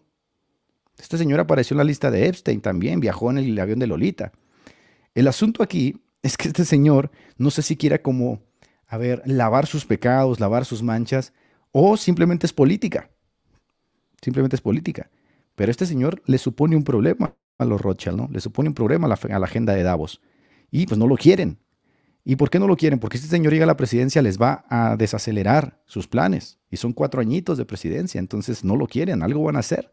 Este 0.99 1.17
señor 1.17 1.39
apareció 1.39 1.73
en 1.73 1.79
la 1.79 1.83
lista 1.83 2.11
de 2.11 2.27
Epstein 2.27 2.61
también, 2.61 2.99
viajó 2.99 3.31
en 3.31 3.39
el 3.39 3.57
avión 3.59 3.79
de 3.79 3.87
Lolita. 3.87 4.31
El 5.15 5.27
asunto 5.27 5.63
aquí 5.63 5.99
es 6.21 6.37
que 6.37 6.47
este 6.47 6.63
señor 6.63 7.09
no 7.37 7.49
sé 7.49 7.63
si 7.63 7.75
quiera 7.75 8.03
como, 8.03 8.39
a 8.85 8.97
ver, 8.97 9.23
lavar 9.25 9.65
sus 9.65 9.83
pecados, 9.83 10.39
lavar 10.39 10.63
sus 10.63 10.83
manchas, 10.83 11.33
o 11.71 11.97
simplemente 11.97 12.45
es 12.45 12.53
política. 12.53 13.09
Simplemente 14.21 14.55
es 14.55 14.61
política. 14.61 15.09
Pero 15.55 15.71
este 15.71 15.87
señor 15.87 16.21
le 16.27 16.37
supone 16.37 16.75
un 16.75 16.83
problema 16.83 17.33
a 17.57 17.65
los 17.65 17.81
Rothschild, 17.81 18.15
¿no? 18.15 18.29
Le 18.31 18.39
supone 18.39 18.69
un 18.69 18.75
problema 18.75 19.07
a 19.07 19.39
la 19.39 19.45
agenda 19.45 19.73
de 19.73 19.81
Davos. 19.81 20.21
Y 20.69 20.85
pues 20.85 20.99
no 20.99 21.07
lo 21.07 21.17
quieren. 21.17 21.57
¿Y 22.23 22.35
por 22.35 22.49
qué 22.49 22.59
no 22.59 22.67
lo 22.67 22.77
quieren? 22.77 22.99
Porque 22.99 23.17
este 23.17 23.29
señor 23.29 23.51
llega 23.51 23.63
a 23.63 23.67
la 23.67 23.77
presidencia 23.77 24.21
les 24.21 24.39
va 24.39 24.63
a 24.69 24.95
desacelerar 24.95 25.79
sus 25.85 26.07
planes. 26.07 26.59
Y 26.69 26.77
son 26.77 26.93
cuatro 26.93 27.19
añitos 27.19 27.57
de 27.57 27.65
presidencia, 27.65 28.19
entonces 28.19 28.63
no 28.63 28.75
lo 28.75 28.87
quieren, 28.87 29.23
algo 29.23 29.43
van 29.43 29.55
a 29.55 29.59
hacer. 29.59 29.91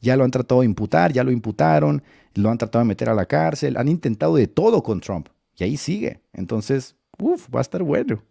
Ya 0.00 0.16
lo 0.16 0.24
han 0.24 0.30
tratado 0.30 0.60
de 0.60 0.66
imputar, 0.66 1.12
ya 1.12 1.24
lo 1.24 1.32
imputaron, 1.32 2.02
lo 2.34 2.50
han 2.50 2.58
tratado 2.58 2.84
de 2.84 2.88
meter 2.88 3.08
a 3.08 3.14
la 3.14 3.26
cárcel, 3.26 3.76
han 3.76 3.88
intentado 3.88 4.36
de 4.36 4.46
todo 4.46 4.82
con 4.82 5.00
Trump. 5.00 5.28
Y 5.56 5.64
ahí 5.64 5.76
sigue. 5.76 6.20
Entonces, 6.32 6.96
uff, 7.18 7.48
va 7.52 7.60
a 7.60 7.62
estar 7.62 7.82
bueno. 7.82 8.22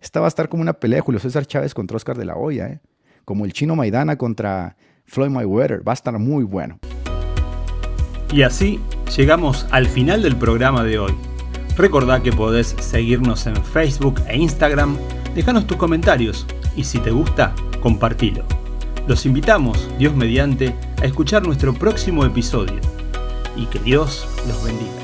esta 0.00 0.20
va 0.20 0.26
a 0.26 0.28
estar 0.28 0.48
como 0.48 0.62
una 0.62 0.72
pelea 0.72 0.98
de 0.98 1.02
Julio 1.02 1.20
César 1.20 1.46
Chávez 1.46 1.74
contra 1.74 1.96
Oscar 1.96 2.16
de 2.16 2.24
la 2.24 2.36
Hoya, 2.36 2.68
¿eh? 2.68 2.80
como 3.24 3.44
el 3.44 3.52
chino 3.52 3.76
Maidana 3.76 4.16
contra 4.16 4.76
Floyd 5.04 5.30
Mayweather. 5.30 5.86
Va 5.86 5.92
a 5.92 5.94
estar 5.94 6.18
muy 6.18 6.44
bueno. 6.44 6.78
Y 8.32 8.42
así 8.42 8.80
llegamos 9.16 9.66
al 9.70 9.86
final 9.88 10.22
del 10.22 10.36
programa 10.36 10.84
de 10.84 11.00
hoy. 11.00 11.29
Recordá 11.76 12.22
que 12.22 12.32
podés 12.32 12.76
seguirnos 12.80 13.46
en 13.46 13.56
Facebook 13.56 14.20
e 14.28 14.36
Instagram, 14.36 14.96
dejanos 15.34 15.66
tus 15.66 15.76
comentarios 15.76 16.46
y 16.76 16.84
si 16.84 16.98
te 16.98 17.10
gusta, 17.10 17.54
compartilo. 17.80 18.44
Los 19.06 19.26
invitamos, 19.26 19.88
Dios 19.98 20.14
mediante, 20.14 20.74
a 21.00 21.06
escuchar 21.06 21.46
nuestro 21.46 21.74
próximo 21.74 22.24
episodio 22.24 22.80
y 23.56 23.66
que 23.66 23.78
Dios 23.78 24.28
los 24.46 24.62
bendiga. 24.62 24.99